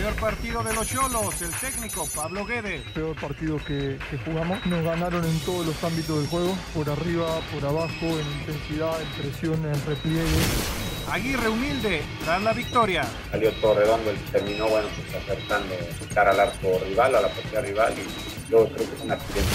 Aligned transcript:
Peor 0.00 0.14
partido 0.14 0.62
de 0.62 0.72
los 0.72 0.88
Cholos, 0.88 1.42
el 1.42 1.50
técnico 1.50 2.08
Pablo 2.14 2.46
Guedes. 2.46 2.80
Peor 2.94 3.14
partido 3.16 3.58
que, 3.58 3.98
que 4.10 4.16
jugamos. 4.24 4.64
Nos 4.64 4.82
ganaron 4.82 5.22
en 5.22 5.38
todos 5.40 5.66
los 5.66 5.84
ámbitos 5.84 6.20
del 6.20 6.26
juego, 6.26 6.56
por 6.72 6.88
arriba, 6.88 7.38
por 7.52 7.68
abajo, 7.68 8.06
en 8.06 8.26
intensidad, 8.40 8.98
en 8.98 9.08
presión, 9.20 9.62
en 9.66 9.86
repliegue. 9.86 10.40
Aguirre 11.12 11.50
humilde 11.50 12.02
tras 12.24 12.42
la 12.42 12.54
victoria. 12.54 13.04
Salió 13.30 13.52
todo 13.60 13.74
redondo, 13.74 14.08
él 14.08 14.18
terminó 14.32 14.68
bueno, 14.68 14.88
pues, 14.96 15.22
acertando 15.22 15.74
cara 16.14 16.30
al 16.30 16.40
arco 16.40 16.80
rival, 16.82 17.16
a 17.16 17.20
la 17.20 17.28
portería 17.28 17.60
rival 17.60 17.94
y 17.98 18.50
luego 18.50 18.70
creo 18.70 18.88
que 18.88 18.96
es 18.96 19.02
un 19.02 19.12
accidente. 19.12 19.50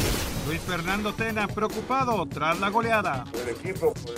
Luis 0.45 0.61
Fernando 0.61 1.13
Tena 1.15 1.47
preocupado 1.47 2.23
tras 2.27 2.59
la 2.59 2.69
goleada. 2.69 3.25
El 3.33 3.49
equipo, 3.49 3.91
por 3.95 4.13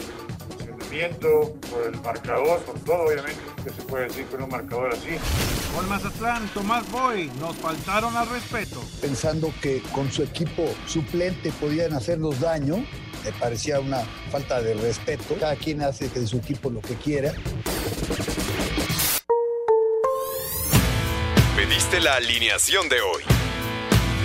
por 1.70 1.84
el 1.86 2.00
marcador, 2.02 2.60
por 2.62 2.80
todo 2.80 3.04
obviamente 3.08 3.40
que 3.64 3.70
se 3.70 3.82
puede 3.84 4.06
decir 4.06 4.26
con 4.28 4.44
un 4.44 4.50
marcador 4.50 4.94
así. 4.94 5.18
Con 5.76 5.88
Mazatlán, 5.90 6.48
Tomás 6.54 6.90
Boy, 6.92 7.30
nos 7.40 7.56
faltaron 7.58 8.16
al 8.16 8.30
respeto. 8.30 8.82
Pensando 9.02 9.54
que 9.62 9.82
con 9.94 10.12
su 10.12 10.24
equipo 10.24 10.64
suplente 10.88 11.52
podían 11.60 11.94
hacernos 11.94 12.40
daño, 12.40 12.86
me 13.24 13.32
parecía 13.34 13.80
una 13.80 14.04
falta 14.32 14.62
de 14.62 14.74
respeto. 14.76 15.36
Cada 15.40 15.56
quien 15.56 15.82
hace 15.82 16.08
de 16.08 16.26
su 16.26 16.38
equipo 16.38 16.70
lo 16.70 16.82
que 16.82 16.96
quiera. 16.96 17.34
Pediste 21.56 22.00
la 22.00 22.16
alineación 22.16 22.88
de 22.88 23.02
hoy. 23.02 23.37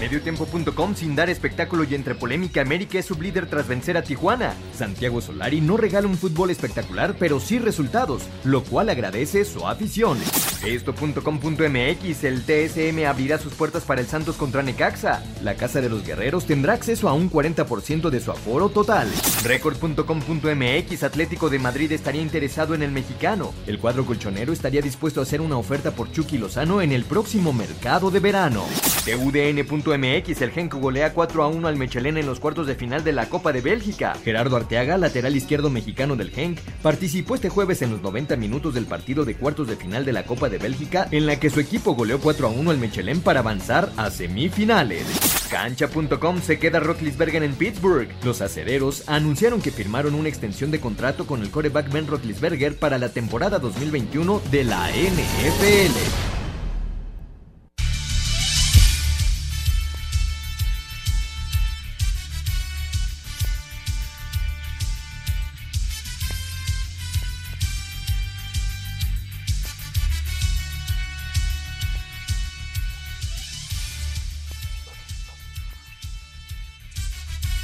Mediotiempo.com 0.00 0.94
sin 0.94 1.14
dar 1.14 1.28
espectáculo 1.28 1.84
y 1.84 1.94
entre 1.94 2.14
polémica, 2.14 2.62
América 2.62 2.98
es 2.98 3.04
sublíder 3.04 3.44
tras 3.44 3.68
vencer 3.68 3.98
a 3.98 4.02
Tijuana. 4.02 4.54
Santiago 4.74 5.20
Solari 5.20 5.60
no 5.60 5.76
regala 5.76 6.08
un 6.08 6.16
fútbol 6.16 6.50
espectacular, 6.50 7.14
pero 7.18 7.38
sí 7.38 7.58
resultados, 7.58 8.22
lo 8.44 8.64
cual 8.64 8.88
agradece 8.88 9.44
su 9.44 9.68
afición. 9.68 10.18
Esto.com.mx, 10.64 12.24
el 12.24 12.42
TSM 12.42 13.04
abrirá 13.06 13.38
sus 13.38 13.52
puertas 13.52 13.84
para 13.84 14.00
el 14.00 14.06
Santos 14.06 14.36
contra 14.36 14.62
Necaxa. 14.62 15.22
La 15.42 15.54
Casa 15.54 15.82
de 15.82 15.90
los 15.90 16.04
Guerreros 16.04 16.46
tendrá 16.46 16.72
acceso 16.72 17.08
a 17.08 17.12
un 17.12 17.30
40% 17.30 18.08
de 18.08 18.20
su 18.20 18.30
aforo 18.30 18.70
total. 18.70 19.06
Record.com.mx, 19.44 21.02
Atlético 21.02 21.50
de 21.50 21.58
Madrid 21.58 21.92
estaría 21.92 22.22
interesado 22.22 22.74
en 22.74 22.82
el 22.82 22.90
mexicano. 22.90 23.52
El 23.66 23.78
cuadro 23.78 24.06
colchonero 24.06 24.54
estaría 24.54 24.80
dispuesto 24.80 25.20
a 25.20 25.24
hacer 25.24 25.42
una 25.42 25.58
oferta 25.58 25.90
por 25.90 26.10
Chucky 26.10 26.38
Lozano 26.38 26.80
en 26.80 26.92
el 26.92 27.04
próximo 27.04 27.52
mercado 27.52 28.10
de 28.10 28.20
verano. 28.20 28.64
TUDN.mx, 29.04 29.89
el 29.94 30.50
Genco 30.52 30.78
golea 30.78 31.12
4 31.12 31.42
a 31.42 31.48
1 31.48 31.66
al 31.66 31.76
Mechelén 31.76 32.16
en 32.16 32.26
los 32.26 32.40
cuartos 32.40 32.66
de 32.66 32.74
final 32.74 33.02
de 33.02 33.12
la 33.12 33.28
Copa 33.28 33.52
de 33.52 33.60
Bélgica. 33.60 34.14
Gerardo 34.24 34.56
Arteaga, 34.56 34.96
lateral 34.96 35.36
izquierdo 35.36 35.68
mexicano 35.70 36.16
del 36.16 36.30
Genk, 36.30 36.58
participó 36.82 37.34
este 37.34 37.48
jueves 37.48 37.82
en 37.82 37.90
los 37.90 38.00
90 38.00 38.36
minutos 38.36 38.74
del 38.74 38.86
partido 38.86 39.24
de 39.24 39.34
cuartos 39.34 39.66
de 39.68 39.76
final 39.76 40.04
de 40.04 40.12
la 40.12 40.24
Copa 40.24 40.48
de 40.48 40.58
Bélgica, 40.58 41.08
en 41.10 41.26
la 41.26 41.40
que 41.40 41.50
su 41.50 41.60
equipo 41.60 41.94
goleó 41.94 42.20
4 42.20 42.46
a 42.46 42.50
1 42.50 42.70
al 42.70 42.78
Mechelén 42.78 43.20
para 43.20 43.40
avanzar 43.40 43.90
a 43.96 44.10
semifinales. 44.10 45.04
Cancha.com 45.50 46.40
se 46.40 46.58
queda 46.58 46.80
Roethlisberger 46.80 47.42
en 47.42 47.54
Pittsburgh. 47.54 48.08
Los 48.24 48.40
acereros 48.40 49.08
anunciaron 49.08 49.60
que 49.60 49.72
firmaron 49.72 50.14
una 50.14 50.28
extensión 50.28 50.70
de 50.70 50.80
contrato 50.80 51.26
con 51.26 51.42
el 51.42 51.50
coreback 51.50 51.90
Ben 51.90 52.06
Roethlisberger 52.06 52.76
para 52.76 52.98
la 52.98 53.08
temporada 53.08 53.58
2021 53.58 54.40
de 54.50 54.64
la 54.64 54.88
NFL. 54.88 56.39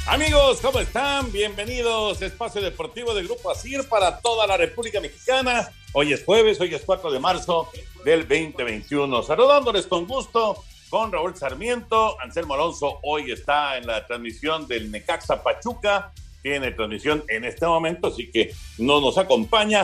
Amigos, 0.09 0.59
¿cómo 0.61 0.79
están? 0.79 1.29
Bienvenidos 1.33 2.21
a 2.21 2.25
Espacio 2.25 2.61
Deportivo 2.61 3.13
del 3.13 3.25
Grupo 3.25 3.51
ASIR 3.51 3.89
para 3.89 4.19
toda 4.19 4.47
la 4.47 4.55
República 4.55 5.01
Mexicana. 5.01 5.69
Hoy 5.91 6.13
es 6.13 6.23
jueves, 6.23 6.61
hoy 6.61 6.73
es 6.73 6.81
4 6.85 7.11
de 7.11 7.19
marzo 7.19 7.69
del 8.05 8.21
2021. 8.21 9.21
Saludándoles 9.23 9.85
con 9.85 10.07
gusto 10.07 10.63
con 10.89 11.11
Raúl 11.11 11.35
Sarmiento. 11.35 12.17
Anselmo 12.21 12.53
Alonso 12.53 12.99
hoy 13.03 13.31
está 13.33 13.77
en 13.77 13.85
la 13.85 14.07
transmisión 14.07 14.65
del 14.65 14.89
Necaxa 14.89 15.43
Pachuca. 15.43 16.13
Tiene 16.41 16.71
transmisión 16.71 17.25
en 17.27 17.43
este 17.43 17.65
momento, 17.65 18.07
así 18.07 18.31
que 18.31 18.53
no 18.77 19.01
nos 19.01 19.17
acompaña. 19.17 19.83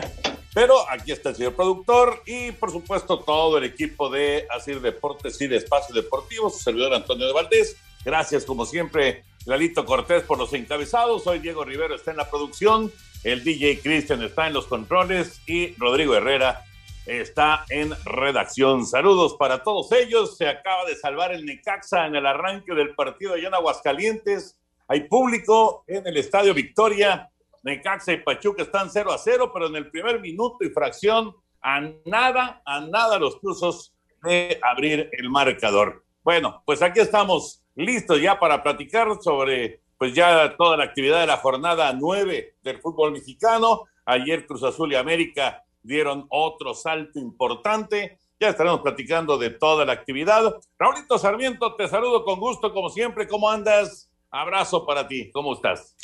Pero 0.53 0.89
aquí 0.89 1.11
está 1.11 1.29
el 1.29 1.35
señor 1.35 1.53
productor 1.53 2.23
y, 2.25 2.53
por 2.53 2.71
supuesto, 2.71 3.19
todo 3.19 3.57
el 3.57 3.65
equipo 3.65 4.09
de 4.09 4.47
Asir 4.49 4.79
Deportes 4.79 5.41
y 5.41 5.47
de 5.47 5.57
Espacio 5.57 5.93
Deportivo, 5.93 6.49
su 6.49 6.59
servidor 6.59 6.93
Antonio 6.93 7.27
de 7.27 7.33
Valdés. 7.33 7.75
Gracias, 8.05 8.45
como 8.45 8.65
siempre, 8.65 9.23
Lalito 9.45 9.85
Cortés 9.85 10.23
por 10.23 10.37
los 10.37 10.53
encabezados. 10.53 11.27
Hoy 11.27 11.39
Diego 11.39 11.65
Rivero 11.65 11.95
está 11.95 12.11
en 12.11 12.17
la 12.17 12.29
producción. 12.29 12.91
El 13.23 13.43
DJ 13.43 13.81
Cristian 13.81 14.23
está 14.23 14.47
en 14.47 14.53
los 14.53 14.67
controles 14.67 15.41
y 15.45 15.75
Rodrigo 15.75 16.15
Herrera 16.15 16.63
está 17.05 17.65
en 17.69 17.93
redacción. 18.05 18.85
Saludos 18.85 19.35
para 19.37 19.61
todos 19.61 19.91
ellos. 19.91 20.37
Se 20.37 20.47
acaba 20.47 20.85
de 20.85 20.95
salvar 20.95 21.33
el 21.33 21.45
Necaxa 21.45 22.07
en 22.07 22.15
el 22.15 22.25
arranque 22.25 22.73
del 22.73 22.95
partido 22.95 23.33
allá 23.33 23.49
en 23.49 23.53
Aguascalientes. 23.53 24.59
Hay 24.87 25.09
público 25.09 25.83
en 25.87 26.07
el 26.07 26.15
Estadio 26.15 26.53
Victoria. 26.53 27.29
Necaxa 27.63 28.13
y 28.13 28.17
Pachuca 28.17 28.63
están 28.63 28.89
0 28.89 29.11
a 29.11 29.17
0, 29.17 29.51
pero 29.53 29.67
en 29.67 29.75
el 29.75 29.89
primer 29.89 30.21
minuto 30.21 30.57
y 30.61 30.69
fracción, 30.69 31.35
a 31.61 31.81
nada, 32.05 32.61
a 32.65 32.81
nada 32.81 33.19
los 33.19 33.37
cruzos 33.39 33.93
de 34.23 34.57
abrir 34.61 35.09
el 35.11 35.29
marcador. 35.29 36.05
Bueno, 36.23 36.61
pues 36.65 36.81
aquí 36.81 37.01
estamos 37.01 37.62
listos 37.75 38.21
ya 38.21 38.39
para 38.39 38.61
platicar 38.61 39.07
sobre 39.21 39.81
pues 39.97 40.13
ya 40.13 40.55
toda 40.57 40.77
la 40.77 40.83
actividad 40.83 41.21
de 41.21 41.27
la 41.27 41.37
jornada 41.37 41.93
9 41.93 42.55
del 42.61 42.81
fútbol 42.81 43.13
mexicano. 43.13 43.85
Ayer 44.05 44.45
Cruz 44.45 44.63
Azul 44.63 44.91
y 44.91 44.95
América 44.95 45.63
dieron 45.81 46.25
otro 46.29 46.73
salto 46.73 47.19
importante. 47.19 48.19
Ya 48.39 48.49
estaremos 48.49 48.81
platicando 48.81 49.37
de 49.37 49.51
toda 49.51 49.85
la 49.85 49.93
actividad. 49.93 50.59
Raulito 50.77 51.17
Sarmiento, 51.17 51.75
te 51.75 51.87
saludo 51.87 52.25
con 52.25 52.39
gusto, 52.39 52.73
como 52.73 52.89
siempre. 52.89 53.27
¿Cómo 53.27 53.49
andas? 53.49 54.09
Abrazo 54.29 54.85
para 54.85 55.07
ti. 55.07 55.31
¿Cómo 55.31 55.53
estás? 55.53 55.95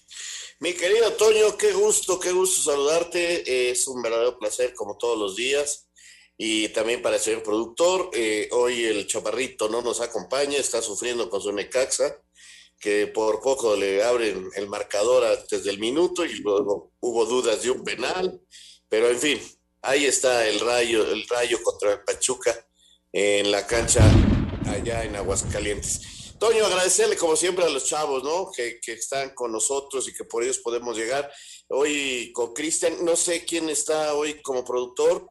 Mi 0.62 0.74
querido 0.74 1.12
Toño, 1.14 1.58
qué 1.58 1.74
gusto, 1.74 2.20
qué 2.20 2.32
gusto 2.32 2.72
saludarte. 2.72 3.72
Es 3.72 3.88
un 3.88 4.02
verdadero 4.02 4.38
placer, 4.38 4.74
como 4.76 4.96
todos 4.98 5.18
los 5.18 5.36
días 5.36 5.89
y 6.42 6.70
también 6.70 7.02
para 7.02 7.18
el 7.18 7.22
señor 7.22 7.44
productor. 7.44 8.12
Eh, 8.14 8.48
hoy 8.54 8.86
el 8.86 9.06
chaparrito 9.08 9.68
no 9.68 9.82
nos 9.82 10.00
acompaña, 10.00 10.58
está 10.58 10.82
sufriendo 10.82 11.30
con 11.30 11.42
su 11.42 11.52
Necaxa, 11.52 12.16
que 12.80 13.08
por 13.08 13.42
poco 13.42 13.76
le 13.76 14.02
abren 14.02 14.50
el 14.56 14.70
marcador 14.70 15.26
antes 15.26 15.66
del 15.66 15.80
minuto 15.80 16.24
y 16.24 16.36
luego 16.36 16.94
hubo 17.02 17.26
dudas 17.26 17.62
de 17.62 17.72
un 17.72 17.84
penal, 17.84 18.42
pero 18.88 19.10
en 19.10 19.20
fin, 19.20 19.42
ahí 19.82 20.06
está 20.06 20.48
el 20.48 20.62
rayo, 20.62 21.12
el 21.12 21.28
rayo 21.28 21.62
contra 21.62 21.92
el 21.92 22.04
Pachuca 22.06 22.68
en 23.12 23.52
la 23.52 23.68
cancha 23.68 24.02
allá 24.66 25.04
en 25.04 25.18
Aguascalientes. 25.18 26.36
Toño, 26.40 26.66
agradecerle 26.66 27.18
como 27.18 27.36
siempre 27.36 27.66
a 27.66 27.70
los 27.70 27.84
chavos, 27.84 28.24
¿no? 28.24 28.50
Que, 28.56 28.80
que 28.80 28.94
están 28.94 29.32
con 29.36 29.52
nosotros 29.52 30.08
y 30.08 30.14
que 30.14 30.24
por 30.24 30.42
ellos 30.42 30.60
podemos 30.60 30.98
llegar. 30.98 31.30
Hoy 31.68 32.32
con 32.32 32.54
Cristian, 32.54 33.04
no 33.04 33.18
sé 33.18 33.44
quién 33.44 33.70
está 33.70 34.14
hoy 34.14 34.42
como 34.42 34.64
productor. 34.64 35.30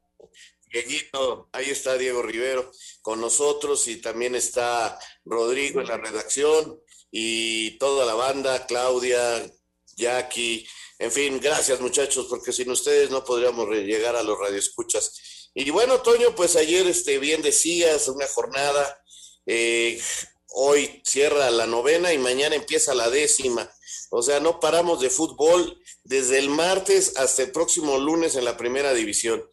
Ahí 1.52 1.70
está 1.70 1.96
Diego 1.96 2.22
Rivero 2.22 2.70
con 3.02 3.20
nosotros 3.20 3.86
y 3.88 3.96
también 3.96 4.34
está 4.34 4.98
Rodrigo 5.24 5.80
en 5.80 5.88
la 5.88 5.96
redacción 5.96 6.80
y 7.10 7.78
toda 7.78 8.04
la 8.04 8.14
banda, 8.14 8.66
Claudia, 8.66 9.50
Jackie, 9.96 10.66
en 10.98 11.12
fin, 11.12 11.40
gracias 11.40 11.80
muchachos, 11.80 12.26
porque 12.28 12.52
sin 12.52 12.70
ustedes 12.70 13.10
no 13.10 13.24
podríamos 13.24 13.68
llegar 13.68 14.16
a 14.16 14.22
los 14.22 14.38
radioescuchas. 14.38 15.50
Y 15.54 15.70
bueno, 15.70 16.02
Toño, 16.02 16.34
pues 16.34 16.56
ayer, 16.56 16.86
este, 16.86 17.18
bien 17.18 17.40
decías, 17.40 18.08
una 18.08 18.26
jornada, 18.26 19.02
eh, 19.46 20.00
hoy 20.48 21.02
cierra 21.04 21.50
la 21.50 21.66
novena 21.66 22.12
y 22.12 22.18
mañana 22.18 22.56
empieza 22.56 22.94
la 22.94 23.10
décima. 23.10 23.70
O 24.10 24.22
sea, 24.22 24.40
no 24.40 24.58
paramos 24.58 25.00
de 25.00 25.10
fútbol 25.10 25.80
desde 26.04 26.38
el 26.38 26.50
martes 26.50 27.16
hasta 27.16 27.42
el 27.42 27.52
próximo 27.52 27.98
lunes 27.98 28.34
en 28.34 28.44
la 28.44 28.56
primera 28.56 28.92
división. 28.92 29.48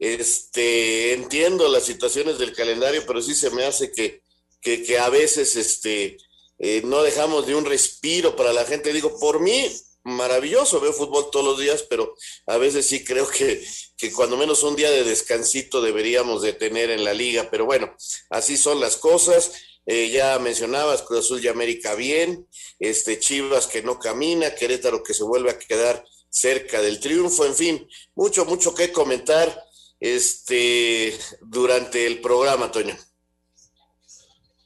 Este, 0.00 1.12
entiendo 1.12 1.68
las 1.68 1.84
situaciones 1.84 2.38
del 2.38 2.54
calendario, 2.54 3.04
pero 3.06 3.20
sí 3.20 3.34
se 3.34 3.50
me 3.50 3.66
hace 3.66 3.92
que, 3.92 4.22
que, 4.62 4.98
a 4.98 5.10
veces 5.10 5.56
este, 5.56 6.16
eh, 6.58 6.80
no 6.86 7.02
dejamos 7.02 7.46
de 7.46 7.54
un 7.54 7.66
respiro 7.66 8.34
para 8.34 8.54
la 8.54 8.64
gente. 8.64 8.94
Digo, 8.94 9.20
por 9.20 9.40
mí, 9.40 9.70
maravilloso, 10.02 10.80
veo 10.80 10.94
fútbol 10.94 11.28
todos 11.30 11.44
los 11.44 11.60
días, 11.60 11.82
pero 11.82 12.14
a 12.46 12.56
veces 12.56 12.86
sí 12.86 13.04
creo 13.04 13.28
que, 13.28 13.62
que 13.98 14.10
cuando 14.10 14.38
menos 14.38 14.62
un 14.62 14.74
día 14.74 14.90
de 14.90 15.04
descansito 15.04 15.82
deberíamos 15.82 16.40
de 16.40 16.54
tener 16.54 16.88
en 16.90 17.04
la 17.04 17.12
liga. 17.12 17.50
Pero 17.50 17.66
bueno, 17.66 17.94
así 18.30 18.56
son 18.56 18.80
las 18.80 18.96
cosas. 18.96 19.52
Eh, 19.84 20.08
ya 20.08 20.38
mencionabas 20.38 21.02
Cruz 21.02 21.26
Azul 21.26 21.44
y 21.44 21.48
América 21.48 21.94
bien, 21.94 22.46
este 22.78 23.18
Chivas 23.18 23.66
que 23.66 23.82
no 23.82 23.98
camina, 23.98 24.54
Querétaro 24.54 25.02
que 25.02 25.12
se 25.12 25.24
vuelve 25.24 25.50
a 25.50 25.58
quedar 25.58 26.06
cerca 26.30 26.80
del 26.80 27.00
triunfo, 27.00 27.44
en 27.44 27.54
fin, 27.54 27.88
mucho, 28.14 28.44
mucho 28.44 28.74
que 28.74 28.92
comentar 28.92 29.69
este, 30.00 31.14
durante 31.42 32.06
el 32.06 32.20
programa, 32.20 32.72
Toño. 32.72 32.96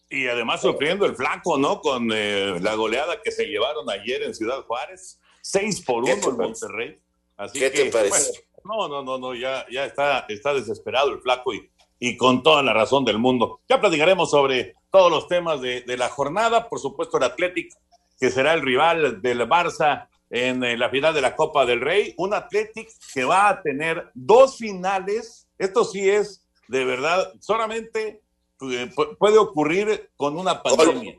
Y 0.08 0.28
además 0.28 0.62
sufriendo 0.62 1.06
el 1.06 1.16
flaco, 1.16 1.58
¿no? 1.58 1.80
Con 1.80 2.10
eh, 2.14 2.58
la 2.60 2.74
goleada 2.74 3.20
que 3.20 3.32
se 3.32 3.46
llevaron 3.46 3.90
ayer 3.90 4.22
en 4.22 4.34
Ciudad 4.34 4.62
Juárez, 4.62 5.18
seis 5.42 5.80
por 5.80 6.04
uno 6.04 6.12
en 6.12 6.36
Monterrey. 6.36 6.98
Así 7.36 7.58
¿Qué 7.58 7.72
que, 7.72 7.84
te 7.84 7.90
parece? 7.90 8.46
Bueno, 8.62 8.88
no, 8.88 9.02
no, 9.02 9.02
no, 9.02 9.18
no, 9.18 9.34
ya, 9.34 9.66
ya 9.70 9.84
está, 9.86 10.24
está 10.28 10.54
desesperado 10.54 11.10
el 11.10 11.20
flaco 11.20 11.52
y, 11.52 11.68
y 11.98 12.16
con 12.16 12.44
toda 12.44 12.62
la 12.62 12.72
razón 12.72 13.04
del 13.04 13.18
mundo. 13.18 13.60
Ya 13.68 13.80
platicaremos 13.80 14.30
sobre 14.30 14.74
todos 14.92 15.10
los 15.10 15.26
temas 15.26 15.60
de, 15.60 15.80
de 15.80 15.96
la 15.96 16.08
jornada, 16.08 16.68
por 16.68 16.78
supuesto 16.78 17.16
el 17.16 17.24
Athletic, 17.24 17.74
que 18.20 18.30
será 18.30 18.54
el 18.54 18.62
rival 18.62 19.20
del 19.20 19.40
Barça 19.48 20.08
en 20.36 20.78
la 20.80 20.90
final 20.90 21.14
de 21.14 21.20
la 21.20 21.36
Copa 21.36 21.64
del 21.64 21.80
Rey, 21.80 22.12
un 22.18 22.34
Athletic 22.34 22.88
que 23.14 23.22
va 23.24 23.48
a 23.48 23.62
tener 23.62 24.10
dos 24.14 24.58
finales, 24.58 25.46
esto 25.58 25.84
sí 25.84 26.10
es 26.10 26.44
de 26.66 26.84
verdad, 26.84 27.32
solamente 27.40 28.22
eh, 28.62 28.90
pu- 28.96 29.16
puede 29.16 29.38
ocurrir 29.38 30.10
con 30.16 30.36
una 30.36 30.60
pandemia. 30.62 31.16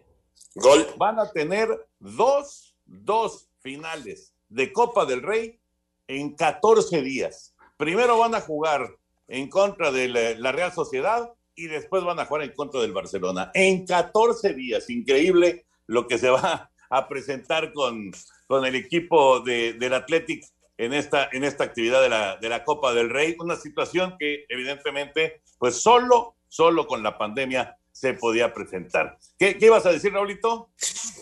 Gol. 0.55 0.85
Van 0.97 1.19
a 1.19 1.31
tener 1.31 1.69
dos, 1.99 2.75
dos 2.85 3.47
finales 3.61 4.33
de 4.49 4.73
Copa 4.73 5.05
del 5.05 5.21
Rey 5.21 5.59
en 6.07 6.35
14 6.35 7.01
días. 7.01 7.53
Primero 7.77 8.17
van 8.17 8.35
a 8.35 8.41
jugar 8.41 8.97
en 9.27 9.49
contra 9.49 9.91
de 9.91 10.07
la, 10.09 10.33
la 10.39 10.51
Real 10.51 10.73
Sociedad 10.73 11.31
y 11.55 11.67
después 11.67 12.03
van 12.03 12.19
a 12.19 12.25
jugar 12.25 12.43
en 12.43 12.53
contra 12.53 12.81
del 12.81 12.91
Barcelona. 12.91 13.51
En 13.53 13.85
14 13.85 14.53
días, 14.55 14.89
increíble 14.89 15.65
lo 15.87 16.05
que 16.07 16.17
se 16.17 16.29
va 16.29 16.69
a 16.89 17.07
presentar 17.07 17.71
con, 17.73 18.11
con 18.47 18.65
el 18.65 18.75
equipo 18.75 19.39
de, 19.39 19.73
del 19.73 19.93
Athletic 19.93 20.45
en 20.77 20.93
esta, 20.93 21.29
en 21.31 21.43
esta 21.43 21.63
actividad 21.63 22.01
de 22.01 22.09
la, 22.09 22.37
de 22.37 22.49
la 22.49 22.63
Copa 22.63 22.93
del 22.93 23.09
Rey. 23.09 23.35
Una 23.39 23.55
situación 23.55 24.15
que 24.19 24.45
evidentemente, 24.49 25.41
pues 25.57 25.81
solo, 25.81 26.35
solo 26.47 26.87
con 26.87 27.03
la 27.03 27.17
pandemia 27.17 27.77
se 27.91 28.13
podía 28.13 28.53
presentar. 28.53 29.17
¿Qué, 29.39 29.57
qué 29.57 29.67
ibas 29.67 29.85
a 29.85 29.91
decir, 29.91 30.11
Raulito? 30.11 30.69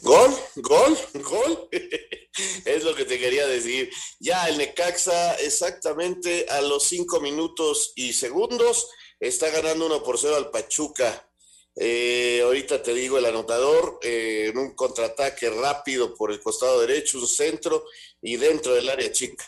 Gol, 0.02 0.32
gol, 0.56 0.98
gol. 1.22 1.70
es 2.66 2.84
lo 2.84 2.96
que 2.96 3.06
te 3.06 3.20
quería 3.20 3.46
decir. 3.46 3.92
Ya 4.20 4.48
el 4.50 4.58
Necaxa, 4.58 5.36
exactamente 5.36 6.48
a 6.50 6.62
los 6.62 6.84
cinco 6.84 7.22
minutos 7.22 7.94
y 7.96 8.14
segundos, 8.14 8.90
está 9.20 9.50
ganando 9.52 9.86
uno 9.86 10.02
por 10.02 10.18
cero 10.18 10.36
al 10.36 10.50
Pachuca. 10.50 11.30
Eh, 11.76 12.42
ahorita 12.44 12.84
te 12.84 12.94
digo 12.94 13.18
el 13.18 13.26
anotador 13.26 14.00
eh, 14.04 14.48
en 14.50 14.58
un 14.58 14.76
contraataque 14.76 15.50
rápido 15.50 16.14
por 16.16 16.32
el 16.32 16.40
costado 16.40 16.82
derecho, 16.82 17.20
un 17.20 17.28
centro 17.28 17.86
y 18.22 18.36
dentro 18.38 18.74
del 18.76 18.90
área 18.90 19.12
chica. 19.12 19.46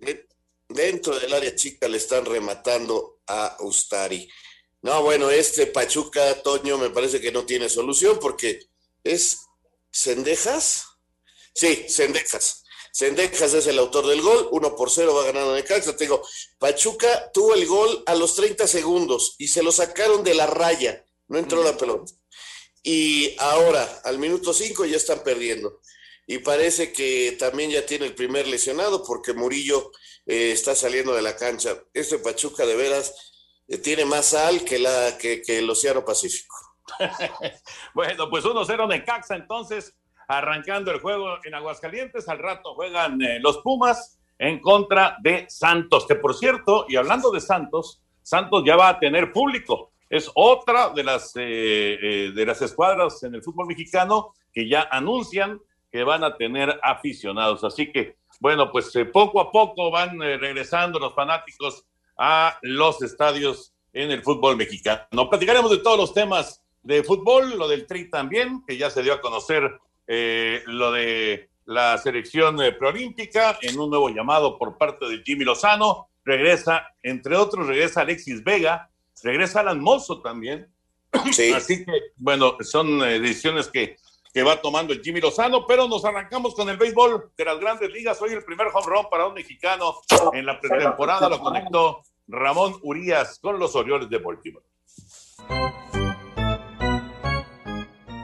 De- 0.00 0.26
dentro 0.68 1.18
del 1.18 1.32
área 1.32 1.54
chica 1.54 1.88
le 1.88 1.98
están 1.98 2.24
rematando 2.24 3.20
a 3.26 3.56
Ustari. 3.60 4.28
No, 4.82 5.02
bueno, 5.02 5.30
este 5.30 5.66
Pachuca, 5.66 6.42
Toño, 6.42 6.78
me 6.78 6.90
parece 6.90 7.20
que 7.20 7.32
no 7.32 7.44
tiene 7.46 7.68
solución 7.68 8.18
porque 8.20 8.60
es 9.02 9.40
Cendejas. 9.92 10.84
Sí, 11.54 11.86
Cendejas. 11.88 12.63
Cendejas 12.94 13.52
es 13.54 13.66
el 13.66 13.80
autor 13.80 14.06
del 14.06 14.22
gol, 14.22 14.48
uno 14.52 14.76
por 14.76 14.88
cero 14.88 15.16
va 15.16 15.24
ganando 15.24 15.52
Necaxa. 15.52 15.96
Te 15.96 16.04
digo, 16.04 16.22
Pachuca 16.58 17.32
tuvo 17.32 17.54
el 17.54 17.66
gol 17.66 18.04
a 18.06 18.14
los 18.14 18.36
30 18.36 18.68
segundos 18.68 19.34
y 19.38 19.48
se 19.48 19.64
lo 19.64 19.72
sacaron 19.72 20.22
de 20.22 20.34
la 20.34 20.46
raya, 20.46 21.04
no 21.26 21.38
entró 21.38 21.64
la 21.64 21.76
pelota. 21.76 22.12
Y 22.84 23.34
ahora, 23.40 24.00
al 24.04 24.18
minuto 24.18 24.54
5 24.54 24.84
ya 24.84 24.96
están 24.96 25.24
perdiendo. 25.24 25.80
Y 26.28 26.38
parece 26.38 26.92
que 26.92 27.32
también 27.32 27.70
ya 27.70 27.84
tiene 27.84 28.06
el 28.06 28.14
primer 28.14 28.46
lesionado 28.46 29.02
porque 29.02 29.32
Murillo 29.32 29.90
eh, 30.26 30.52
está 30.52 30.76
saliendo 30.76 31.14
de 31.14 31.22
la 31.22 31.34
cancha. 31.34 31.76
Este 31.92 32.18
Pachuca 32.20 32.64
de 32.64 32.76
veras 32.76 33.12
eh, 33.66 33.78
tiene 33.78 34.04
más 34.04 34.26
sal 34.26 34.64
que, 34.64 34.78
la, 34.78 35.18
que, 35.18 35.42
que 35.42 35.58
el 35.58 35.68
Océano 35.68 36.04
Pacífico. 36.04 36.54
Bueno, 37.94 38.30
pues 38.30 38.44
1-0 38.44 38.88
Necaxa 38.88 39.34
entonces, 39.34 39.94
arrancando 40.28 40.90
el 40.90 41.00
juego 41.00 41.38
en 41.44 41.54
Aguascalientes. 41.54 42.28
Al 42.28 42.38
rato 42.38 42.74
juegan 42.74 43.20
eh, 43.22 43.38
los 43.40 43.58
Pumas 43.58 44.18
en 44.38 44.60
contra 44.60 45.16
de 45.20 45.46
Santos, 45.48 46.06
que 46.06 46.16
por 46.16 46.34
cierto, 46.34 46.86
y 46.88 46.96
hablando 46.96 47.30
de 47.30 47.40
Santos, 47.40 48.02
Santos 48.22 48.64
ya 48.66 48.76
va 48.76 48.88
a 48.88 48.98
tener 48.98 49.32
público. 49.32 49.92
Es 50.08 50.30
otra 50.34 50.90
de 50.90 51.04
las, 51.04 51.34
eh, 51.36 51.98
eh, 52.00 52.32
de 52.34 52.46
las 52.46 52.60
escuadras 52.62 53.22
en 53.22 53.34
el 53.34 53.42
fútbol 53.42 53.66
mexicano 53.66 54.32
que 54.52 54.68
ya 54.68 54.88
anuncian 54.90 55.60
que 55.90 56.04
van 56.04 56.24
a 56.24 56.36
tener 56.36 56.78
aficionados. 56.82 57.64
Así 57.64 57.92
que, 57.92 58.16
bueno, 58.40 58.70
pues 58.72 58.94
eh, 58.96 59.04
poco 59.04 59.40
a 59.40 59.52
poco 59.52 59.90
van 59.90 60.18
regresando 60.18 60.98
los 60.98 61.14
fanáticos 61.14 61.86
a 62.18 62.58
los 62.62 63.02
estadios 63.02 63.72
en 63.92 64.10
el 64.10 64.22
fútbol 64.22 64.56
mexicano. 64.56 65.28
Platicaremos 65.28 65.70
de 65.70 65.78
todos 65.78 65.98
los 65.98 66.14
temas 66.14 66.62
de 66.82 67.02
fútbol, 67.02 67.56
lo 67.56 67.68
del 67.68 67.86
Tri 67.86 68.10
también, 68.10 68.64
que 68.66 68.76
ya 68.76 68.90
se 68.90 69.02
dio 69.02 69.14
a 69.14 69.20
conocer 69.20 69.78
eh, 70.06 70.62
lo 70.66 70.92
de 70.92 71.50
la 71.66 71.96
selección 71.98 72.62
eh, 72.62 72.72
preolímpica 72.72 73.58
en 73.62 73.78
un 73.78 73.90
nuevo 73.90 74.08
llamado 74.10 74.58
por 74.58 74.76
parte 74.76 75.06
de 75.06 75.22
Jimmy 75.24 75.44
Lozano. 75.44 76.08
Regresa, 76.24 76.86
entre 77.02 77.36
otros, 77.36 77.66
regresa 77.66 78.00
Alexis 78.00 78.42
Vega, 78.42 78.90
regresa 79.22 79.60
Alan 79.60 79.80
Mozo 79.80 80.20
también. 80.20 80.68
Así 81.12 81.84
que, 81.84 81.92
bueno, 82.16 82.56
son 82.60 83.02
eh, 83.02 83.20
decisiones 83.20 83.68
que, 83.68 83.96
que 84.32 84.42
va 84.42 84.60
tomando 84.60 84.92
el 84.92 85.00
Jimmy 85.02 85.20
Lozano, 85.20 85.66
pero 85.66 85.86
nos 85.86 86.04
arrancamos 86.04 86.54
con 86.54 86.68
el 86.68 86.76
béisbol 86.76 87.30
de 87.36 87.44
las 87.44 87.58
grandes 87.60 87.90
ligas. 87.90 88.20
Hoy 88.20 88.32
el 88.32 88.44
primer 88.44 88.68
home 88.72 88.86
run 88.86 89.06
para 89.10 89.26
un 89.26 89.34
mexicano 89.34 90.00
en 90.32 90.46
la 90.46 90.60
pretemporada 90.60 91.28
lo 91.28 91.38
conectó 91.38 92.02
Ramón 92.26 92.76
Urias 92.82 93.38
con 93.38 93.58
los 93.58 93.76
Orioles 93.76 94.08
de 94.08 94.18
Baltimore. 94.18 94.64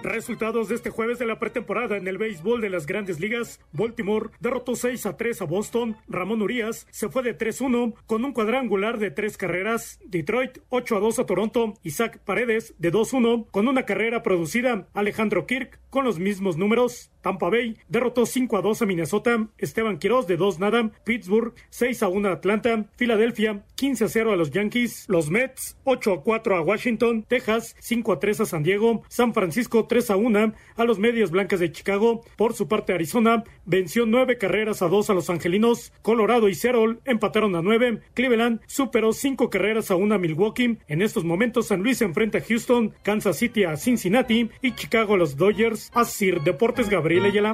Resultados 0.02 0.68
de 0.68 0.76
este 0.76 0.88
jueves 0.88 1.18
de 1.18 1.26
la 1.26 1.38
pretemporada 1.38 1.98
en 1.98 2.08
el 2.08 2.16
béisbol 2.16 2.62
de 2.62 2.70
las 2.70 2.86
grandes 2.86 3.20
ligas. 3.20 3.60
Baltimore 3.72 4.30
derrotó 4.40 4.74
6 4.74 5.04
a 5.04 5.16
3 5.18 5.42
a 5.42 5.44
Boston. 5.44 5.96
Ramón 6.08 6.40
Urias 6.40 6.86
se 6.90 7.10
fue 7.10 7.22
de 7.22 7.36
3-1 7.36 7.94
con 8.06 8.24
un 8.24 8.32
cuadrangular 8.32 8.98
de 8.98 9.10
tres 9.10 9.36
carreras. 9.36 9.98
Detroit 10.06 10.58
8 10.70 10.96
a 10.96 11.00
2 11.00 11.18
a 11.18 11.26
Toronto. 11.26 11.74
Isaac 11.82 12.18
Paredes 12.24 12.74
de 12.78 12.90
2-1 12.90 13.46
con 13.50 13.68
una 13.68 13.84
carrera 13.84 14.22
producida. 14.22 14.88
Alejandro 14.94 15.46
Kirk 15.46 15.78
con 15.90 16.04
los 16.04 16.18
mismos 16.18 16.56
números. 16.56 17.10
Tampa 17.20 17.50
Bay 17.50 17.76
derrotó 17.88 18.24
5 18.24 18.56
a 18.56 18.62
2 18.62 18.80
a 18.82 18.86
Minnesota. 18.86 19.48
Esteban 19.58 19.98
Quiroz 19.98 20.26
de 20.26 20.38
2 20.38 20.60
nada. 20.60 20.90
Pittsburgh 21.04 21.52
6 21.68 22.02
a 22.02 22.08
1 22.08 22.28
a 22.28 22.32
Atlanta. 22.32 22.86
Filadelfia 22.96 23.66
15 23.74 24.04
a 24.04 24.08
0 24.08 24.32
a 24.32 24.36
los 24.36 24.50
Yankees. 24.50 25.04
Los 25.08 25.28
Mets 25.28 25.76
8 25.84 26.12
a 26.12 26.22
4 26.22 26.56
a 26.56 26.62
Washington. 26.62 27.26
Texas 27.28 27.76
5 27.80 28.12
a 28.12 28.18
3 28.18 28.40
a 28.40 28.46
San 28.46 28.62
Diego. 28.62 29.02
San 29.08 29.34
Francisco 29.34 29.86
3 29.90 30.00
3 30.00 30.10
a 30.10 30.16
1 30.16 30.54
a 30.76 30.84
los 30.84 30.98
Medias 30.98 31.30
Blancas 31.30 31.60
de 31.60 31.72
Chicago. 31.72 32.22
Por 32.36 32.54
su 32.54 32.68
parte, 32.68 32.94
Arizona 32.94 33.44
venció 33.66 34.06
nueve 34.06 34.38
carreras 34.38 34.82
a 34.82 34.88
dos 34.88 35.10
a 35.10 35.14
los 35.14 35.28
Angelinos. 35.28 35.92
Colorado 36.00 36.48
y 36.48 36.54
Seattle 36.54 36.98
empataron 37.04 37.54
a 37.56 37.60
nueve. 37.60 38.00
Cleveland 38.14 38.60
superó 38.66 39.12
cinco 39.12 39.50
carreras 39.50 39.90
a 39.90 39.96
una 39.96 40.14
a 40.14 40.18
Milwaukee. 40.18 40.78
En 40.88 41.02
estos 41.02 41.24
momentos, 41.24 41.66
San 41.66 41.82
Luis 41.82 42.00
enfrenta 42.02 42.38
a 42.38 42.40
Houston, 42.40 42.94
Kansas 43.02 43.36
City 43.36 43.64
a 43.64 43.76
Cincinnati 43.76 44.48
y 44.62 44.74
Chicago 44.74 45.14
a 45.14 45.18
los 45.18 45.36
Dodgers. 45.36 45.90
A 45.92 46.04
Sir 46.04 46.40
Deportes 46.40 46.88
Gabriel 46.88 47.26
Ayala. 47.26 47.52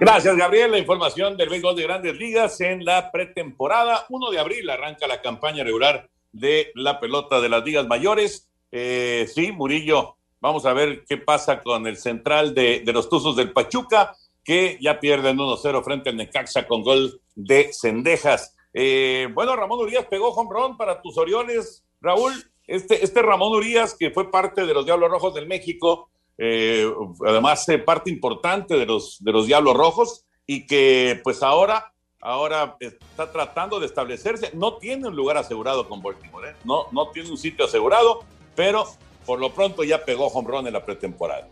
Gracias, 0.00 0.34
Gabriel. 0.34 0.70
La 0.70 0.78
información 0.78 1.36
del 1.36 1.50
béisbol 1.50 1.76
de 1.76 1.82
grandes 1.82 2.16
ligas 2.16 2.58
en 2.62 2.86
la 2.86 3.10
pretemporada. 3.12 4.06
1 4.08 4.30
de 4.30 4.38
abril 4.38 4.70
arranca 4.70 5.06
la 5.06 5.20
campaña 5.20 5.62
regular 5.62 6.09
de 6.32 6.70
la 6.74 7.00
pelota 7.00 7.40
de 7.40 7.48
las 7.48 7.64
ligas 7.64 7.86
mayores. 7.86 8.48
Eh, 8.72 9.28
sí, 9.32 9.52
Murillo, 9.52 10.16
vamos 10.40 10.66
a 10.66 10.72
ver 10.72 11.04
qué 11.08 11.16
pasa 11.16 11.62
con 11.62 11.86
el 11.86 11.96
central 11.96 12.54
de, 12.54 12.80
de 12.80 12.92
los 12.92 13.08
Tuzos 13.08 13.36
del 13.36 13.52
Pachuca, 13.52 14.16
que 14.44 14.78
ya 14.80 15.00
pierden 15.00 15.38
1-0 15.38 15.84
frente 15.84 16.10
al 16.10 16.16
Necaxa 16.16 16.66
con 16.66 16.82
gol 16.82 17.20
de 17.34 17.70
Cendejas. 17.72 18.56
Eh, 18.72 19.28
bueno, 19.34 19.56
Ramón 19.56 19.80
Urias 19.80 20.06
pegó 20.08 20.28
home 20.30 20.76
para 20.76 21.00
tus 21.02 21.18
Orioles. 21.18 21.84
Raúl, 22.00 22.32
este, 22.66 23.04
este 23.04 23.22
Ramón 23.22 23.52
Urias, 23.52 23.96
que 23.98 24.10
fue 24.10 24.30
parte 24.30 24.64
de 24.64 24.74
los 24.74 24.84
Diablos 24.84 25.10
Rojos 25.10 25.34
del 25.34 25.46
México, 25.46 26.10
eh, 26.38 26.90
además 27.26 27.66
parte 27.84 28.10
importante 28.10 28.76
de 28.76 28.86
los, 28.86 29.22
de 29.22 29.32
los 29.32 29.46
Diablos 29.46 29.76
Rojos 29.76 30.24
y 30.46 30.66
que 30.66 31.20
pues 31.22 31.42
ahora, 31.42 31.92
ahora 32.20 32.76
está 32.80 33.30
tratando 33.30 33.80
de 33.80 33.86
establecerse. 33.86 34.50
No 34.54 34.76
tiene 34.76 35.08
un 35.08 35.16
lugar 35.16 35.36
asegurado 35.36 35.88
con 35.88 36.02
Baltimore, 36.02 36.50
¿eh? 36.50 36.54
no, 36.64 36.86
no 36.92 37.10
tiene 37.10 37.30
un 37.30 37.38
sitio 37.38 37.64
asegurado, 37.64 38.24
pero 38.54 38.86
por 39.26 39.38
lo 39.38 39.52
pronto 39.52 39.84
ya 39.84 40.04
pegó 40.04 40.26
home 40.26 40.68
en 40.68 40.72
la 40.72 40.84
pretemporada. 40.84 41.48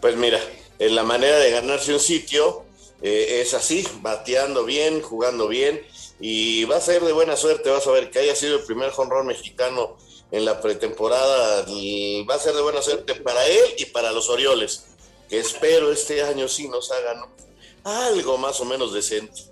Pues 0.00 0.16
mira, 0.16 0.40
en 0.78 0.94
la 0.94 1.02
manera 1.02 1.38
de 1.38 1.50
ganarse 1.50 1.92
un 1.92 2.00
sitio 2.00 2.64
es 3.00 3.54
así, 3.54 3.86
bateando 4.00 4.64
bien, 4.64 5.02
jugando 5.02 5.48
bien 5.48 5.80
y 6.20 6.64
va 6.64 6.76
a 6.76 6.80
ser 6.80 7.02
de 7.02 7.12
buena 7.12 7.36
suerte, 7.36 7.70
vas 7.70 7.86
a 7.86 7.92
ver 7.92 8.10
que 8.10 8.18
haya 8.18 8.34
sido 8.34 8.58
el 8.58 8.64
primer 8.64 8.90
home 8.96 9.22
mexicano 9.24 9.96
en 10.30 10.44
la 10.44 10.60
pretemporada 10.60 11.64
va 11.64 12.34
a 12.34 12.38
ser 12.38 12.54
de 12.54 12.62
buena 12.62 12.82
suerte 12.82 13.14
para 13.14 13.46
él 13.46 13.74
y 13.78 13.86
para 13.86 14.12
los 14.12 14.28
Orioles, 14.28 14.86
que 15.28 15.38
espero 15.38 15.90
este 15.90 16.22
año 16.22 16.48
sí 16.48 16.68
nos 16.68 16.90
hagan 16.92 17.24
algo 17.84 18.36
más 18.36 18.60
o 18.60 18.64
menos 18.64 18.92
decente. 18.92 19.42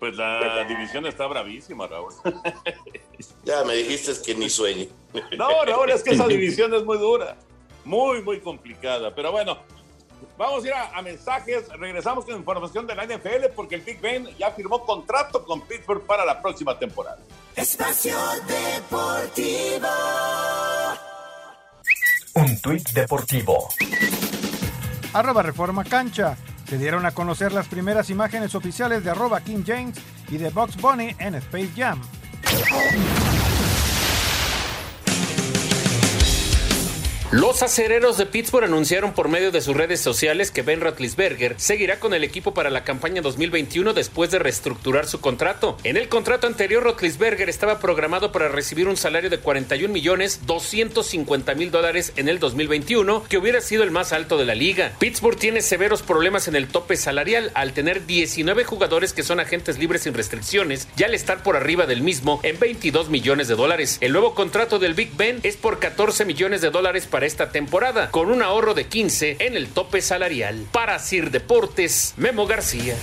Pues 0.00 0.16
la 0.16 0.64
división 0.64 1.06
está 1.06 1.26
bravísima, 1.26 1.86
Raúl. 1.86 2.12
Ya 3.44 3.64
me 3.64 3.74
dijiste 3.74 4.12
que 4.24 4.34
ni 4.34 4.48
sueñe. 4.48 4.88
No, 5.36 5.64
Raúl, 5.64 5.90
es 5.90 6.02
que 6.02 6.10
esa 6.10 6.26
división 6.26 6.72
es 6.74 6.84
muy 6.84 6.98
dura, 6.98 7.36
muy, 7.84 8.22
muy 8.22 8.40
complicada. 8.40 9.14
Pero 9.14 9.32
bueno, 9.32 9.58
vamos 10.38 10.64
a 10.64 10.66
ir 10.66 10.72
a, 10.72 11.02
mensajes. 11.02 11.68
Regresamos 11.68 12.24
con 12.24 12.36
información 12.36 12.86
de 12.86 12.94
la 12.94 13.04
NFL 13.04 13.52
porque 13.54 13.74
el 13.76 13.82
Big 13.82 14.00
Ben 14.00 14.26
ya 14.38 14.50
firmó 14.52 14.84
contrato 14.84 15.44
con 15.44 15.62
Pittsburgh 15.62 16.06
para 16.06 16.24
la 16.24 16.40
próxima 16.40 16.78
temporada. 16.78 17.18
Espacio 17.56 18.16
Deportivo. 18.46 19.88
Un 22.34 22.60
tuit 22.60 22.88
deportivo. 22.90 23.68
Arroba 25.12 25.42
Reforma 25.42 25.84
Cancha. 25.84 26.36
Se 26.66 26.78
dieron 26.78 27.06
a 27.06 27.12
conocer 27.12 27.52
las 27.52 27.68
primeras 27.68 28.10
imágenes 28.10 28.54
oficiales 28.54 29.04
de 29.04 29.10
arroba 29.10 29.40
King 29.40 29.64
James 29.66 29.96
y 30.28 30.38
de 30.38 30.50
Box 30.50 30.76
Bunny 30.80 31.14
en 31.18 31.34
Space 31.34 31.70
Jam. 31.76 32.00
Los 37.32 37.62
acereros 37.62 38.16
de 38.16 38.26
Pittsburgh 38.26 38.64
anunciaron 38.64 39.12
por 39.12 39.28
medio 39.28 39.52
de 39.52 39.60
sus 39.60 39.76
redes 39.76 40.00
sociales 40.00 40.50
que 40.50 40.62
Ben 40.62 40.80
Roethlisberger 40.80 41.54
seguirá 41.60 42.00
con 42.00 42.12
el 42.12 42.24
equipo 42.24 42.54
para 42.54 42.70
la 42.70 42.82
campaña 42.82 43.22
2021 43.22 43.92
después 43.92 44.32
de 44.32 44.40
reestructurar 44.40 45.06
su 45.06 45.20
contrato. 45.20 45.76
En 45.84 45.96
el 45.96 46.08
contrato 46.08 46.48
anterior, 46.48 46.82
Roethlisberger 46.82 47.48
estaba 47.48 47.78
programado 47.78 48.32
para 48.32 48.48
recibir 48.48 48.88
un 48.88 48.96
salario 48.96 49.30
de 49.30 49.38
41 49.38 49.94
millones 49.94 50.40
250 50.44 51.54
mil 51.54 51.70
dólares 51.70 52.12
en 52.16 52.28
el 52.28 52.40
2021, 52.40 53.22
que 53.28 53.38
hubiera 53.38 53.60
sido 53.60 53.84
el 53.84 53.92
más 53.92 54.12
alto 54.12 54.36
de 54.36 54.46
la 54.46 54.56
liga. 54.56 54.90
Pittsburgh 54.98 55.38
tiene 55.38 55.62
severos 55.62 56.02
problemas 56.02 56.48
en 56.48 56.56
el 56.56 56.66
tope 56.66 56.96
salarial 56.96 57.52
al 57.54 57.74
tener 57.74 58.06
19 58.06 58.64
jugadores 58.64 59.12
que 59.12 59.22
son 59.22 59.38
agentes 59.38 59.78
libres 59.78 60.02
sin 60.02 60.14
restricciones 60.14 60.88
y 60.96 61.04
al 61.04 61.14
estar 61.14 61.44
por 61.44 61.54
arriba 61.54 61.86
del 61.86 62.02
mismo 62.02 62.40
en 62.42 62.58
22 62.58 63.08
millones 63.08 63.46
de 63.46 63.54
dólares. 63.54 63.98
El 64.00 64.10
nuevo 64.10 64.34
contrato 64.34 64.80
del 64.80 64.94
Big 64.94 65.16
Ben 65.16 65.38
es 65.44 65.56
por 65.56 65.78
14 65.78 66.24
millones 66.24 66.60
de 66.60 66.70
dólares 66.70 67.06
para 67.06 67.19
esta 67.24 67.52
temporada, 67.52 68.10
con 68.10 68.30
un 68.30 68.42
ahorro 68.42 68.74
de 68.74 68.86
15 68.86 69.36
en 69.40 69.56
el 69.56 69.68
tope 69.68 70.00
salarial. 70.00 70.66
Para 70.72 70.98
Sir 70.98 71.30
Deportes, 71.30 72.14
Memo 72.16 72.46
García. 72.46 72.96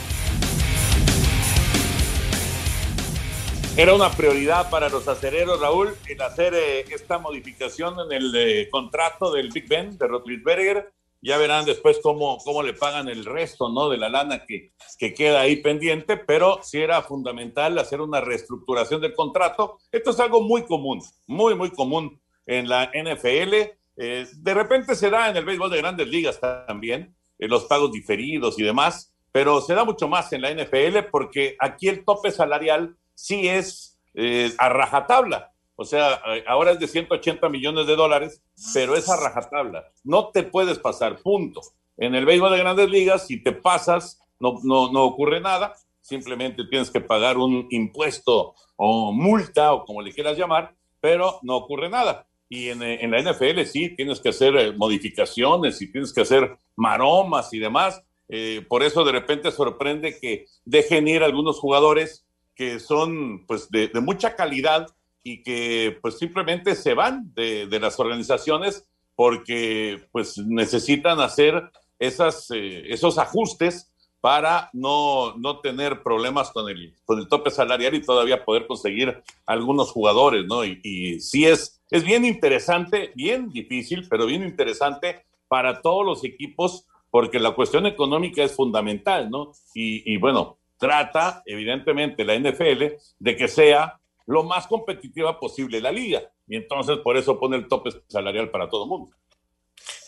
Era 3.78 3.94
una 3.94 4.10
prioridad 4.10 4.72
para 4.72 4.90
los 4.90 5.08
acereros, 5.08 5.60
Raúl, 5.60 5.96
el 6.08 6.22
hacer 6.24 6.56
eh, 6.56 6.86
esta 6.90 7.20
modificación 7.20 7.96
en 8.00 8.12
el 8.12 8.36
eh, 8.36 8.70
contrato 8.72 9.32
del 9.32 9.50
Big 9.50 9.68
Ben 9.68 9.96
de 10.00 10.08
Rotlisberger. 10.08 10.92
Ya 11.22 11.38
verán 11.38 11.64
después 11.66 12.00
cómo, 12.02 12.40
cómo 12.40 12.64
le 12.64 12.74
pagan 12.74 13.08
el 13.08 13.24
resto 13.24 13.70
¿no? 13.70 13.90
de 13.90 13.98
la 13.98 14.10
lana 14.10 14.46
que, 14.48 14.72
que 14.98 15.14
queda 15.14 15.42
ahí 15.42 15.58
pendiente, 15.58 16.18
pero 16.18 16.60
sí 16.64 16.80
era 16.80 17.04
fundamental 17.04 17.78
hacer 17.78 18.02
una 18.02 18.20
reestructuración 18.20 19.00
del 19.00 19.14
contrato. 19.14 19.78
Esto 19.92 20.10
es 20.10 20.20
algo 20.20 20.42
muy 20.42 20.64
común, 20.66 21.00
muy, 21.28 21.54
muy 21.54 21.70
común 21.70 22.20
en 22.48 22.68
la 22.70 22.92
NFL. 22.96 23.78
Eh, 23.98 24.28
de 24.36 24.54
repente 24.54 24.96
se 24.96 25.10
da 25.10 25.30
en 25.30 25.38
el 25.38 25.46
béisbol 25.46 25.72
de 25.72 25.78
grandes 25.78 26.08
ligas 26.08 26.40
también, 26.40 27.16
los 27.40 27.66
pagos 27.66 27.92
diferidos 27.92 28.60
y 28.60 28.64
demás, 28.64 29.14
pero 29.32 29.62
se 29.62 29.74
da 29.74 29.84
mucho 29.86 30.08
más 30.08 30.32
en 30.34 30.42
la 30.42 30.52
NFL 30.52 31.10
porque 31.12 31.56
aquí 31.60 31.88
el 31.88 32.06
tope 32.06 32.32
salarial 32.32 32.96
sí 33.14 33.48
es 33.48 34.00
eh, 34.14 34.52
a 34.58 34.70
rajatabla. 34.70 35.52
O 35.76 35.86
sea, 35.86 36.20
ahora 36.48 36.72
es 36.72 36.80
de 36.80 36.88
180 36.88 37.48
millones 37.50 37.86
de 37.86 37.96
dólares, 37.96 38.42
pero 38.74 38.96
es 38.96 39.08
a 39.10 39.16
rajatabla. 39.16 39.86
No 40.04 40.32
te 40.32 40.42
puedes 40.42 40.80
pasar, 40.80 41.22
punto. 41.22 41.62
En 41.98 42.16
el 42.16 42.26
béisbol 42.26 42.52
de 42.52 42.58
grandes 42.58 42.90
ligas, 42.90 43.28
si 43.28 43.44
te 43.44 43.52
pasas, 43.52 44.20
no, 44.40 44.56
no, 44.64 44.92
no 44.92 45.04
ocurre 45.04 45.40
nada, 45.40 45.76
simplemente 46.02 46.64
tienes 46.66 46.90
que 46.90 47.02
pagar 47.02 47.38
un 47.38 47.68
impuesto 47.70 48.56
o 48.76 49.12
multa 49.12 49.74
o 49.74 49.86
como 49.86 50.02
le 50.02 50.14
quieras 50.14 50.38
llamar, 50.38 50.76
pero 51.00 51.40
no 51.44 51.58
ocurre 51.58 51.90
nada. 51.90 52.27
Y 52.50 52.70
en, 52.70 52.82
en, 52.82 53.12
la 53.12 53.22
NFL 53.22 53.64
sí, 53.66 53.96
tienes 53.96 54.20
que 54.20 54.30
hacer 54.30 54.56
eh, 54.56 54.72
modificaciones 54.74 55.82
y 55.82 55.92
tienes 55.92 56.14
que 56.14 56.22
hacer 56.22 56.58
maromas 56.76 57.54
y 57.54 57.60
demás. 57.60 58.02
Eh, 58.30 58.66
por 58.68 58.84
eso 58.84 59.04
de 59.04 59.12
repente 59.12 59.52
sorprende 59.52 60.20
que 60.20 60.46
dejen 60.66 61.08
ir 61.08 61.24
algunos 61.24 61.60
jugadores 61.60 62.26
que 62.56 62.80
son 62.80 63.46
pues 63.46 63.70
de, 63.70 63.90
mucha 64.02 64.36
calidad 64.36 64.88
y 65.24 65.44
que 65.44 65.98
pues 66.02 66.18
simplemente 66.18 66.76
se 66.76 66.94
van 66.94 67.34
de, 67.34 67.68
de 67.68 67.80
las 67.80 68.00
organizaciones 68.00 68.88
porque 69.16 70.08
pues 70.12 70.38
necesitan 70.38 71.20
hacer 71.20 71.72
esas, 72.00 72.52
eh, 72.52 72.84
esos 72.94 73.18
ajustes 73.18 73.92
para 74.28 74.70
no, 74.74 75.38
no 75.38 75.62
tener 75.62 76.04
problemas 76.04 76.52
con 76.52 76.70
el, 76.70 76.94
con 77.06 77.18
el 77.18 77.30
tope 77.30 77.50
salarial 77.50 77.96
y 77.96 78.02
todavía 78.02 78.44
poder 78.44 78.68
conseguir 78.68 79.24
algunos 79.46 79.92
jugadores, 79.92 80.44
¿no? 80.46 80.66
Y, 80.66 80.82
y 80.84 81.22
sí 81.22 81.46
es, 81.46 81.82
es 81.90 82.04
bien 82.04 82.26
interesante, 82.26 83.14
bien 83.16 83.48
difícil, 83.48 84.06
pero 84.10 84.26
bien 84.26 84.44
interesante 84.44 85.24
para 85.48 85.82
todos 85.82 86.06
los 86.06 86.26
equipos, 86.26 86.86
porque 87.10 87.40
la 87.40 87.52
cuestión 87.52 87.86
económica 87.86 88.44
es 88.44 88.54
fundamental, 88.54 89.30
¿no? 89.30 89.54
Y, 89.74 90.14
y 90.14 90.18
bueno, 90.18 90.58
trata, 90.78 91.42
evidentemente, 91.46 92.26
la 92.26 92.38
NFL 92.38 92.84
de 93.20 93.38
que 93.38 93.48
sea 93.48 93.98
lo 94.26 94.44
más 94.44 94.68
competitiva 94.68 95.40
posible 95.40 95.80
la 95.80 95.94
liga. 95.94 96.22
Y 96.50 96.58
entonces 96.58 96.98
por 96.98 97.16
eso 97.16 97.40
pone 97.40 97.56
el 97.56 97.70
tope 97.70 97.92
salarial 98.10 98.52
para 98.52 98.70
todo 98.70 98.84
el 98.84 98.90
mundo. 98.90 99.16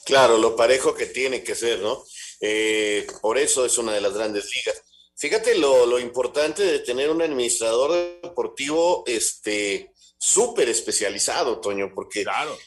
Claro, 0.06 0.38
lo 0.40 0.58
parejo 0.58 0.94
que 0.94 1.06
tiene 1.06 1.42
que 1.42 1.56
ser, 1.56 1.80
¿no? 1.80 2.00
Eh, 2.40 3.06
por 3.22 3.38
eso 3.38 3.66
es 3.66 3.78
una 3.78 3.94
de 3.94 4.02
las 4.02 4.14
grandes 4.14 4.50
ligas. 4.56 4.82
Fíjate 5.18 5.56
lo, 5.58 5.86
lo 5.86 6.00
importante 6.00 6.64
de 6.64 6.80
tener 6.80 7.10
un 7.10 7.22
administrador 7.22 8.22
deportivo 8.22 9.04
este 9.06 9.92
súper 10.20 10.68
especializado, 10.68 11.60
Toño, 11.60 11.92
porque 11.96 12.22
eh, 12.22 12.24
claro. 12.24 12.58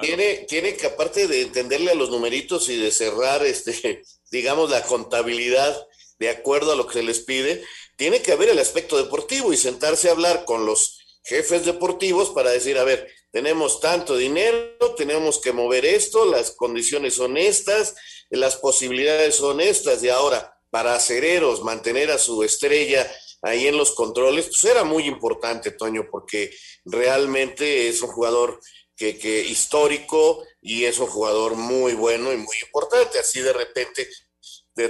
Tiene, 0.00 0.46
tiene 0.48 0.76
que 0.76 0.86
aparte 0.86 1.26
de 1.26 1.42
entenderle 1.42 1.90
a 1.90 1.96
los 1.96 2.10
numeritos 2.10 2.68
y 2.68 2.76
de 2.76 2.92
cerrar, 2.92 3.44
este, 3.44 4.02
digamos, 4.30 4.70
la 4.70 4.82
contabilidad 4.82 5.86
de 6.18 6.30
acuerdo 6.30 6.72
a 6.72 6.76
lo 6.76 6.86
que 6.86 6.94
se 6.94 7.02
les 7.02 7.20
pide, 7.20 7.64
tiene 7.96 8.22
que 8.22 8.32
haber 8.32 8.50
el 8.50 8.58
aspecto 8.58 8.96
deportivo 8.96 9.52
y 9.52 9.56
sentarse 9.56 10.08
a 10.08 10.12
hablar 10.12 10.44
con 10.44 10.66
los 10.66 10.98
jefes 11.24 11.64
deportivos 11.64 12.30
para 12.30 12.50
decir, 12.50 12.78
a 12.78 12.84
ver, 12.84 13.10
tenemos 13.32 13.80
tanto 13.80 14.16
dinero, 14.16 14.94
tenemos 14.96 15.40
que 15.40 15.52
mover 15.52 15.84
esto, 15.84 16.24
las 16.24 16.52
condiciones 16.52 17.14
son 17.14 17.36
estas, 17.36 17.94
las 18.30 18.56
posibilidades 18.56 19.36
son 19.36 19.60
estas, 19.60 20.02
y 20.02 20.08
ahora, 20.08 20.56
para 20.70 20.94
acereros, 20.94 21.62
mantener 21.62 22.10
a 22.10 22.18
su 22.18 22.42
estrella 22.42 23.10
ahí 23.42 23.66
en 23.66 23.76
los 23.76 23.92
controles, 23.92 24.46
pues 24.46 24.64
era 24.64 24.84
muy 24.84 25.04
importante, 25.06 25.72
Toño, 25.72 26.08
porque 26.10 26.50
realmente 26.84 27.88
es 27.88 28.02
un 28.02 28.10
jugador 28.10 28.60
que, 28.94 29.18
que 29.18 29.40
histórico 29.40 30.44
y 30.60 30.84
es 30.84 30.98
un 30.98 31.06
jugador 31.06 31.54
muy 31.54 31.94
bueno 31.94 32.32
y 32.32 32.36
muy 32.36 32.56
importante. 32.62 33.18
Así 33.18 33.40
de 33.40 33.52
repente 33.52 34.08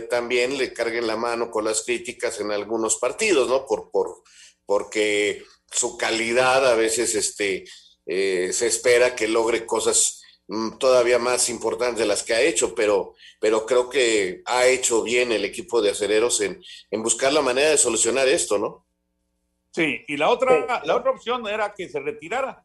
también 0.09 0.57
le 0.59 0.73
carguen 0.73 1.07
la 1.07 1.17
mano 1.17 1.51
con 1.51 1.65
las 1.65 1.83
críticas 1.83 2.41
en 2.41 2.51
algunos 2.53 2.97
partidos, 2.97 3.49
¿no? 3.49 3.67
Por, 3.67 3.91
por, 3.91 4.23
porque 4.67 5.45
su 5.71 5.97
calidad 5.97 6.67
a 6.67 6.75
veces 6.75 7.15
este, 7.15 7.65
eh, 8.07 8.51
se 8.53 8.67
espera 8.67 9.17
que 9.17 9.29
logre 9.29 9.67
cosas 9.67 10.20
todavía 10.79 11.19
más 11.19 11.49
importantes 11.49 12.01
de 12.01 12.07
las 12.07 12.23
que 12.23 12.35
ha 12.35 12.41
hecho, 12.41 12.75
pero, 12.75 13.15
pero 13.39 13.65
creo 13.67 13.89
que 13.89 14.43
ha 14.47 14.67
hecho 14.67 15.03
bien 15.03 15.31
el 15.31 15.45
equipo 15.45 15.81
de 15.81 15.91
acereros 15.91 16.41
en, 16.41 16.61
en 16.91 17.03
buscar 17.03 17.33
la 17.33 17.43
manera 17.43 17.71
de 17.71 17.79
solucionar 17.79 18.29
esto, 18.29 18.59
¿no? 18.59 18.85
Sí, 19.71 20.01
y 20.09 20.17
la 20.17 20.29
otra, 20.31 20.83
la 20.85 20.97
otra 20.97 21.13
opción 21.13 21.47
era 21.47 21.73
que 21.73 21.89
se 21.89 22.01
retirara, 22.01 22.65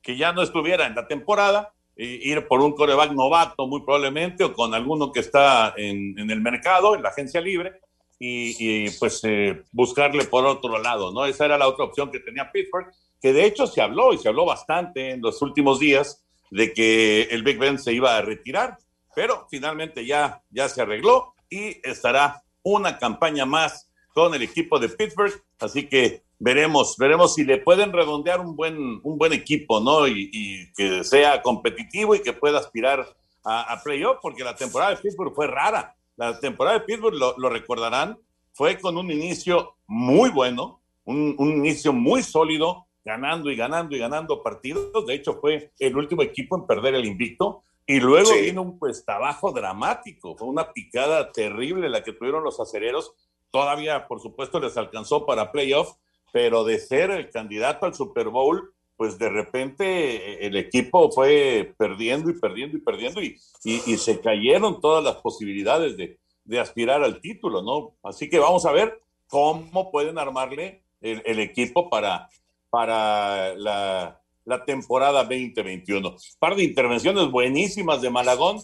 que 0.00 0.16
ya 0.16 0.32
no 0.32 0.42
estuviera 0.42 0.86
en 0.86 0.94
la 0.94 1.06
temporada, 1.06 1.74
e 1.94 2.04
ir 2.06 2.46
por 2.46 2.60
un 2.60 2.74
coreback 2.74 3.12
novato 3.12 3.66
muy 3.66 3.82
probablemente, 3.82 4.44
o 4.44 4.54
con 4.54 4.72
alguno 4.72 5.12
que 5.12 5.20
está 5.20 5.74
en, 5.76 6.18
en 6.18 6.30
el 6.30 6.40
mercado, 6.40 6.94
en 6.94 7.02
la 7.02 7.10
agencia 7.10 7.40
libre, 7.40 7.80
y, 8.18 8.86
y 8.86 8.90
pues 8.98 9.20
eh, 9.24 9.62
buscarle 9.72 10.24
por 10.24 10.46
otro 10.46 10.78
lado, 10.78 11.12
¿no? 11.12 11.26
Esa 11.26 11.44
era 11.44 11.58
la 11.58 11.68
otra 11.68 11.84
opción 11.84 12.10
que 12.10 12.20
tenía 12.20 12.50
Pittsburgh, 12.50 12.90
que 13.20 13.34
de 13.34 13.44
hecho 13.44 13.66
se 13.66 13.82
habló 13.82 14.14
y 14.14 14.18
se 14.18 14.28
habló 14.28 14.46
bastante 14.46 15.10
en 15.10 15.20
los 15.20 15.42
últimos 15.42 15.78
días 15.78 16.25
de 16.50 16.72
que 16.72 17.22
el 17.22 17.42
Big 17.42 17.58
Ben 17.58 17.78
se 17.78 17.92
iba 17.92 18.16
a 18.16 18.22
retirar, 18.22 18.78
pero 19.14 19.46
finalmente 19.50 20.06
ya, 20.06 20.42
ya 20.50 20.68
se 20.68 20.82
arregló 20.82 21.34
y 21.48 21.80
estará 21.88 22.42
una 22.62 22.98
campaña 22.98 23.46
más 23.46 23.90
con 24.12 24.34
el 24.34 24.42
equipo 24.42 24.78
de 24.78 24.88
Pittsburgh, 24.88 25.34
así 25.60 25.88
que 25.88 26.22
veremos, 26.38 26.96
veremos 26.96 27.34
si 27.34 27.44
le 27.44 27.58
pueden 27.58 27.92
redondear 27.92 28.40
un 28.40 28.56
buen, 28.56 29.00
un 29.02 29.18
buen 29.18 29.32
equipo, 29.32 29.80
¿no? 29.80 30.06
Y, 30.06 30.70
que 30.76 31.04
sea 31.04 31.42
competitivo 31.42 32.14
y 32.14 32.22
que 32.22 32.32
pueda 32.32 32.58
aspirar 32.58 33.06
a, 33.44 33.72
a 33.72 33.82
playoff, 33.82 34.18
porque 34.20 34.44
la 34.44 34.56
temporada 34.56 34.92
de 34.92 34.96
Pittsburgh 34.98 35.34
fue 35.34 35.46
rara. 35.46 35.96
La 36.16 36.38
temporada 36.40 36.78
de 36.78 36.84
Pittsburgh, 36.84 37.14
lo, 37.14 37.48
recordarán, 37.50 38.18
fue 38.52 38.78
con 38.78 38.96
un 38.96 39.10
inicio 39.10 39.76
muy 39.86 40.30
bueno, 40.30 40.80
un, 41.04 41.36
inicio 41.38 41.92
muy 41.92 42.22
sólido, 42.22 42.85
ganando 43.06 43.52
y 43.52 43.56
ganando 43.56 43.94
y 43.94 44.00
ganando 44.00 44.42
partidos. 44.42 45.06
De 45.06 45.14
hecho, 45.14 45.38
fue 45.40 45.70
el 45.78 45.96
último 45.96 46.22
equipo 46.22 46.56
en 46.56 46.66
perder 46.66 46.96
el 46.96 47.04
invicto. 47.04 47.62
Y 47.86 48.00
luego 48.00 48.32
sí. 48.32 48.46
vino 48.46 48.62
un 48.62 48.80
trabajo 49.06 49.52
dramático, 49.52 50.36
fue 50.36 50.48
una 50.48 50.72
picada 50.72 51.30
terrible 51.30 51.88
la 51.88 52.02
que 52.02 52.12
tuvieron 52.12 52.42
los 52.42 52.58
acereros. 52.58 53.12
Todavía, 53.52 54.08
por 54.08 54.20
supuesto, 54.20 54.58
les 54.58 54.76
alcanzó 54.76 55.24
para 55.24 55.52
playoff, 55.52 55.94
pero 56.32 56.64
de 56.64 56.80
ser 56.80 57.12
el 57.12 57.30
candidato 57.30 57.86
al 57.86 57.94
Super 57.94 58.28
Bowl, 58.28 58.74
pues 58.96 59.18
de 59.18 59.28
repente 59.28 60.44
el 60.44 60.56
equipo 60.56 61.12
fue 61.12 61.74
perdiendo 61.78 62.28
y 62.28 62.40
perdiendo 62.40 62.76
y 62.76 62.80
perdiendo 62.80 63.22
y, 63.22 63.38
y, 63.62 63.92
y 63.92 63.98
se 63.98 64.20
cayeron 64.20 64.80
todas 64.80 65.04
las 65.04 65.16
posibilidades 65.16 65.96
de, 65.96 66.18
de, 66.44 66.58
aspirar 66.58 67.04
al 67.04 67.20
título, 67.20 67.62
¿no? 67.62 67.94
Así 68.02 68.28
que 68.28 68.40
vamos 68.40 68.66
a 68.66 68.72
ver 68.72 69.00
cómo 69.28 69.92
pueden 69.92 70.18
armarle 70.18 70.82
el, 71.00 71.22
el 71.24 71.38
equipo 71.38 71.88
para, 71.88 72.28
para 72.76 73.54
la, 73.54 74.20
temporada 74.66 75.24
2021. 75.24 76.10
Un 76.10 76.16
par 76.38 76.54
de 76.54 76.64
intervenciones 76.64 77.30
buenísimas 77.30 78.02
de 78.02 78.10
Malagón, 78.10 78.62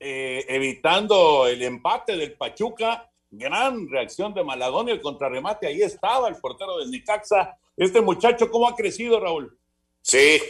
eh, 0.00 0.44
evitando 0.48 1.46
el 1.46 1.62
empate 1.62 2.16
del 2.16 2.32
Pachuca. 2.32 3.08
Gran 3.30 3.88
reacción 3.88 4.34
de 4.34 4.42
Malagón 4.42 4.88
y 4.88 4.90
el 4.90 5.00
contrarremate. 5.00 5.68
Ahí 5.68 5.80
estaba 5.80 6.28
el 6.28 6.38
portero 6.38 6.78
del 6.78 6.90
Nicaxa. 6.90 7.56
Este 7.76 8.00
muchacho, 8.00 8.50
¿cómo 8.50 8.66
ha 8.66 8.74
crecido, 8.74 9.20
Raúl? 9.20 9.56
Sí, 10.00 10.42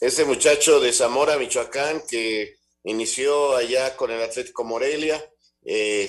ese 0.00 0.24
muchacho 0.24 0.78
de 0.78 0.92
Zamora, 0.92 1.38
Michoacán, 1.38 2.02
que 2.08 2.54
inició 2.84 3.56
allá 3.56 3.96
con 3.96 4.12
el 4.12 4.22
Atlético 4.22 4.62
Morelia, 4.62 5.20
eh, 5.64 6.08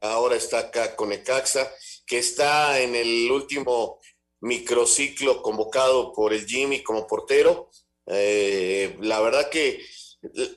ahora 0.00 0.34
está 0.34 0.58
acá 0.58 0.96
con 0.96 1.12
Ecaxa, 1.12 1.70
que 2.04 2.18
está 2.18 2.80
en 2.80 2.96
el 2.96 3.30
último 3.30 4.00
microciclo 4.44 5.42
convocado 5.42 6.12
por 6.12 6.34
el 6.34 6.46
Jimmy 6.46 6.82
como 6.82 7.06
portero. 7.06 7.70
Eh, 8.06 8.96
la 9.00 9.20
verdad 9.20 9.48
que 9.48 9.82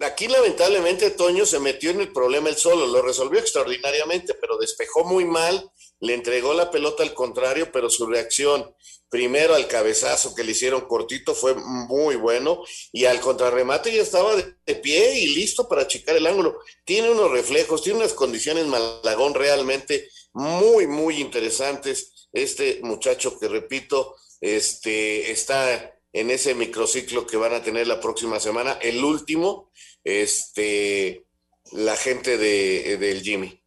aquí 0.02 0.28
lamentablemente 0.28 1.12
Toño 1.12 1.46
se 1.46 1.60
metió 1.60 1.92
en 1.92 2.02
el 2.02 2.12
problema 2.12 2.50
él 2.50 2.58
solo, 2.58 2.86
lo 2.86 3.02
resolvió 3.02 3.40
extraordinariamente, 3.40 4.34
pero 4.34 4.58
despejó 4.58 5.06
muy 5.06 5.24
mal, 5.24 5.72
le 6.02 6.14
entregó 6.14 6.54
la 6.54 6.70
pelota 6.70 7.04
al 7.04 7.14
contrario, 7.14 7.72
pero 7.72 7.90
su 7.90 8.06
reacción 8.06 8.76
primero 9.10 9.56
al 9.56 9.68
cabezazo 9.68 10.36
que 10.36 10.44
le 10.44 10.52
hicieron 10.52 10.82
cortito 10.82 11.34
fue 11.34 11.56
muy 11.56 12.18
bueno 12.18 12.62
y 12.92 13.06
al 13.06 13.22
contrarremate 13.22 13.94
ya 13.94 14.02
estaba 14.02 14.36
de, 14.36 14.76
pie 14.76 15.18
y 15.22 15.28
listo 15.28 15.70
para 15.70 15.84
achicar 15.84 16.18
el 16.18 16.28
ángulo. 16.28 16.60
Tiene 16.84 17.10
unos 17.10 17.32
reflejos, 17.32 17.82
tiene 17.82 18.00
unas 18.00 18.14
condiciones 18.14 18.66
Malagón 18.68 19.34
realmente 19.34 20.10
muy, 20.34 20.88
muy 20.88 21.22
interesantes. 21.22 22.17
Este 22.34 22.80
muchacho 22.84 23.40
que 23.40 23.48
repito, 23.48 24.16
este 24.42 25.32
está 25.32 25.94
en 26.14 26.32
ese 26.32 26.56
microciclo 26.56 27.28
que 27.28 27.38
van 27.38 27.54
a 27.54 27.62
tener 27.62 27.88
la 27.88 28.00
próxima 28.00 28.40
semana, 28.40 28.74
el 28.82 29.04
último, 29.04 29.70
este, 30.04 31.26
la 31.72 31.96
gente 31.96 32.38
de, 32.38 32.98
del 32.98 33.22
Jimmy. 33.22 33.62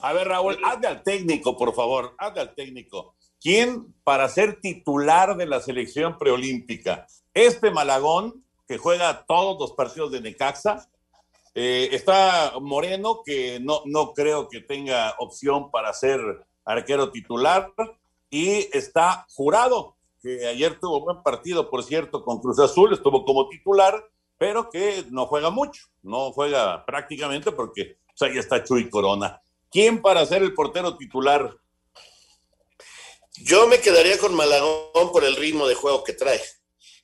A 0.00 0.12
ver, 0.12 0.28
Raúl, 0.28 0.58
hazle 0.64 0.88
al 0.88 1.02
técnico, 1.02 1.56
por 1.56 1.74
favor, 1.74 2.14
hazle 2.18 2.42
al 2.42 2.54
técnico. 2.54 3.16
¿Quién 3.40 3.94
para 4.04 4.28
ser 4.28 4.60
titular 4.60 5.36
de 5.36 5.46
la 5.46 5.60
selección 5.60 6.18
preolímpica? 6.18 7.06
Este 7.32 7.70
Malagón, 7.70 8.44
que 8.66 8.78
juega 8.78 9.24
todos 9.26 9.58
los 9.58 9.72
partidos 9.72 10.12
de 10.12 10.20
Necaxa. 10.20 10.88
Eh, 11.54 11.90
está 11.92 12.54
Moreno, 12.60 13.22
que 13.24 13.60
no, 13.60 13.82
no 13.86 14.12
creo 14.12 14.48
que 14.48 14.60
tenga 14.60 15.14
opción 15.18 15.70
para 15.70 15.92
ser 15.92 16.20
arquero 16.64 17.10
titular. 17.10 17.72
Y 18.30 18.68
está 18.76 19.26
Jurado, 19.30 19.96
que 20.20 20.46
ayer 20.46 20.78
tuvo 20.80 21.00
buen 21.00 21.22
partido, 21.22 21.70
por 21.70 21.84
cierto, 21.84 22.24
con 22.24 22.40
Cruz 22.40 22.58
Azul, 22.58 22.92
estuvo 22.92 23.24
como 23.24 23.48
titular, 23.48 24.02
pero 24.38 24.70
que 24.70 25.04
no 25.10 25.26
juega 25.26 25.50
mucho, 25.50 25.84
no 26.02 26.32
juega 26.32 26.84
prácticamente 26.84 27.52
porque 27.52 27.98
sea, 28.14 28.28
ahí 28.28 28.38
está 28.38 28.64
Chuy 28.64 28.88
Corona. 28.88 29.40
¿Quién 29.70 30.00
para 30.00 30.24
ser 30.24 30.42
el 30.42 30.54
portero 30.54 30.96
titular? 30.96 31.56
Yo 33.36 33.66
me 33.66 33.80
quedaría 33.80 34.18
con 34.18 34.34
Malagón 34.34 35.10
por 35.12 35.24
el 35.24 35.34
ritmo 35.34 35.66
de 35.66 35.74
juego 35.74 36.04
que 36.04 36.12
trae. 36.12 36.40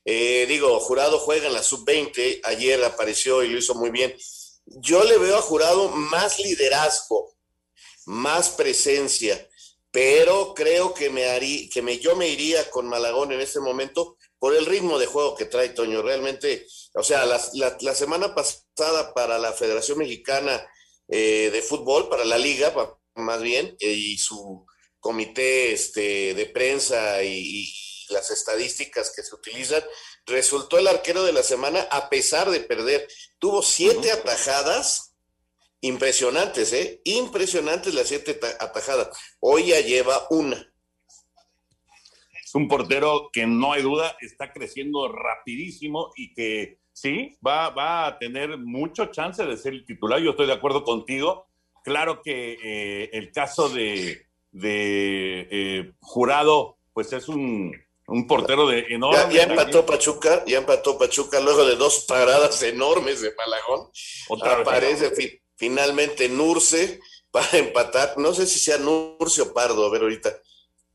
Eh, 0.04 0.46
digo, 0.48 0.78
Jurado 0.78 1.18
juega 1.18 1.48
en 1.48 1.52
la 1.52 1.62
sub-20, 1.62 2.40
ayer 2.44 2.82
apareció 2.84 3.42
y 3.42 3.48
lo 3.48 3.58
hizo 3.58 3.74
muy 3.74 3.90
bien. 3.90 4.14
Yo 4.66 5.02
le 5.04 5.18
veo 5.18 5.36
a 5.36 5.42
Jurado 5.42 5.88
más 5.88 6.38
liderazgo, 6.38 7.34
más 8.06 8.50
presencia, 8.50 9.48
pero 9.90 10.54
creo 10.54 10.94
que 10.94 11.10
me 11.10 11.26
haría, 11.26 11.68
que 11.72 11.82
me, 11.82 11.98
yo 11.98 12.14
me 12.14 12.28
iría 12.28 12.70
con 12.70 12.86
Malagón 12.86 13.32
en 13.32 13.40
este 13.40 13.60
momento 13.60 14.16
por 14.38 14.54
el 14.54 14.66
ritmo 14.66 14.98
de 14.98 15.06
juego 15.06 15.34
que 15.34 15.46
trae 15.46 15.70
Toño. 15.70 16.02
Realmente, 16.02 16.66
o 16.94 17.02
sea, 17.02 17.26
la, 17.26 17.40
la, 17.54 17.76
la 17.80 17.94
semana 17.94 18.34
pasada 18.34 19.12
para 19.14 19.38
la 19.38 19.52
Federación 19.52 19.98
Mexicana 19.98 20.64
eh, 21.08 21.50
de 21.52 21.62
Fútbol, 21.62 22.08
para 22.08 22.24
la 22.24 22.38
liga, 22.38 22.72
más 23.16 23.42
bien, 23.42 23.76
eh, 23.80 23.92
y 23.92 24.16
su 24.16 24.64
comité 25.00 25.72
este, 25.72 26.34
de 26.34 26.46
prensa 26.46 27.22
y, 27.22 27.64
y, 27.64 27.74
las 28.10 28.32
estadísticas 28.32 29.12
que 29.14 29.22
se 29.22 29.32
utilizan, 29.36 29.84
resultó 30.26 30.78
el 30.78 30.88
arquero 30.88 31.22
de 31.22 31.32
la 31.32 31.44
semana 31.44 31.86
a 31.92 32.10
pesar 32.10 32.50
de 32.50 32.58
perder. 32.58 33.06
Tuvo 33.38 33.62
siete 33.62 34.08
uh 34.08 34.16
-huh. 34.16 34.18
atajadas 34.18 35.09
impresionantes, 35.80 36.72
¿eh? 36.72 37.00
Impresionantes 37.04 37.94
las 37.94 38.08
siete 38.08 38.38
atajadas. 38.58 39.10
Hoy 39.40 39.66
ya 39.68 39.80
lleva 39.80 40.26
una. 40.30 40.56
Es 42.44 42.54
un 42.54 42.68
portero 42.68 43.30
que 43.32 43.46
no 43.46 43.72
hay 43.72 43.82
duda 43.82 44.16
está 44.20 44.52
creciendo 44.52 45.08
rapidísimo 45.08 46.10
y 46.16 46.34
que 46.34 46.80
sí, 46.92 47.38
va, 47.46 47.70
va 47.70 48.06
a 48.06 48.18
tener 48.18 48.58
mucho 48.58 49.06
chance 49.06 49.44
de 49.44 49.56
ser 49.56 49.72
el 49.72 49.84
titular. 49.84 50.20
Yo 50.20 50.30
estoy 50.30 50.46
de 50.46 50.54
acuerdo 50.54 50.82
contigo. 50.82 51.46
Claro 51.84 52.20
que 52.22 52.58
eh, 52.62 53.10
el 53.12 53.32
caso 53.32 53.68
de, 53.68 54.26
de 54.50 55.48
eh, 55.50 55.92
Jurado, 56.00 56.76
pues 56.92 57.12
es 57.12 57.28
un, 57.28 57.72
un 58.06 58.26
portero 58.26 58.66
de 58.66 58.80
enorme. 58.90 59.16
Ya, 59.16 59.30
ya, 59.30 59.42
empató 59.44 59.86
Pachuca, 59.86 60.44
ya 60.44 60.58
empató 60.58 60.98
Pachuca 60.98 61.40
luego 61.40 61.64
de 61.64 61.76
dos 61.76 62.04
paradas 62.06 62.62
enormes 62.64 63.22
de 63.22 63.32
Malagón. 63.34 63.88
Otra 64.28 64.60
Aparece 64.60 65.10
fi, 65.12 65.40
finalmente 65.60 66.26
Nurce 66.30 67.00
para 67.30 67.58
empatar. 67.58 68.16
No 68.16 68.32
sé 68.32 68.46
si 68.46 68.58
sea 68.58 68.78
Nurce 68.78 69.42
o 69.42 69.52
Pardo, 69.52 69.84
a 69.84 69.90
ver 69.90 70.00
ahorita 70.00 70.34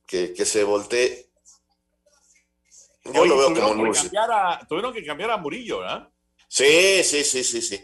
que, 0.08 0.34
que 0.34 0.44
se 0.44 0.64
voltee. 0.64 1.30
Yo 3.04 3.22
Oye, 3.22 3.30
lo 3.30 3.38
veo 3.38 3.54
como 3.54 3.76
Nurce. 3.76 4.10
A, 4.18 4.66
tuvieron 4.68 4.92
que 4.92 5.06
cambiar 5.06 5.30
a 5.30 5.38
Murillo, 5.38 5.80
¿verdad? 5.80 6.10
Sí, 6.48 7.04
sí, 7.04 7.24
sí, 7.24 7.44
sí, 7.44 7.62
sí. 7.62 7.80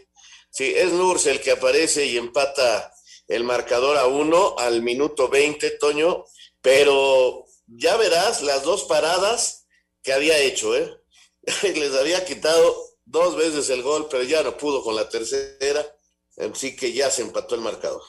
Sí, 0.50 0.74
es 0.76 0.92
Nurce 0.92 1.30
el 1.30 1.40
que 1.40 1.52
aparece 1.52 2.04
y 2.04 2.16
empata 2.16 2.92
el 3.28 3.44
marcador 3.44 3.96
a 3.96 4.06
uno 4.06 4.56
al 4.58 4.82
minuto 4.82 5.28
20, 5.28 5.78
Toño, 5.78 6.24
pero 6.60 7.46
ya 7.68 7.96
verás 7.96 8.42
las 8.42 8.64
dos 8.64 8.84
paradas 8.84 9.68
que 10.02 10.12
había 10.12 10.36
hecho, 10.38 10.76
¿eh? 10.76 11.00
Les 11.62 11.94
había 11.94 12.24
quitado 12.24 12.76
dos 13.04 13.36
veces 13.36 13.70
el 13.70 13.82
gol, 13.82 14.08
pero 14.10 14.24
ya 14.24 14.42
no 14.42 14.56
pudo 14.56 14.82
con 14.82 14.96
la 14.96 15.08
tercera, 15.08 15.86
así 16.50 16.76
que 16.76 16.92
ya 16.92 17.10
se 17.10 17.22
empató 17.22 17.54
el 17.54 17.60
marcador. 17.60 18.02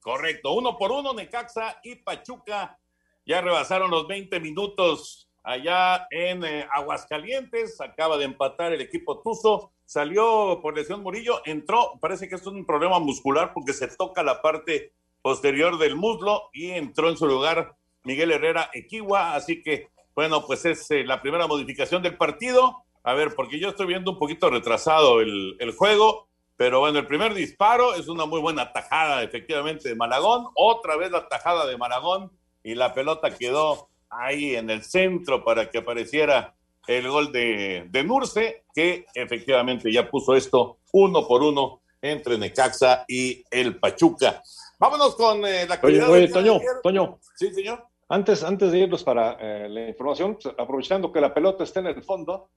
Correcto, 0.00 0.52
uno 0.52 0.78
por 0.78 0.92
uno, 0.92 1.12
Necaxa 1.12 1.80
y 1.84 1.96
Pachuca. 1.96 2.78
Ya 3.26 3.40
rebasaron 3.40 3.90
los 3.90 4.08
20 4.08 4.40
minutos 4.40 5.28
allá 5.42 6.06
en 6.10 6.44
eh, 6.44 6.66
Aguascalientes, 6.72 7.80
acaba 7.80 8.16
de 8.16 8.24
empatar 8.24 8.72
el 8.72 8.80
equipo 8.80 9.20
Tuzo, 9.20 9.72
salió 9.84 10.60
por 10.62 10.76
lesión 10.76 11.02
Murillo, 11.02 11.40
entró, 11.44 11.98
parece 12.00 12.28
que 12.28 12.34
es 12.34 12.46
un 12.46 12.66
problema 12.66 12.98
muscular 12.98 13.52
porque 13.54 13.72
se 13.72 13.88
toca 13.88 14.22
la 14.22 14.42
parte 14.42 14.92
posterior 15.22 15.78
del 15.78 15.96
muslo 15.96 16.50
y 16.52 16.70
entró 16.70 17.08
en 17.08 17.16
su 17.16 17.26
lugar 17.26 17.76
Miguel 18.04 18.32
Herrera 18.32 18.70
Equiwa, 18.72 19.34
así 19.34 19.62
que 19.62 19.88
bueno, 20.14 20.44
pues 20.46 20.64
es 20.64 20.90
eh, 20.90 21.04
la 21.04 21.22
primera 21.22 21.46
modificación 21.46 22.02
del 22.02 22.16
partido. 22.16 22.84
A 23.02 23.14
ver, 23.14 23.34
porque 23.34 23.58
yo 23.58 23.70
estoy 23.70 23.86
viendo 23.86 24.10
un 24.10 24.18
poquito 24.18 24.50
retrasado 24.50 25.20
el, 25.20 25.56
el 25.58 25.72
juego, 25.72 26.28
pero 26.60 26.80
bueno, 26.80 26.98
el 26.98 27.06
primer 27.06 27.32
disparo 27.32 27.94
es 27.94 28.06
una 28.08 28.26
muy 28.26 28.38
buena 28.38 28.70
tajada, 28.70 29.22
efectivamente, 29.22 29.88
de 29.88 29.94
Malagón. 29.94 30.48
Otra 30.54 30.94
vez 30.94 31.10
la 31.10 31.26
tajada 31.26 31.64
de 31.64 31.78
Malagón 31.78 32.30
y 32.62 32.74
la 32.74 32.92
pelota 32.92 33.34
quedó 33.34 33.88
ahí 34.10 34.56
en 34.56 34.68
el 34.68 34.84
centro 34.84 35.42
para 35.42 35.70
que 35.70 35.78
apareciera 35.78 36.54
el 36.86 37.08
gol 37.08 37.32
de, 37.32 37.86
de 37.88 38.04
Nurce, 38.04 38.64
que 38.74 39.06
efectivamente 39.14 39.90
ya 39.90 40.10
puso 40.10 40.36
esto 40.36 40.80
uno 40.92 41.26
por 41.26 41.42
uno 41.42 41.80
entre 42.02 42.36
Necaxa 42.36 43.06
y 43.08 43.42
el 43.50 43.78
Pachuca. 43.78 44.42
Vámonos 44.78 45.16
con 45.16 45.42
eh, 45.46 45.66
la 45.66 45.80
Oye, 45.82 46.02
oye, 46.02 46.28
Toño. 46.28 46.60
Toño, 46.82 47.18
Sí, 47.36 47.54
señor. 47.54 47.86
antes, 48.10 48.44
antes 48.44 48.70
de 48.70 48.80
irnos 48.80 49.02
para 49.02 49.38
eh, 49.40 49.66
la 49.66 49.88
información, 49.88 50.34
pues, 50.34 50.54
aprovechando 50.58 51.10
que 51.10 51.22
la 51.22 51.32
pelota 51.32 51.64
está 51.64 51.80
en 51.80 51.86
el 51.86 52.02
fondo, 52.04 52.50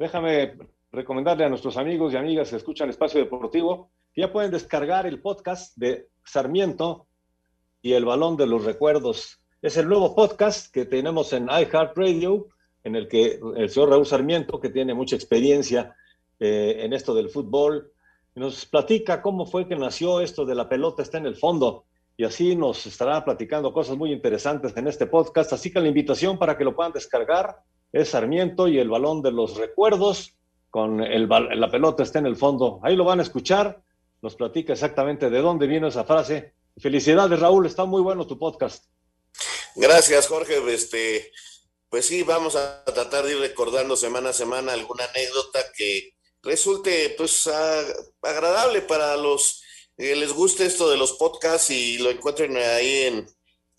déjame 0.00 0.56
recomendarle 0.92 1.44
a 1.44 1.48
nuestros 1.48 1.76
amigos 1.76 2.12
y 2.12 2.16
amigas 2.16 2.50
que 2.50 2.56
escuchan 2.56 2.90
Espacio 2.90 3.20
Deportivo 3.20 3.90
que 4.16 4.22
ya 4.22 4.32
pueden 4.32 4.50
descargar 4.50 5.06
el 5.06 5.20
podcast 5.20 5.76
de 5.76 6.08
Sarmiento 6.24 7.06
y 7.82 7.92
el 7.92 8.06
Balón 8.06 8.38
de 8.38 8.46
los 8.46 8.64
Recuerdos. 8.64 9.40
Es 9.60 9.76
el 9.76 9.88
nuevo 9.88 10.14
podcast 10.14 10.72
que 10.72 10.86
tenemos 10.86 11.34
en 11.34 11.48
iHeartRadio, 11.48 12.48
en 12.82 12.96
el 12.96 13.08
que 13.08 13.38
el 13.56 13.68
señor 13.68 13.90
Raúl 13.90 14.06
Sarmiento, 14.06 14.58
que 14.58 14.70
tiene 14.70 14.94
mucha 14.94 15.16
experiencia 15.16 15.94
eh, 16.40 16.78
en 16.80 16.94
esto 16.94 17.14
del 17.14 17.28
fútbol, 17.28 17.92
nos 18.34 18.64
platica 18.64 19.20
cómo 19.20 19.44
fue 19.44 19.68
que 19.68 19.76
nació 19.76 20.20
esto 20.20 20.46
de 20.46 20.54
la 20.54 20.68
pelota 20.68 21.02
está 21.02 21.18
en 21.18 21.26
el 21.26 21.36
fondo. 21.36 21.84
Y 22.16 22.24
así 22.24 22.56
nos 22.56 22.86
estará 22.86 23.24
platicando 23.24 23.72
cosas 23.72 23.98
muy 23.98 24.12
interesantes 24.12 24.74
en 24.76 24.88
este 24.88 25.06
podcast. 25.06 25.52
Así 25.52 25.70
que 25.70 25.80
la 25.80 25.88
invitación 25.88 26.38
para 26.38 26.56
que 26.56 26.64
lo 26.64 26.74
puedan 26.74 26.92
descargar 26.92 27.58
es 27.92 28.08
Sarmiento 28.08 28.68
y 28.68 28.78
el 28.78 28.88
balón 28.88 29.20
de 29.20 29.32
los 29.32 29.56
recuerdos 29.56 30.35
con 30.76 31.02
el, 31.02 31.26
la 31.26 31.70
pelota 31.70 32.02
está 32.02 32.18
en 32.18 32.26
el 32.26 32.36
fondo. 32.36 32.80
Ahí 32.82 32.96
lo 32.96 33.04
van 33.06 33.18
a 33.18 33.22
escuchar. 33.22 33.82
Nos 34.20 34.34
platica 34.34 34.74
exactamente 34.74 35.30
de 35.30 35.40
dónde 35.40 35.66
vino 35.66 35.88
esa 35.88 36.04
frase. 36.04 36.52
Felicidades, 36.76 37.40
Raúl. 37.40 37.64
Está 37.64 37.86
muy 37.86 38.02
bueno 38.02 38.26
tu 38.26 38.38
podcast. 38.38 38.84
Gracias, 39.74 40.26
Jorge. 40.28 40.58
Este, 40.74 41.32
pues 41.88 42.04
sí, 42.04 42.24
vamos 42.24 42.56
a 42.56 42.84
tratar 42.84 43.24
de 43.24 43.32
ir 43.32 43.38
recordando 43.38 43.96
semana 43.96 44.28
a 44.28 44.32
semana 44.34 44.74
alguna 44.74 45.06
anécdota 45.06 45.60
que 45.74 46.12
resulte 46.42 47.14
pues 47.16 47.48
agradable 48.20 48.82
para 48.82 49.16
los 49.16 49.62
que 49.96 50.14
les 50.14 50.34
guste 50.34 50.66
esto 50.66 50.90
de 50.90 50.98
los 50.98 51.14
podcasts 51.14 51.70
y 51.70 51.96
lo 51.96 52.10
encuentren 52.10 52.54
ahí 52.58 53.04
en 53.04 53.26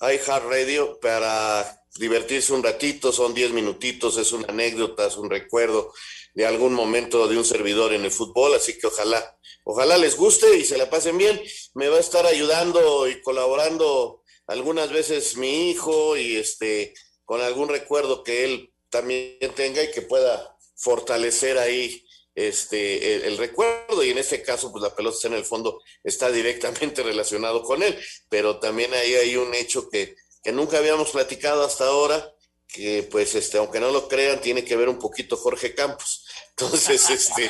iHeartRadio 0.01 0.99
para 0.99 1.79
divertirse 1.99 2.53
un 2.53 2.63
ratito, 2.63 3.11
son 3.11 3.35
10 3.35 3.51
minutitos, 3.51 4.17
es 4.17 4.31
una 4.31 4.47
anécdota, 4.47 5.05
es 5.05 5.15
un 5.17 5.29
recuerdo 5.29 5.93
de 6.37 6.45
algún 6.45 6.75
momento 6.75 7.27
de 7.27 7.35
un 7.35 7.43
servidor 7.43 7.93
en 7.93 8.05
el 8.05 8.11
fútbol, 8.11 8.53
así 8.53 8.77
que 8.77 8.85
ojalá, 8.85 9.35
ojalá 9.63 9.97
les 9.97 10.15
guste 10.15 10.55
y 10.55 10.65
se 10.65 10.77
la 10.77 10.87
pasen 10.87 11.17
bien. 11.17 11.41
Me 11.73 11.89
va 11.89 11.97
a 11.97 11.99
estar 11.99 12.27
ayudando 12.27 13.07
y 13.07 13.19
colaborando 13.23 14.21
algunas 14.45 14.91
veces 14.91 15.35
mi 15.35 15.71
hijo 15.71 16.15
y 16.15 16.35
este 16.35 16.93
con 17.25 17.41
algún 17.41 17.69
recuerdo 17.69 18.23
que 18.23 18.45
él 18.45 18.71
también 18.91 19.51
tenga 19.55 19.81
y 19.81 19.89
que 19.89 20.03
pueda 20.03 20.55
fortalecer 20.75 21.57
ahí 21.57 22.05
este 22.35 23.27
el, 23.27 23.35
recuerdo 23.39 24.03
y 24.03 24.11
en 24.11 24.19
este 24.19 24.43
caso 24.43 24.71
pues 24.71 24.83
la 24.83 24.95
pelota 24.95 25.15
está 25.15 25.29
en 25.29 25.33
el 25.33 25.43
fondo 25.43 25.81
está 26.03 26.29
directamente 26.29 27.01
relacionado 27.11 27.63
con 27.63 27.81
él 27.81 27.97
pero 28.29 28.59
también 28.59 28.93
ahí 28.93 29.15
hay 29.15 29.37
un 29.37 29.55
hecho 29.55 29.89
que, 29.89 30.15
que 30.43 30.51
nunca 30.51 30.77
habíamos 30.77 31.09
platicado 31.09 31.63
hasta 31.63 31.87
ahora 31.87 32.31
que 32.67 33.07
pues 33.09 33.33
este 33.35 33.57
aunque 33.57 33.79
no 33.79 33.91
lo 33.91 34.07
crean 34.07 34.41
tiene 34.41 34.63
que 34.63 34.75
ver 34.75 34.89
un 34.89 34.99
poquito 34.99 35.37
Jorge 35.37 35.73
Campos 35.73 36.25
entonces 36.49 37.09
este 37.09 37.49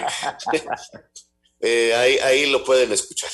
eh, 1.60 1.94
ahí, 1.96 2.18
ahí 2.20 2.50
lo 2.50 2.64
pueden 2.64 2.92
escuchar 2.92 3.32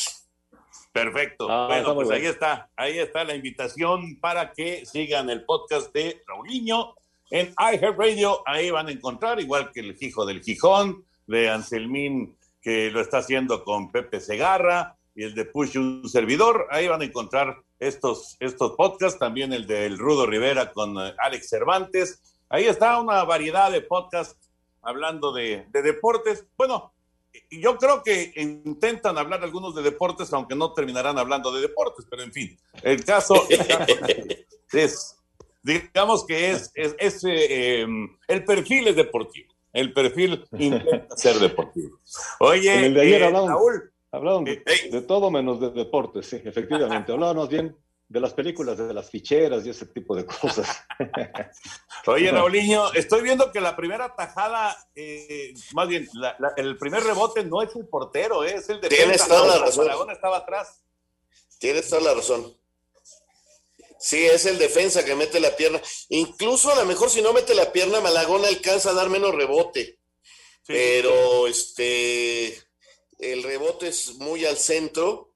Perfecto. 0.94 1.48
Ah, 1.50 1.66
bueno, 1.68 1.96
pues 1.96 2.12
ahí 2.12 2.28
está, 2.28 2.70
ahí 2.76 3.00
está 3.00 3.24
la 3.24 3.34
invitación 3.34 4.20
para 4.20 4.54
que 4.54 4.86
sigan 4.86 5.28
el 5.32 5.44
podcast 5.44 5.92
de 5.92 6.22
Raulinho 6.28 6.94
en 7.32 7.52
iHeartRadio. 7.58 8.44
Ahí 8.46 8.70
van 8.70 8.88
a 8.88 8.92
encontrar, 8.92 9.40
igual 9.40 9.72
que 9.72 9.80
el 9.80 9.98
Hijo 10.00 10.24
del 10.24 10.44
Gijón, 10.44 11.04
de 11.26 11.50
Anselmín, 11.50 12.38
que 12.62 12.92
lo 12.92 13.02
está 13.02 13.18
haciendo 13.18 13.64
con 13.64 13.92
Pepe 13.92 14.20
Segarra, 14.20 14.96
y 15.16 15.24
el 15.24 15.34
de 15.34 15.46
Push 15.46 15.78
un 15.78 16.08
servidor. 16.08 16.68
Ahí 16.70 16.88
van 16.88 17.02
a 17.02 17.06
encontrar 17.06 17.58
estos, 17.88 18.38
estos 18.40 18.74
podcasts, 18.74 19.20
también 19.20 19.54
el 19.54 19.68
del 19.68 19.98
Rudo 19.98 20.26
Rivera 20.26 20.72
con 20.72 20.98
eh, 20.98 21.14
Alex 21.18 21.50
Cervantes. 21.50 22.38
Ahí 22.50 22.66
está 22.66 23.00
una 23.00 23.24
variedad 23.24 23.72
de 23.72 23.82
podcasts 23.82 24.52
hablando 24.82 25.32
de, 25.32 25.66
de 25.72 25.82
deportes. 25.82 26.46
Bueno, 26.58 26.94
yo 27.50 27.78
creo 27.78 28.04
que 28.04 28.32
intentan 28.36 29.18
hablar 29.18 29.44
algunos 29.44 29.76
de 29.76 29.82
deportes, 29.82 30.32
aunque 30.34 30.56
no 30.56 30.74
terminarán 30.74 31.18
hablando 31.18 31.52
de 31.52 31.62
deportes, 31.62 32.06
pero 32.10 32.24
en 32.24 32.32
fin, 32.32 32.58
el 32.82 33.04
caso, 33.04 33.36
el 33.50 33.68
caso 33.68 33.94
es, 34.72 35.16
digamos 35.62 36.26
que 36.26 36.52
es, 36.52 36.72
es, 36.76 36.96
es, 37.00 37.24
eh, 37.24 37.82
eh, 37.82 37.88
el 38.28 38.46
perfil 38.46 38.88
es 38.88 38.96
deportivo, 38.96 39.54
el 39.72 39.94
perfil 39.94 40.46
intenta 40.58 41.16
ser 41.18 41.38
deportivo. 41.40 42.00
Oye, 42.40 42.74
En 42.74 42.84
el 42.86 42.94
de 42.94 43.02
ayer 43.02 43.22
eh, 43.24 43.30
Raúl, 43.30 43.93
hablaban 44.14 44.46
de, 44.46 44.64
de 44.92 45.02
todo 45.02 45.30
menos 45.30 45.60
de 45.60 45.72
deportes, 45.72 46.28
sí, 46.28 46.42
efectivamente. 46.46 47.12
Hablábamos 47.12 47.50
bien 47.50 47.76
de 48.08 48.20
las 48.20 48.34
películas, 48.34 48.78
de 48.78 48.94
las 48.94 49.10
ficheras 49.10 49.66
y 49.66 49.72
ese 49.72 49.88
tipo 49.88 50.16
de 50.16 50.26
cosas. 50.26 50.68
Oye, 52.06 52.32
Raulinho, 52.32 52.94
estoy 52.94 53.22
viendo 53.22 53.52
que 53.52 53.60
la 53.60 53.76
primera 53.76 54.14
tajada, 54.16 54.76
eh, 54.96 55.54
más 55.74 55.88
bien, 55.88 56.08
la- 56.14 56.36
la- 56.40 56.54
el 56.58 56.78
primer 56.78 57.04
rebote 57.04 57.44
no 57.44 57.62
es 57.62 57.76
el 57.76 57.88
portero, 57.88 58.44
eh, 58.44 58.56
es 58.56 58.70
el 58.70 58.80
de 58.82 58.90
Tienes 58.90 59.28
toda 59.28 59.48
la 59.48 59.66
razón. 59.66 59.86
Maragón 59.86 60.12
estaba 60.12 60.38
atrás. 60.38 60.84
Tienes 61.60 61.90
toda 61.90 62.02
la 62.02 62.14
razón. 62.14 62.56
Sí, 64.00 64.26
es 64.26 64.46
el 64.46 64.60
defensa 64.60 65.06
que 65.06 65.16
mete 65.16 65.40
la 65.40 65.56
pierna. 65.56 65.82
Incluso 66.10 66.72
a 66.72 66.76
lo 66.76 66.86
mejor 66.86 67.10
si 67.10 67.22
no 67.22 67.32
mete 67.32 67.56
la 67.56 67.72
pierna, 67.72 68.02
Malagón 68.02 68.44
alcanza 68.44 68.90
a 68.90 68.94
dar 68.94 69.10
menos 69.10 69.34
rebote. 69.34 69.98
Pero 70.68 71.48
este 71.48 72.54
el 73.20 73.44
rebote 73.44 73.88
es 73.88 74.16
muy 74.16 74.46
al 74.46 74.58
centro. 74.58 75.34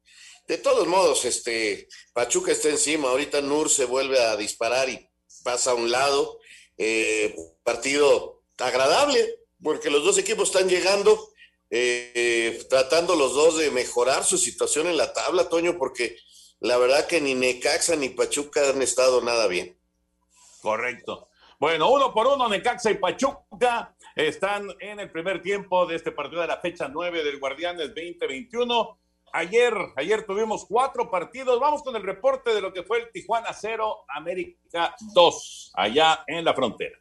De 0.48 0.58
todos 0.58 0.88
modos, 0.88 1.26
este 1.26 1.88
Pachuca 2.14 2.52
está 2.52 2.70
encima. 2.70 3.10
Ahorita 3.10 3.42
Nur 3.42 3.70
se 3.70 3.86
vuelve 3.86 4.20
a 4.20 4.36
disparar 4.38 4.90
y 4.90 5.10
pasa 5.44 5.72
a 5.72 5.76
un 5.76 5.92
lado. 5.92 6.40
Eh, 6.78 7.36
partido 7.64 8.44
agradable, 8.60 9.40
porque 9.62 9.90
los 9.90 10.04
dos 10.04 10.18
equipos 10.18 10.50
están 10.50 10.70
llegando, 10.70 11.32
eh, 11.70 12.64
tratando 12.70 13.16
los 13.16 13.34
dos 13.34 13.58
de 13.58 13.72
mejorar 13.72 14.24
su 14.24 14.38
situación 14.38 14.88
en 14.88 14.98
la 14.98 15.12
tabla, 15.12 15.50
Toño, 15.50 15.78
porque 15.78 16.18
la 16.60 16.78
verdad 16.78 17.08
que 17.08 17.20
ni 17.20 17.34
Necaxa 17.34 17.96
ni 17.96 18.10
Pachuca 18.10 18.70
han 18.70 18.82
estado 18.82 19.22
nada 19.22 19.48
bien. 19.48 19.78
Correcto. 20.62 21.30
Bueno, 21.60 21.92
uno 21.92 22.14
por 22.14 22.28
uno, 22.28 22.48
Necaxa 22.48 22.92
y 22.92 22.96
Pachuca 22.96 23.96
están 24.26 24.68
en 24.80 25.00
el 25.00 25.12
primer 25.12 25.44
tiempo 25.44 25.86
de 25.86 25.96
este 25.96 26.12
partido 26.12 26.42
de 26.42 26.48
la 26.48 26.58
fecha 26.58 26.88
9 26.88 27.24
del 27.24 27.40
Guardianes 27.40 27.90
2021. 27.90 29.00
Ayer, 29.32 29.74
ayer 29.96 30.26
tuvimos 30.26 30.66
cuatro 30.66 31.12
partidos. 31.12 31.60
Vamos 31.60 31.84
con 31.84 31.96
el 31.96 32.02
reporte 32.02 32.54
de 32.54 32.62
lo 32.62 32.74
que 32.74 32.82
fue 32.82 33.00
el 33.00 33.12
Tijuana 33.12 33.54
0, 33.54 34.06
América 34.08 34.96
2, 35.14 35.72
allá 35.76 36.24
en 36.26 36.44
la 36.44 36.56
frontera. 36.56 36.98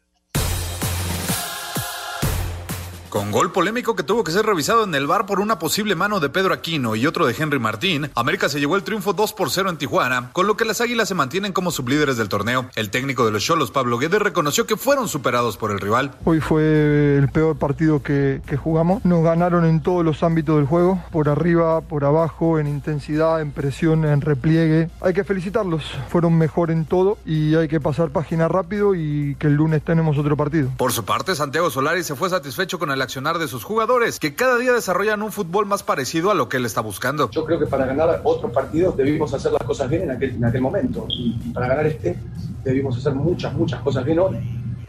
Con 3.17 3.31
gol 3.31 3.51
polémico 3.51 3.97
que 3.97 4.03
tuvo 4.03 4.23
que 4.25 4.31
ser 4.31 4.45
revisado 4.45 4.85
en 4.85 4.95
el 4.95 5.07
bar 5.07 5.25
por 5.25 5.41
una 5.41 5.59
posible 5.59 5.95
mano 5.95 6.21
de 6.21 6.29
Pedro 6.29 6.53
Aquino 6.53 6.97
y 6.97 7.07
otro 7.07 7.27
de 7.27 7.35
Henry 7.35 7.59
Martín, 7.59 8.11
América 8.15 8.51
se 8.51 8.61
llevó 8.61 8.77
el 8.77 8.83
triunfo 8.83 9.15
2 9.15 9.33
por 9.33 9.49
0 9.51 9.71
en 9.71 9.79
Tijuana, 9.79 10.29
con 10.35 10.47
lo 10.47 10.59
que 10.59 10.67
las 10.67 10.83
Águilas 10.83 11.09
se 11.09 11.15
mantienen 11.15 11.55
como 11.55 11.71
sublíderes 11.71 12.19
del 12.19 12.29
torneo. 12.29 12.69
El 12.75 12.91
técnico 12.91 13.25
de 13.25 13.33
los 13.33 13.43
Cholos, 13.43 13.71
Pablo 13.71 13.97
Guedes, 13.97 14.21
reconoció 14.21 14.67
que 14.67 14.77
fueron 14.77 15.09
superados 15.09 15.57
por 15.57 15.71
el 15.71 15.81
rival. 15.81 16.13
Hoy 16.27 16.41
fue 16.41 17.17
el 17.17 17.31
peor 17.31 17.57
partido 17.57 18.03
que, 18.03 18.43
que 18.47 18.59
jugamos. 18.59 19.03
Nos 19.07 19.25
ganaron 19.25 19.65
en 19.65 19.81
todos 19.81 20.05
los 20.05 20.23
ámbitos 20.23 20.57
del 20.57 20.67
juego, 20.67 21.03
por 21.11 21.31
arriba, 21.31 21.81
por 21.81 22.05
abajo, 22.05 22.59
en 22.59 22.67
intensidad, 22.67 23.41
en 23.41 23.51
presión, 23.51 24.05
en 24.05 24.21
repliegue. 24.21 24.91
Hay 25.01 25.15
que 25.15 25.25
felicitarlos, 25.25 25.91
fueron 26.11 26.37
mejor 26.37 26.71
en 26.71 26.85
todo 26.85 27.17
y 27.25 27.55
hay 27.55 27.69
que 27.69 27.81
pasar 27.81 28.11
página 28.11 28.47
rápido 28.47 28.95
y 28.95 29.37
que 29.39 29.47
el 29.47 29.55
lunes 29.55 29.83
tenemos 29.83 30.19
otro 30.19 30.37
partido. 30.37 30.69
Por 30.77 30.93
su 30.93 31.07
parte, 31.07 31.35
Santiago 31.35 31.71
Solari 31.71 32.05
se 32.05 32.15
fue 32.15 32.29
satisfecho 32.29 32.79
con 32.79 32.91
el 32.91 33.06
accionar 33.07 33.39
de 33.39 33.49
sus 33.49 33.65
jugadores, 33.65 34.21
que 34.21 34.35
cada 34.35 34.59
día 34.59 34.73
desarrollan 34.73 35.23
un 35.23 35.33
fútbol 35.33 35.67
más 35.67 35.83
parecido 35.83 36.31
a 36.31 36.35
lo 36.35 36.49
que 36.49 36.59
él 36.59 36.67
está 36.67 36.81
buscando. 36.81 37.31
Yo 37.31 37.45
creo 37.45 37.59
que 37.59 37.67
para 37.67 37.87
ganar 37.87 38.21
otro 38.25 38.53
partido 38.53 38.93
debimos 38.93 39.33
hacer 39.33 39.53
las 39.53 39.63
cosas 39.63 39.89
bien 39.89 40.03
en 40.03 40.11
aquel, 40.11 40.31
en 40.37 40.45
aquel 40.45 40.61
momento 40.61 41.07
y, 41.09 41.41
y 41.45 41.51
para 41.53 41.69
ganar 41.69 41.87
este 41.87 42.17
debimos 42.63 42.97
hacer 42.99 43.15
muchas, 43.15 43.53
muchas 43.55 43.81
cosas 43.81 44.05
bien 44.05 44.19
hoy. 44.19 44.37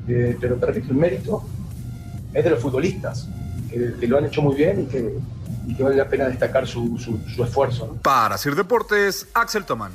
Eh, 0.07 0.37
pero 0.39 0.55
te 0.55 0.65
repito, 0.65 0.89
el 0.91 0.97
mérito 0.97 1.43
es 2.33 2.43
de 2.43 2.49
los 2.49 2.59
futbolistas, 2.59 3.27
que, 3.69 3.93
que 3.99 4.07
lo 4.07 4.17
han 4.17 4.25
hecho 4.25 4.41
muy 4.41 4.55
bien 4.55 4.83
y 4.83 4.85
que, 4.85 5.17
y 5.67 5.75
que 5.75 5.83
vale 5.83 5.95
la 5.95 6.07
pena 6.07 6.27
destacar 6.27 6.65
su, 6.67 6.97
su, 6.97 7.19
su 7.33 7.43
esfuerzo. 7.43 7.87
¿no? 7.87 8.01
Para 8.01 8.37
Sir 8.37 8.55
Deportes, 8.55 9.27
Axel 9.33 9.65
Tomán. 9.65 9.91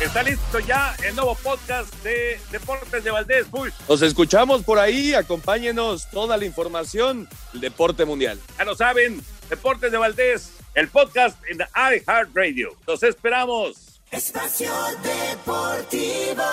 Está 0.00 0.22
listo 0.22 0.58
ya 0.60 0.94
el 1.02 1.14
nuevo 1.16 1.34
podcast 1.36 1.90
de 2.02 2.38
Deportes 2.50 3.02
de 3.02 3.10
Valdés. 3.10 3.46
Push. 3.46 3.72
Nos 3.88 4.02
escuchamos 4.02 4.62
por 4.62 4.78
ahí, 4.78 5.14
acompáñenos 5.14 6.10
toda 6.10 6.36
la 6.36 6.44
información 6.44 7.26
del 7.52 7.62
deporte 7.62 8.04
mundial. 8.04 8.38
Ya 8.58 8.64
lo 8.64 8.76
saben, 8.76 9.22
Deportes 9.48 9.90
de 9.90 9.96
Valdés, 9.96 10.50
el 10.74 10.88
podcast 10.88 11.38
en 11.48 11.60
iHeartRadio. 11.74 12.76
Los 12.86 13.02
esperamos. 13.02 14.00
Espacio 14.10 14.70
Deportivo. 15.02 16.44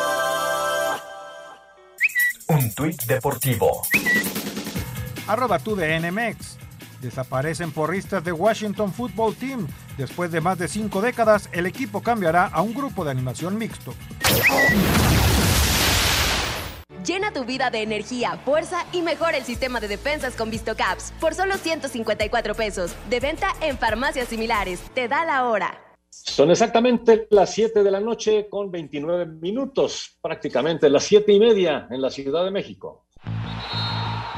Un 2.48 2.74
tuit 2.74 3.04
deportivo. 3.04 3.82
Arroba 5.28 5.60
tu 5.60 5.76
de 5.76 6.00
NMX. 6.00 6.63
Desaparecen 7.04 7.72
porristas 7.72 8.24
de 8.24 8.32
Washington 8.32 8.94
Football 8.94 9.36
Team. 9.36 9.68
Después 9.98 10.32
de 10.32 10.40
más 10.40 10.58
de 10.58 10.70
cinco 10.70 11.02
décadas, 11.02 11.50
el 11.52 11.66
equipo 11.66 12.02
cambiará 12.02 12.46
a 12.46 12.62
un 12.62 12.74
grupo 12.74 13.04
de 13.04 13.12
animación 13.12 13.58
mixto. 13.58 13.94
Llena 17.06 17.34
tu 17.34 17.44
vida 17.44 17.70
de 17.70 17.82
energía, 17.82 18.40
fuerza 18.46 18.86
y 18.94 19.02
mejora 19.02 19.36
el 19.36 19.44
sistema 19.44 19.82
de 19.82 19.90
defensas 19.90 20.36
con 20.36 20.50
VistoCaps 20.50 21.12
por 21.20 21.36
solo 21.36 21.58
154 21.58 22.56
pesos. 22.56 22.96
De 23.10 23.20
venta 23.20 23.50
en 23.60 23.78
farmacias 23.78 24.30
similares. 24.30 24.80
Te 24.94 25.10
da 25.10 25.26
la 25.26 25.46
hora. 25.46 25.78
Son 26.10 26.52
exactamente 26.52 27.28
las 27.32 27.52
7 27.52 27.84
de 27.84 27.92
la 27.92 28.00
noche 28.00 28.48
con 28.48 28.72
29 28.72 29.26
minutos, 29.26 30.18
prácticamente 30.22 30.90
las 30.90 31.04
7 31.04 31.34
y 31.34 31.40
media 31.40 31.88
en 31.90 32.02
la 32.02 32.10
Ciudad 32.10 32.46
de 32.46 32.52
México. 32.52 33.04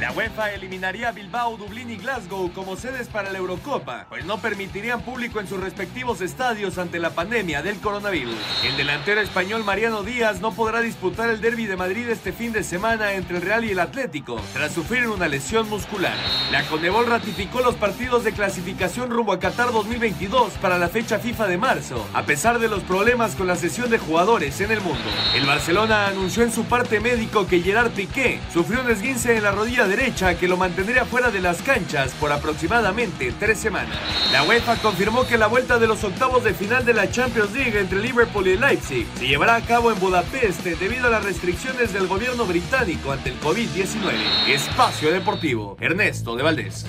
La 0.00 0.12
UEFA 0.12 0.52
eliminaría 0.52 1.08
a 1.08 1.12
Bilbao, 1.12 1.56
Dublín 1.56 1.90
y 1.90 1.96
Glasgow 1.96 2.52
como 2.52 2.76
sedes 2.76 3.08
para 3.08 3.32
la 3.32 3.38
Eurocopa, 3.38 4.06
pues 4.08 4.24
no 4.24 4.38
permitirían 4.38 5.00
público 5.00 5.40
en 5.40 5.48
sus 5.48 5.58
respectivos 5.58 6.20
estadios 6.20 6.78
ante 6.78 7.00
la 7.00 7.10
pandemia 7.10 7.62
del 7.62 7.80
coronavirus. 7.80 8.36
El 8.64 8.76
delantero 8.76 9.20
español 9.20 9.64
Mariano 9.64 10.04
Díaz 10.04 10.40
no 10.40 10.52
podrá 10.52 10.82
disputar 10.82 11.30
el 11.30 11.40
derby 11.40 11.66
de 11.66 11.76
Madrid 11.76 12.08
este 12.10 12.32
fin 12.32 12.52
de 12.52 12.62
semana 12.62 13.14
entre 13.14 13.38
el 13.38 13.42
Real 13.42 13.64
y 13.64 13.72
el 13.72 13.80
Atlético, 13.80 14.40
tras 14.52 14.70
sufrir 14.70 15.08
una 15.08 15.26
lesión 15.26 15.68
muscular. 15.68 16.16
La 16.52 16.62
Conebol 16.68 17.06
ratificó 17.06 17.60
los 17.60 17.74
partidos 17.74 18.22
de 18.22 18.30
clasificación 18.30 19.10
rumbo 19.10 19.32
a 19.32 19.40
Qatar 19.40 19.72
2022 19.72 20.52
para 20.62 20.78
la 20.78 20.88
fecha 20.88 21.18
FIFA 21.18 21.48
de 21.48 21.58
marzo, 21.58 22.06
a 22.14 22.22
pesar 22.22 22.60
de 22.60 22.68
los 22.68 22.84
problemas 22.84 23.34
con 23.34 23.48
la 23.48 23.56
sesión 23.56 23.90
de 23.90 23.98
jugadores 23.98 24.60
en 24.60 24.70
el 24.70 24.80
mundo. 24.80 25.10
El 25.34 25.44
Barcelona 25.44 26.06
anunció 26.06 26.44
en 26.44 26.52
su 26.52 26.66
parte 26.66 27.00
médico 27.00 27.48
que 27.48 27.62
Gerard 27.62 27.90
Piqué 27.90 28.38
sufrió 28.52 28.82
un 28.82 28.90
esguince 28.92 29.36
en 29.36 29.42
la 29.42 29.50
rodilla 29.50 29.87
derecha 29.88 30.38
que 30.38 30.46
lo 30.46 30.56
mantendría 30.56 31.04
fuera 31.04 31.30
de 31.30 31.40
las 31.40 31.62
canchas 31.62 32.12
por 32.20 32.30
aproximadamente 32.30 33.32
tres 33.40 33.58
semanas. 33.58 33.98
La 34.30 34.44
UEFA 34.44 34.76
confirmó 34.76 35.26
que 35.26 35.38
la 35.38 35.48
vuelta 35.48 35.78
de 35.78 35.88
los 35.88 36.04
octavos 36.04 36.44
de 36.44 36.54
final 36.54 36.84
de 36.84 36.94
la 36.94 37.10
Champions 37.10 37.52
League 37.52 37.78
entre 37.78 37.98
Liverpool 38.00 38.46
y 38.46 38.56
Leipzig 38.56 39.06
se 39.16 39.26
llevará 39.26 39.56
a 39.56 39.62
cabo 39.62 39.90
en 39.90 39.98
Budapest 39.98 40.64
debido 40.64 41.08
a 41.08 41.10
las 41.10 41.24
restricciones 41.24 41.92
del 41.92 42.06
gobierno 42.06 42.44
británico 42.44 43.10
ante 43.10 43.30
el 43.30 43.40
COVID-19. 43.40 44.12
Espacio 44.48 45.10
Deportivo, 45.10 45.76
Ernesto 45.80 46.36
de 46.36 46.42
Valdés. 46.42 46.86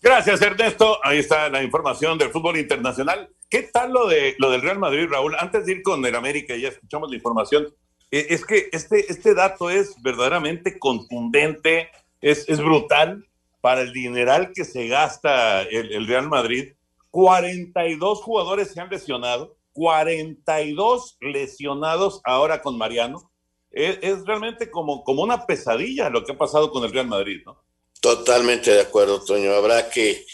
Gracias, 0.00 0.40
Ernesto. 0.40 0.98
Ahí 1.02 1.18
está 1.18 1.48
la 1.48 1.62
información 1.62 2.16
del 2.16 2.30
fútbol 2.30 2.56
internacional. 2.56 3.28
¿Qué 3.50 3.62
tal 3.72 3.92
lo, 3.92 4.06
de, 4.06 4.36
lo 4.38 4.50
del 4.50 4.62
Real 4.62 4.78
Madrid, 4.78 5.08
Raúl? 5.10 5.34
Antes 5.38 5.66
de 5.66 5.72
ir 5.72 5.82
con 5.82 6.04
el 6.06 6.14
América, 6.14 6.54
ya 6.56 6.68
escuchamos 6.68 7.10
la 7.10 7.16
información. 7.16 7.66
Eh, 8.10 8.26
es 8.30 8.44
que 8.44 8.68
este, 8.72 9.10
este 9.10 9.34
dato 9.34 9.70
es 9.70 10.00
verdaderamente 10.02 10.78
contundente, 10.78 11.90
es, 12.20 12.48
es 12.48 12.58
brutal 12.58 13.26
para 13.60 13.82
el 13.82 13.92
dineral 13.92 14.52
que 14.54 14.64
se 14.64 14.88
gasta 14.88 15.62
el, 15.62 15.92
el, 15.92 16.06
Real 16.06 16.28
Madrid. 16.28 16.72
42 17.10 18.22
jugadores 18.22 18.72
se 18.72 18.80
han 18.80 18.90
lesionado, 18.90 19.56
42 19.72 21.16
lesionados 21.20 22.20
ahora 22.24 22.62
con 22.62 22.78
Mariano. 22.78 23.30
Es, 23.70 23.98
es 24.02 24.24
realmente 24.24 24.70
como, 24.70 25.04
como 25.04 25.22
una 25.22 25.46
pesadilla 25.46 26.08
lo 26.08 26.24
que 26.24 26.32
ha 26.32 26.38
pasado 26.38 26.70
con 26.70 26.84
el 26.84 26.92
Real 26.92 27.06
Madrid, 27.06 27.42
¿no? 27.44 27.62
Totalmente 28.00 28.70
de 28.70 28.80
acuerdo, 28.80 29.24
Toño. 29.24 29.52
Habrá 29.52 29.90
que 29.90 30.24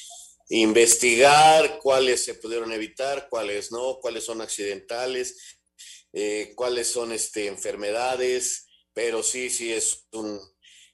investigar 0.50 1.78
cuáles 1.82 2.24
se 2.24 2.34
pudieron 2.34 2.72
evitar, 2.72 3.28
cuáles 3.30 3.72
no, 3.72 3.98
cuáles 4.00 4.24
son 4.24 4.40
accidentales, 4.40 5.53
eh, 6.14 6.52
cuáles 6.54 6.88
son 6.88 7.12
este, 7.12 7.48
enfermedades, 7.48 8.66
pero 8.92 9.22
sí, 9.22 9.50
sí, 9.50 9.72
es 9.72 10.06
un, 10.12 10.40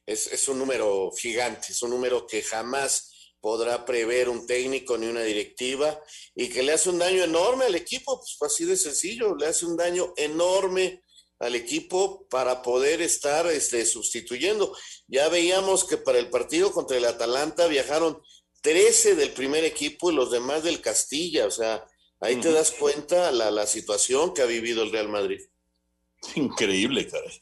es, 0.07 0.27
es 0.29 0.49
un 0.49 0.59
número 0.59 1.13
gigante, 1.13 1.73
es 1.73 1.83
un 1.83 1.91
número 1.91 2.27
que 2.27 2.43
jamás 2.43 3.35
podrá 3.41 3.85
prever 3.85 4.29
un 4.29 4.47
técnico 4.47 4.97
ni 4.97 5.07
una 5.07 5.23
directiva 5.23 6.03
y 6.35 6.49
que 6.49 6.63
le 6.63 6.73
hace 6.73 6.91
un 6.91 6.99
daño 6.99 7.23
enorme 7.23 7.67
al 7.67 7.75
equipo, 7.75 8.19
pues 8.19 8.53
así 8.53 8.65
de 8.65 8.77
sencillo, 8.77 9.37
le 9.37 9.47
hace 9.47 9.67
un 9.67 9.77
daño 9.77 10.13
enorme 10.17 11.03
al 11.39 11.55
equipo 11.55 12.27
para 12.29 12.63
poder 12.63 13.01
estar 13.01 13.47
este, 13.47 13.85
sustituyendo. 13.87 14.77
Ya 15.07 15.29
veíamos 15.29 15.85
que 15.85 15.97
para 15.97 16.19
el 16.19 16.31
partido 16.31 16.73
contra 16.73 16.99
el 16.99 17.05
Atalanta 17.07 17.67
viajaron 17.67 18.21
13 18.63 19.17
del 19.17 19.33
primer 19.33 19.65
equipo 19.65 20.11
y 20.11 20.15
los 20.15 20.31
demás 20.31 20.63
del 20.63 20.83
Castilla, 20.83 21.47
o 21.47 21.51
sea, 21.51 21.85
ahí 22.21 22.35
uh 22.35 22.39
-huh. 22.39 22.43
te 22.43 22.53
das 22.53 22.71
cuenta 22.73 23.33
la, 23.33 23.51
la 23.51 23.67
situación 23.67 24.35
que 24.35 24.43
ha 24.43 24.47
vivido 24.47 24.83
el 24.83 24.93
Real 24.93 25.09
Madrid. 25.09 25.41
Increíble, 26.35 27.09
caray. 27.09 27.41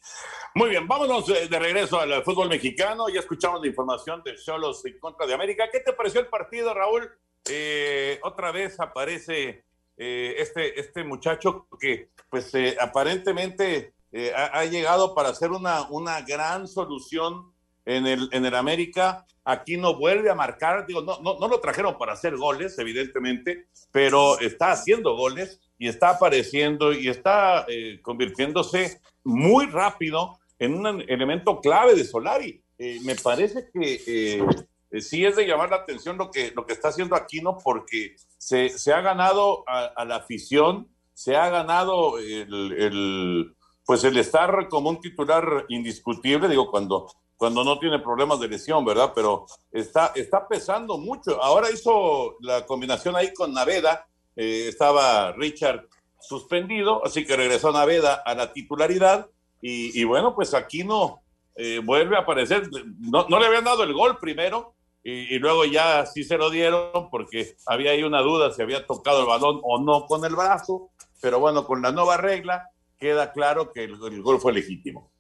Muy 0.55 0.71
bien, 0.71 0.87
vámonos 0.89 1.27
de, 1.27 1.49
de 1.49 1.59
regreso 1.59 2.01
al 2.01 2.23
fútbol 2.25 2.49
mexicano. 2.49 3.09
Ya 3.09 3.21
escuchamos 3.21 3.61
la 3.61 3.69
información 3.69 4.23
de 4.25 4.37
Cholos 4.37 4.85
en 4.85 4.99
contra 4.99 5.27
de 5.27 5.35
América. 5.35 5.69
¿Qué 5.71 5.81
te 5.81 5.93
pareció 5.93 6.21
el 6.21 6.29
partido, 6.29 6.73
Raúl? 6.75 7.11
Eh, 7.49 8.19
otra 8.23 8.51
vez 8.53 8.79
aparece 8.81 9.65
eh, 9.97 10.35
este, 10.39 10.79
este 10.79 11.05
muchacho 11.05 11.67
que, 11.79 12.11
pues, 12.31 12.55
eh, 12.55 12.77
aparentemente 12.81 13.95
eh, 14.13 14.33
ha, 14.35 14.59
ha, 14.59 14.65
llegado 14.65 15.15
para 15.15 15.31
hacer 15.31 15.51
una, 15.51 15.89
una 15.91 16.23
gran 16.23 16.69
solución 16.69 17.53
en 17.89 18.07
el, 18.07 18.29
en 18.33 18.45
el 18.45 18.55
América. 18.55 19.25
Aquí 19.45 19.79
no 19.79 19.97
vuelve 19.97 20.31
a 20.31 20.35
marcar, 20.35 20.87
digo, 20.87 21.01
no, 21.01 21.21
no, 21.23 21.39
no 21.39 21.49
lo 21.49 21.59
trajeron 21.59 21.97
para 21.97 22.13
hacer 22.13 22.37
goles, 22.37 22.79
evidentemente, 22.79 23.69
pero 23.91 24.39
está 24.41 24.73
haciendo 24.73 25.17
goles 25.17 25.59
y 25.79 25.89
está 25.89 26.11
apareciendo 26.11 26.93
y 26.93 27.09
está 27.09 27.65
eh, 27.67 28.01
convirtiéndose 28.03 29.01
muy 29.25 29.67
rápido 29.67 30.39
en 30.59 30.75
un 30.75 31.03
elemento 31.09 31.61
clave 31.61 31.95
de 31.95 32.05
Solari. 32.05 32.63
Eh, 32.79 32.99
me 33.05 33.15
parece 33.15 33.71
que 33.73 34.03
eh, 34.07 35.01
sí 35.01 35.25
es 35.25 35.37
de 35.37 35.47
llamar 35.47 35.71
la 35.71 35.77
atención 35.77 36.19
lo 36.19 36.31
que, 36.31 36.53
lo 36.55 36.67
que 36.67 36.75
está 36.75 36.89
haciendo 36.89 37.17
Aquino 37.17 37.57
porque 37.57 38.17
se, 38.37 38.69
se 38.69 38.93
ha 38.93 39.01
ganado 39.01 39.65
a, 39.67 39.87
a, 39.97 40.05
la 40.05 40.17
afición, 40.17 40.89
se 41.15 41.37
ha 41.37 41.49
ganado 41.49 42.19
el, 42.19 42.73
el, 42.73 43.57
pues 43.87 44.05
el 44.05 44.19
estar 44.19 44.69
como 44.69 44.91
un 44.91 45.01
titular 45.01 45.65
indiscutible, 45.71 46.49
digo, 46.49 46.71
cuando, 46.71 47.11
cuando 47.39 47.65
no 47.65 47.79
tiene 47.79 47.99
problemas 48.01 48.41
de 48.41 48.49
lesión, 48.49 48.85
¿verdad? 48.85 49.13
Pero 49.15 49.47
está, 49.73 50.13
está 50.15 50.47
pesando 50.47 50.99
mucho. 50.99 51.43
Ahora 51.43 51.71
hizo 51.71 52.37
la 52.41 52.67
combinación 52.67 53.17
ahí 53.17 53.33
con 53.33 53.55
Naveda, 53.55 54.07
eh, 54.37 54.67
estaba 54.69 55.33
Richard 55.33 55.89
suspendido, 56.21 57.03
así 57.07 57.25
que 57.25 57.37
regresó 57.37 57.73
Naveda 57.73 58.15
a 58.15 58.35
la 58.35 58.53
titularidad 58.53 59.31
y, 59.63 59.99
y 59.99 60.05
bueno, 60.05 60.35
pues 60.35 60.53
aquí 60.53 60.85
no 60.85 61.23
eh, 61.61 61.81
vuelve 61.83 62.17
a 62.17 62.21
aparecer, 62.21 62.71
no, 63.01 63.27
no, 63.29 63.41
le 63.41 63.47
habían 63.47 63.65
dado 63.65 63.83
el 63.83 63.93
gol 63.93 64.17
primero 64.19 64.75
y, 65.03 65.41
luego 65.41 65.65
ya 65.65 66.07
sí 66.07 66.23
se 66.23 66.39
lo 66.39 66.51
dieron 66.51 67.11
porque 67.11 67.57
había 67.67 67.91
ahí 67.91 68.05
una 68.05 68.21
duda 68.21 68.53
si 68.53 68.63
había 68.63 68.87
tocado 68.87 69.23
el 69.23 69.27
balón 69.27 69.59
o 69.65 69.81
no 69.81 70.07
con 70.07 70.25
el 70.25 70.37
brazo, 70.37 70.91
pero 71.21 71.41
bueno, 71.41 71.67
con 71.67 71.83
la 71.83 71.91
nueva 71.91 72.17
regla 72.17 72.69
queda 72.97 73.33
claro 73.33 73.73
que 73.73 73.83
el, 73.83 73.97
gol 74.23 74.41
fue 74.41 74.53
legítimo. 74.53 75.11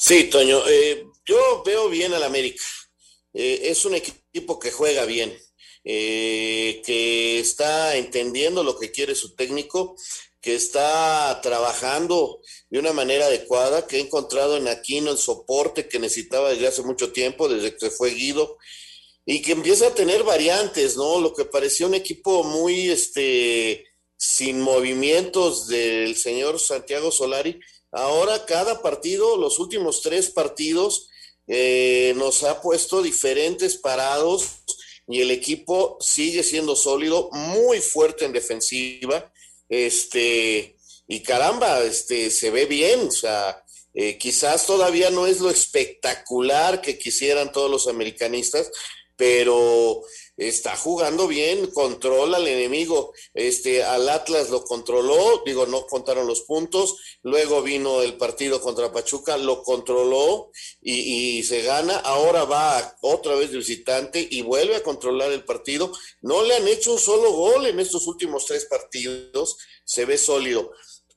Sí, 0.00 0.30
Toño, 0.30 0.62
eh, 0.68 1.06
yo 1.26 1.62
veo 1.66 1.88
bien 1.88 2.14
al 2.14 2.22
América. 2.22 2.62
Eh, 3.34 3.62
es 3.64 3.84
un 3.84 3.96
equipo 3.96 4.60
que 4.60 4.70
juega 4.70 5.04
bien, 5.04 5.36
eh, 5.82 6.80
que 6.86 7.40
está 7.40 7.96
entendiendo 7.96 8.62
lo 8.62 8.78
que 8.78 8.92
quiere 8.92 9.16
su 9.16 9.34
técnico, 9.34 9.96
que 10.40 10.54
está 10.54 11.40
trabajando 11.42 12.40
de 12.70 12.78
una 12.78 12.92
manera 12.92 13.26
adecuada, 13.26 13.88
que 13.88 13.96
ha 13.96 14.00
encontrado 14.00 14.56
en 14.56 14.68
Aquino 14.68 15.10
el 15.10 15.18
soporte 15.18 15.88
que 15.88 15.98
necesitaba 15.98 16.50
desde 16.50 16.68
hace 16.68 16.82
mucho 16.82 17.10
tiempo, 17.10 17.48
desde 17.48 17.76
que 17.76 17.90
fue 17.90 18.10
Guido, 18.10 18.56
y 19.26 19.42
que 19.42 19.50
empieza 19.50 19.88
a 19.88 19.94
tener 19.96 20.22
variantes, 20.22 20.96
¿no? 20.96 21.20
Lo 21.20 21.34
que 21.34 21.44
parecía 21.44 21.88
un 21.88 21.94
equipo 21.94 22.44
muy, 22.44 22.88
este, 22.88 23.84
sin 24.16 24.60
movimientos 24.60 25.66
del 25.66 26.16
señor 26.16 26.60
Santiago 26.60 27.10
Solari, 27.10 27.58
ahora 27.92 28.44
cada 28.46 28.82
partido, 28.82 29.36
los 29.36 29.58
últimos 29.58 30.02
tres 30.02 30.30
partidos, 30.30 31.08
eh, 31.46 32.12
nos 32.16 32.42
ha 32.42 32.60
puesto 32.60 33.02
diferentes 33.02 33.76
parados 33.76 34.44
y 35.06 35.22
el 35.22 35.30
equipo 35.30 35.96
sigue 36.00 36.42
siendo 36.42 36.76
sólido, 36.76 37.30
muy 37.32 37.80
fuerte 37.80 38.26
en 38.26 38.32
defensiva 38.32 39.32
este, 39.68 40.76
y 41.06 41.22
caramba, 41.22 41.82
este, 41.82 42.30
se 42.30 42.50
ve 42.50 42.66
bien, 42.66 43.08
o 43.08 43.10
sea, 43.10 43.64
eh, 43.94 44.18
quizás 44.18 44.66
todavía 44.66 45.10
no 45.10 45.26
es 45.26 45.40
lo 45.40 45.50
espectacular 45.50 46.80
que 46.80 46.98
quisieran 46.98 47.52
todos 47.52 47.70
los 47.70 47.88
americanistas, 47.88 48.70
pero 49.16 50.02
está 50.38 50.76
jugando 50.76 51.26
bien, 51.26 51.66
controla 51.72 52.36
al 52.36 52.46
enemigo. 52.46 53.12
Este, 53.34 53.82
al 53.82 54.08
Atlas 54.08 54.50
lo 54.50 54.64
controló, 54.64 55.42
digo, 55.44 55.66
no 55.66 55.86
contaron 55.86 56.26
los 56.26 56.42
puntos. 56.42 56.96
Luego 57.22 57.60
vino 57.62 58.02
el 58.02 58.16
partido 58.16 58.60
contra 58.60 58.92
Pachuca, 58.92 59.36
lo 59.36 59.62
controló 59.62 60.50
y, 60.80 61.42
se 61.42 61.62
gana. 61.62 61.96
Ahora 61.96 62.44
va 62.44 62.96
otra 63.02 63.34
vez 63.34 63.50
de 63.50 63.58
visitante 63.58 64.26
y 64.30 64.42
vuelve 64.42 64.76
a 64.76 64.82
controlar 64.82 65.32
el 65.32 65.44
partido. 65.44 65.92
No 66.22 66.42
le 66.44 66.54
han 66.54 66.68
hecho 66.68 66.92
un 66.92 66.98
solo 66.98 67.32
gol 67.32 67.66
en 67.66 67.80
estos 67.80 68.06
últimos 68.06 68.46
tres 68.46 68.64
partidos. 68.66 69.58
Se 69.84 70.04
ve 70.04 70.16
sólido. 70.16 70.70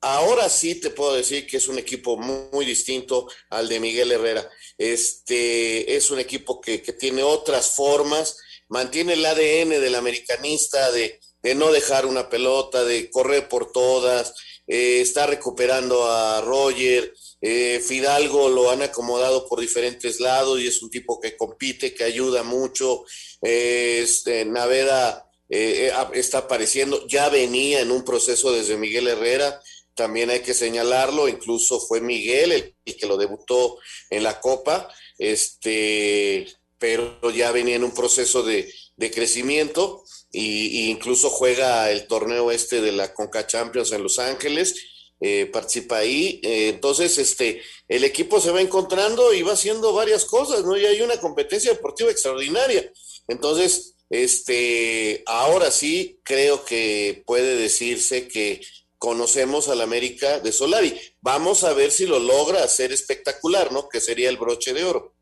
Ahora 0.03 0.49
sí 0.49 0.75
te 0.75 0.89
puedo 0.89 1.13
decir 1.15 1.45
que 1.45 1.57
es 1.57 1.67
un 1.67 1.77
equipo 1.77 2.17
muy, 2.17 2.65
distinto 2.65 3.27
al 3.51 3.69
de 3.69 3.79
Miguel 3.79 4.11
Herrera. 4.11 4.49
Este 4.75 5.95
es 5.95 6.09
un 6.09 6.19
equipo 6.19 6.59
que, 6.59 6.79
tiene 6.79 7.21
otras 7.21 7.75
formas, 7.75 8.37
mantiene 8.71 9.13
el 9.13 9.25
ADN 9.25 9.69
del 9.81 9.95
americanista 9.95 10.91
de, 10.91 11.19
no 11.55 11.71
dejar 11.71 12.05
una 12.05 12.29
pelota, 12.29 12.83
de 12.83 13.09
correr 13.09 13.47
por 13.47 13.71
todas, 13.71 14.33
eh, 14.65 15.01
está 15.01 15.27
recuperando 15.27 16.05
a 16.05 16.41
Roger, 16.41 17.13
eh, 17.41 17.83
Fidalgo 17.85 18.47
lo 18.47 18.71
han 18.71 18.81
acomodado 18.81 19.47
por 19.47 19.59
diferentes 19.59 20.19
lados 20.19 20.59
y 20.59 20.67
es 20.67 20.81
un 20.81 20.89
tipo 20.89 21.19
que 21.19 21.35
compite, 21.35 21.93
que 21.93 22.03
ayuda 22.03 22.43
mucho. 22.43 23.03
este, 23.41 24.45
Naveda 24.45 25.29
eh, 25.49 25.91
está 26.13 26.39
apareciendo, 26.39 27.05
ya 27.07 27.27
venía 27.29 27.81
en 27.81 27.91
un 27.91 28.05
proceso 28.05 28.53
desde 28.53 28.77
Miguel 28.77 29.07
Herrera, 29.07 29.61
también 29.95 30.29
hay 30.29 30.39
que 30.39 30.53
señalarlo, 30.53 31.27
incluso 31.27 31.79
fue 31.81 31.99
Miguel 31.99 32.53
el, 32.53 32.75
que 32.95 33.05
lo 33.05 33.17
debutó 33.17 33.79
en 34.09 34.23
la 34.23 34.39
Copa, 34.39 34.87
este, 35.17 36.47
pero 36.81 37.29
ya 37.29 37.51
venía 37.51 37.75
en 37.75 37.83
un 37.83 37.93
proceso 37.93 38.41
de, 38.41 38.73
crecimiento 39.13 40.03
y, 40.31 40.89
incluso 40.89 41.29
juega 41.29 41.89
el 41.91 42.07
torneo 42.07 42.51
este 42.51 42.81
de 42.81 42.91
la 42.91 43.13
Conca 43.13 43.47
Champions 43.47 43.91
en 43.91 44.03
Los 44.03 44.19
Ángeles, 44.19 44.75
eh, 45.21 45.47
participa 45.51 45.97
ahí, 45.97 46.39
eh, 46.43 46.69
entonces 46.69 47.17
este, 47.19 47.61
el 47.87 48.03
equipo 48.03 48.41
se 48.41 48.51
va 48.51 48.61
encontrando 48.61 49.33
y 49.33 49.43
va 49.43 49.53
haciendo 49.53 49.93
varias 49.93 50.25
cosas, 50.25 50.63
¿no? 50.65 50.75
Y 50.75 50.85
hay 50.85 51.01
una 51.01 51.19
competencia 51.19 51.71
deportiva 51.71 52.09
extraordinaria. 52.09 52.91
Entonces, 53.27 53.95
este, 54.09 55.23
ahora 55.27 55.69
sí 55.69 56.19
creo 56.23 56.65
que 56.65 57.23
puede 57.25 57.55
decirse 57.55 58.27
que 58.27 58.61
conocemos 58.97 59.67
al 59.67 59.81
América 59.81 60.39
de 60.39 60.51
Solari. 60.51 60.99
Vamos 61.21 61.63
a 61.63 61.73
ver 61.73 61.91
si 61.91 62.07
lo 62.07 62.19
logra 62.19 62.63
hacer 62.63 62.91
espectacular, 62.91 63.71
¿no? 63.71 63.89
Que 63.89 64.01
sería 64.01 64.29
el 64.29 64.37
broche 64.37 64.73
de 64.73 64.85
oro. 64.85 65.13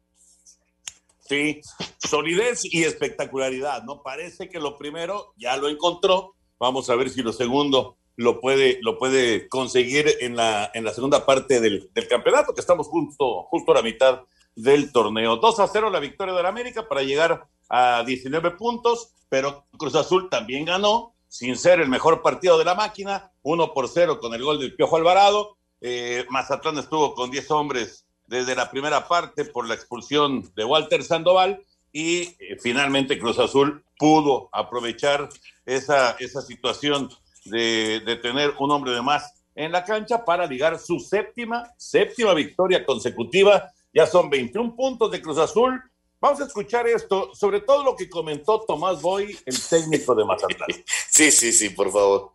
Sí, 1.29 1.61
solidez 1.99 2.65
y 2.65 2.83
espectacularidad, 2.85 3.83
¿no? 3.83 4.01
Parece 4.01 4.49
que 4.49 4.59
lo 4.59 4.79
primero 4.79 5.35
ya 5.37 5.57
lo 5.57 5.69
encontró. 5.69 6.33
Vamos 6.59 6.89
a 6.89 6.95
ver 6.95 7.11
si 7.11 7.21
lo 7.21 7.31
segundo 7.33 7.97
lo 8.15 8.41
puede, 8.41 8.79
lo 8.81 8.97
puede 8.97 9.47
conseguir 9.47 10.11
en 10.21 10.35
la, 10.35 10.71
en 10.73 10.83
la 10.83 10.91
segunda 10.91 11.27
parte 11.27 11.61
del, 11.61 11.91
campeonato, 12.09 12.55
que 12.55 12.61
estamos 12.61 12.87
justo, 12.87 13.43
justo 13.43 13.71
a 13.71 13.75
la 13.75 13.81
mitad 13.83 14.23
del 14.55 14.91
torneo. 14.91 15.37
2 15.37 15.59
a 15.59 15.67
0 15.67 15.91
la 15.91 15.99
victoria 15.99 16.33
del 16.33 16.47
América 16.47 16.89
para 16.89 17.03
llegar 17.03 17.47
a 17.69 18.03
19 18.03 18.51
puntos, 18.57 19.13
pero 19.29 19.67
Cruz 19.77 19.93
Azul 19.93 20.29
también 20.31 20.65
ganó 20.65 21.13
sin 21.27 21.55
ser 21.55 21.79
el 21.79 21.89
mejor 21.89 22.23
partido 22.23 22.57
de 22.57 22.65
la 22.65 22.73
máquina, 22.73 23.31
uno 23.43 23.71
por 23.71 23.87
cero 23.87 24.19
con 24.19 24.33
el 24.33 24.43
gol 24.43 24.59
del 24.59 24.75
Piojo 24.75 24.95
Alvarado. 24.95 25.57
Eh, 25.79 26.25
Mazatlán 26.29 26.79
estuvo 26.79 27.13
con 27.13 27.29
10 27.29 27.51
hombres 27.51 28.07
desde 28.29 28.55
la 28.55 28.69
primera 28.69 29.07
parte 29.07 29.43
por 29.43 29.67
la 29.67 29.73
expulsión 29.73 30.51
de 30.55 30.63
Walter 30.63 31.03
Sandoval 31.03 31.65
y 31.91 32.21
eh, 32.21 32.57
finalmente 32.61 33.17
Cruz 33.17 33.39
Azul 33.39 33.83
pudo 33.97 34.49
aprovechar 34.51 35.27
esa, 35.65 36.11
esa 36.19 36.41
situación 36.41 37.09
de, 37.45 38.01
de, 38.05 38.15
tener 38.17 38.53
un 38.59 38.71
hombre 38.71 38.91
de 38.91 39.01
más 39.01 39.33
en 39.55 39.71
la 39.71 39.83
cancha 39.83 40.23
para 40.23 40.45
ligar 40.45 40.79
su 40.79 40.99
séptima, 40.99 41.73
séptima 41.75 42.33
victoria 42.33 42.85
consecutiva. 42.85 43.71
Ya 43.91 44.05
son 44.05 44.29
21 44.29 44.75
puntos 44.75 45.11
de 45.11 45.21
Cruz 45.21 45.39
Azul, 45.39 45.81
Vamos 46.21 46.41
a 46.41 46.45
escuchar 46.45 46.85
esto, 46.85 47.33
sobre 47.33 47.61
todo 47.61 47.81
lo 47.81 47.95
que 47.95 48.09
comentó 48.09 48.59
Tomás 48.67 49.01
Boy, 49.01 49.37
el 49.45 49.55
técnico 49.69 50.13
de 50.13 50.25
Mazatlán. 50.25 50.67
Sí, 51.09 51.31
sí, 51.31 51.53
sí, 51.53 51.69
por 51.69 51.91
favor. 51.91 52.31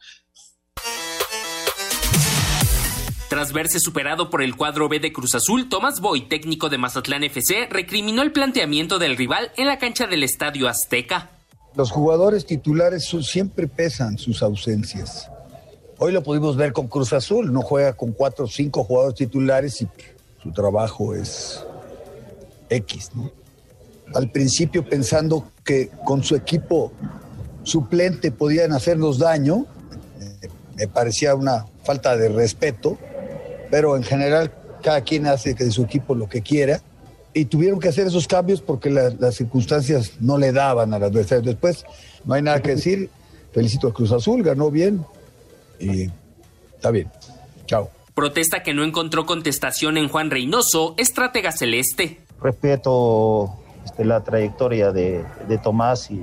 Tras 3.29 3.53
verse 3.53 3.81
superado 3.81 4.31
por 4.31 4.43
el 4.43 4.57
cuadro 4.57 4.89
B 4.89 5.01
de 5.01 5.13
Cruz 5.13 5.35
Azul, 5.35 5.69
Tomás 5.69 6.01
Boy, 6.01 6.29
técnico 6.29 6.69
de 6.69 6.79
Mazatlán 6.79 7.25
FC, 7.25 7.67
recriminó 7.71 8.23
el 8.23 8.33
planteamiento 8.33 8.99
del 8.99 9.17
rival 9.17 9.51
en 9.57 9.67
la 9.67 9.79
cancha 9.79 10.07
del 10.07 10.23
Estadio 10.23 10.69
Azteca. 10.69 11.31
Los 11.75 11.91
jugadores 11.91 12.47
titulares 12.47 13.09
siempre 13.23 13.67
pesan 13.67 14.19
sus 14.19 14.43
ausencias. 14.43 15.31
Hoy 15.99 16.13
lo 16.13 16.23
pudimos 16.23 16.57
ver 16.57 16.73
con 16.73 16.87
Cruz 16.87 17.13
Azul, 17.13 17.53
no 17.53 17.63
juega 17.63 17.95
con 17.95 18.13
cuatro 18.13 18.45
o 18.45 18.49
cinco 18.49 18.85
jugadores 18.85 19.17
titulares 19.17 19.81
y 19.83 19.89
su 20.43 20.53
trabajo 20.53 21.15
es 21.15 21.65
X, 22.69 23.11
¿no? 23.15 23.31
al 24.13 24.31
principio 24.31 24.85
pensando 24.85 25.49
que 25.65 25.91
con 26.05 26.23
su 26.23 26.37
equipo 26.37 26.93
suplente 27.63 28.31
podían 28.31 28.73
hacernos 28.73 29.19
daño. 29.19 29.67
Me 30.77 30.89
parecía 30.89 31.35
una 31.35 31.67
falta 31.85 32.17
de 32.17 32.29
respeto, 32.29 32.99
pero 33.75 33.97
en 33.97 34.05
general 34.05 34.53
cada 34.85 35.01
quien 35.01 35.27
hace 35.27 35.53
de 35.53 35.69
su 35.73 35.83
equipo 35.83 36.15
lo 36.15 36.29
que 36.29 36.43
quiera. 36.43 36.81
Y 37.33 37.47
tuvieron 37.47 37.81
que 37.81 37.89
hacer 37.89 38.07
esos 38.07 38.29
cambios 38.29 38.61
porque 38.61 38.89
las 38.89 39.35
circunstancias 39.35 40.13
no 40.21 40.39
le 40.39 40.53
daban 40.53 40.95
al 40.95 41.03
adversario. 41.03 41.43
Después, 41.43 41.85
no 42.25 42.35
hay 42.35 42.43
nada 42.43 42.63
que 42.63 42.77
decir. 42.77 43.11
Felicito 43.53 43.89
a 43.89 43.93
Cruz 43.93 44.13
Azul, 44.13 44.45
ganó 44.45 44.71
bien 44.71 45.05
y 45.81 46.09
está 46.73 46.93
bien. 46.93 47.11
Chao. 47.67 47.91
Protesta 48.15 48.63
que 48.63 48.75
no 48.75 48.85
encontró 48.85 49.27
contestación 49.27 49.97
en 49.97 50.09
Juan 50.09 50.31
Reynoso, 50.31 50.95
estratega 50.97 51.51
celeste. 51.51 52.21
Respeto 52.41 53.57
este, 53.85 54.05
la 54.05 54.23
trayectoria 54.23 54.93
de, 54.93 55.25
Tomás 55.65 56.13
y 56.13 56.23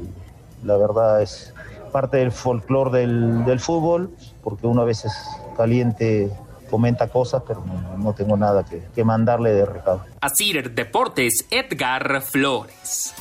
la 0.64 0.78
verdad 0.78 1.22
es 1.22 1.54
parte 1.92 2.16
del 2.16 2.32
folclore 2.32 3.06
del, 3.06 3.60
fútbol, 3.60 4.10
porque 4.42 4.68
uno 4.68 4.84
a 4.84 4.86
veces 4.86 5.12
caliente 5.58 6.32
comenta 6.72 7.10
cosas, 7.10 7.44
pero 7.46 7.64
no, 7.98 8.16
tengo 8.16 8.38
nada 8.38 8.66
que, 8.66 9.04
mandarle 9.04 9.52
de 9.52 9.66
recado. 9.66 10.06
Asir 10.22 10.72
Deportes, 10.72 11.46
Edgar 11.52 12.22
Flores. 12.24 13.14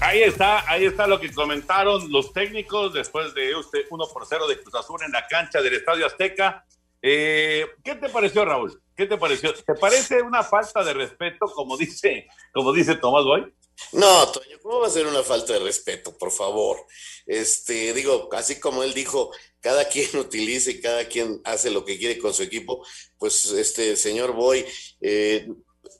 Ahí 0.00 0.22
está, 0.22 0.70
ahí 0.70 0.86
está 0.86 1.06
lo 1.06 1.20
que 1.20 1.32
comentaron 1.32 2.10
los 2.10 2.32
técnicos 2.32 2.94
después 2.94 3.34
de 3.34 3.54
usted 3.54 3.80
1 3.90 4.04
por 4.12 4.24
0 4.26 4.46
de 4.48 4.62
Cruz 4.62 4.74
Azul 4.76 5.02
en 5.04 5.12
la 5.12 5.26
cancha 5.26 5.60
del 5.60 5.74
Estadio 5.74 6.06
Azteca. 6.06 6.64
Eh, 7.02 7.66
¿Qué 7.84 7.96
te 7.96 8.08
pareció, 8.08 8.44
Raúl? 8.44 8.80
¿Qué 8.96 9.06
te 9.06 9.18
pareció? 9.18 9.52
¿Te 9.52 9.74
parece 9.74 10.22
una 10.22 10.42
falta 10.42 10.84
de 10.84 10.94
respeto, 10.94 11.46
como 11.54 11.76
dice, 11.76 12.28
como 12.52 12.72
dice 12.72 12.94
Tomás 12.94 13.24
Boy? 13.24 13.52
No, 13.92 14.28
Toño, 14.28 14.58
¿cómo 14.62 14.80
va 14.80 14.86
a 14.86 14.90
ser 14.90 15.06
una 15.06 15.22
falta 15.22 15.54
de 15.54 15.58
respeto, 15.58 16.16
por 16.16 16.30
favor? 16.30 16.78
Este, 17.26 17.92
digo, 17.92 18.28
así 18.32 18.60
como 18.60 18.82
él 18.82 18.94
dijo, 18.94 19.32
cada 19.60 19.88
quien 19.88 20.08
utiliza 20.18 20.70
y 20.70 20.80
cada 20.80 21.06
quien 21.06 21.40
hace 21.44 21.70
lo 21.70 21.84
que 21.84 21.98
quiere 21.98 22.18
con 22.18 22.34
su 22.34 22.42
equipo, 22.42 22.84
pues 23.18 23.46
este 23.46 23.96
señor 23.96 24.32
Boy, 24.32 24.64
eh, 25.00 25.48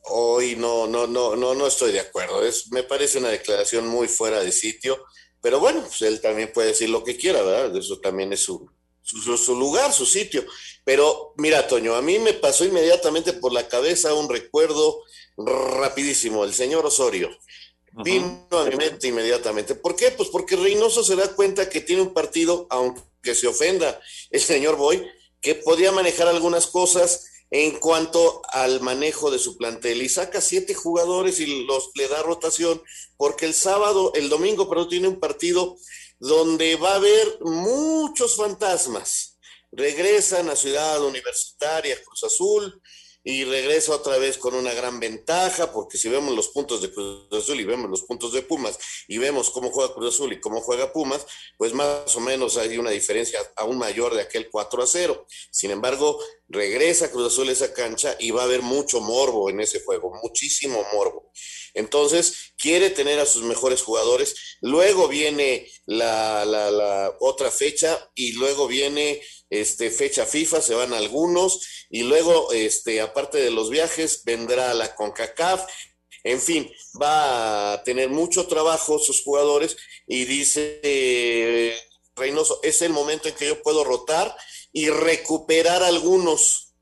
hoy 0.05 0.57
no, 0.57 0.87
no, 0.87 1.07
no, 1.07 1.37
no, 1.37 1.55
no 1.55 1.67
estoy 1.67 1.93
de 1.93 2.01
acuerdo. 2.01 2.45
Es, 2.45 2.71
me 2.73 2.83
parece 2.83 3.19
una 3.19 3.29
declaración 3.29 3.87
muy 3.87 4.09
fuera 4.09 4.41
de 4.41 4.53
sitio, 4.53 5.05
pero 5.41 5.61
bueno, 5.61 5.83
pues 5.83 6.03
él 6.03 6.21
también 6.21 6.53
puede 6.53 6.69
decir 6.69 6.91
lo 6.91 7.05
que 7.05 7.17
quiera, 7.17 7.43
¿verdad? 7.43 7.77
Eso 7.77 7.99
también 8.01 8.33
es 8.33 8.41
su, 8.41 8.71
su, 9.03 9.37
su 9.37 9.55
lugar, 9.55 9.93
su 9.93 10.07
sitio. 10.07 10.45
Pero 10.85 11.35
mira, 11.37 11.67
Toño, 11.67 11.95
a 11.95 12.03
mí 12.03 12.19
me 12.19 12.35
pasó 12.35 12.65
inmediatamente 12.65 13.33
por 13.33 13.53
la 13.53 13.69
cabeza 13.69 14.15
un 14.15 14.29
recuerdo 14.29 15.03
rapidísimo, 15.37 16.45
el 16.45 16.55
señor 16.55 16.85
Osorio. 16.85 17.31
Vino 17.93 18.47
a 18.51 18.64
mi 18.64 18.76
mente 18.76 19.09
inmediatamente. 19.09 19.74
¿Por 19.74 19.97
qué? 19.97 20.11
Pues 20.11 20.28
porque 20.28 20.57
Reynoso 20.57 21.03
se 21.03 21.16
da 21.16 21.34
cuenta 21.34 21.68
que 21.68 21.80
tiene 21.80 22.03
un 22.03 22.14
partido, 22.14 22.66
aunque 22.70 23.34
se 23.34 23.49
ofenda 23.49 24.01
el 24.30 24.41
señor 24.41 24.76
Boy, 24.76 25.05
que 25.41 25.57
podía 25.57 25.91
manejar 25.91 26.28
algunas 26.28 26.66
cosas 26.66 27.26
en 27.51 27.78
cuanto 27.78 28.43
al 28.53 28.80
manejo 28.80 29.30
de 29.30 29.41
su 29.41 29.57
plantel 29.57 30.03
y 30.03 30.09
saca 30.09 30.41
siete 30.41 30.72
jugadores 30.72 31.41
y 31.41 31.64
los 31.64 31.91
le 31.95 32.07
da 32.07 32.22
rotación 32.22 32.80
porque 33.16 33.47
el 33.47 33.55
sábado, 33.55 34.12
el 34.14 34.28
domingo, 34.28 34.68
pero 34.68 34.86
tiene 34.86 35.09
un 35.09 35.18
partido 35.18 35.76
donde 36.20 36.76
va 36.76 36.93
a 36.93 36.97
haber 36.97 37.38
muchos 37.41 38.36
fantasmas. 38.36 39.38
Regresan 39.72 40.49
a 40.49 40.57
Ciudad 40.57 41.05
Universitaria, 41.05 42.01
Cruz 42.03 42.24
Azul, 42.24 42.80
y 43.23 43.45
regresa 43.45 43.95
otra 43.95 44.16
vez 44.16 44.39
con 44.39 44.55
una 44.55 44.73
gran 44.73 44.99
ventaja, 44.99 45.73
porque 45.73 45.99
si 45.99 46.09
vemos 46.09 46.35
los 46.35 46.49
puntos 46.49 46.81
de 46.81 46.91
Cruz 46.91 47.29
Azul 47.33 47.61
y 47.61 47.64
vemos 47.64 47.91
los 47.91 48.03
puntos 48.03 48.33
de 48.33 48.43
Pumas 48.43 48.79
y 49.09 49.18
vemos 49.18 49.51
cómo 49.51 49.71
juega 49.71 49.93
Cruz 49.93 50.14
Azul 50.14 50.33
y 50.33 50.41
cómo 50.41 50.62
juega 50.62 50.93
Pumas, 50.93 51.27
pues 51.59 51.75
más 51.75 52.16
o 52.16 52.21
menos 52.21 52.57
hay 52.57 52.79
una 52.79 52.91
diferencia 52.91 53.41
aún 53.57 53.77
mayor 53.79 54.14
de 54.14 54.23
aquel 54.23 54.49
4 54.49 54.83
a 54.83 54.87
0. 54.87 55.27
Sin 55.51 55.71
embargo, 55.71 56.18
regresa 56.49 57.11
Cruz 57.11 57.33
Azul 57.33 57.49
a 57.51 57.53
esa 57.53 57.75
cancha 57.75 58.16
y 58.18 58.31
va 58.31 58.43
a 58.43 58.45
haber 58.47 58.62
mucho 58.62 59.01
morbo 59.01 59.51
en 59.51 59.61
ese 59.61 59.81
juego, 59.83 60.12
muchísimo 60.23 60.83
morbo. 60.95 61.31
Entonces, 61.75 62.55
quiere 62.57 62.91
tener 62.91 63.21
a 63.21 63.27
sus 63.27 63.43
mejores 63.43 63.83
jugadores. 63.83 64.59
Luego 64.61 65.09
viene 65.09 65.71
la, 65.87 66.45
la, 66.45 66.71
la 66.71 67.16
otra 67.21 67.51
fecha 67.51 68.11
y 68.14 68.33
luego 68.33 68.66
viene 68.66 69.21
este, 69.51 69.91
fecha 69.91 70.25
FIFA, 70.25 70.63
se 70.63 70.75
van 70.75 70.95
algunos, 70.95 71.87
y 71.91 72.05
luego, 72.05 72.53
este, 72.53 73.01
aparte 73.01 73.39
de 73.39 73.51
los 73.51 73.69
viajes, 73.69 74.23
vendrá 74.25 74.73
la 74.75 74.95
CONCACAF, 74.95 75.67
en 76.23 76.41
fin, 76.41 76.71
va 77.01 77.73
a 77.73 77.83
tener 77.83 78.09
mucho 78.09 78.47
trabajo 78.47 78.99
sus 78.99 79.23
jugadores, 79.23 79.77
y 80.07 80.25
dice 80.25 81.77
Reynoso, 82.17 82.61
es 82.63 82.83
el 82.83 82.93
momento 82.93 83.29
en 83.29 83.35
que 83.35 83.49
yo 83.49 83.63
puedo 83.63 83.85
rotar 83.85 84.37
y 84.73 84.89
recuperar 84.91 85.83
algunos. 85.83 86.75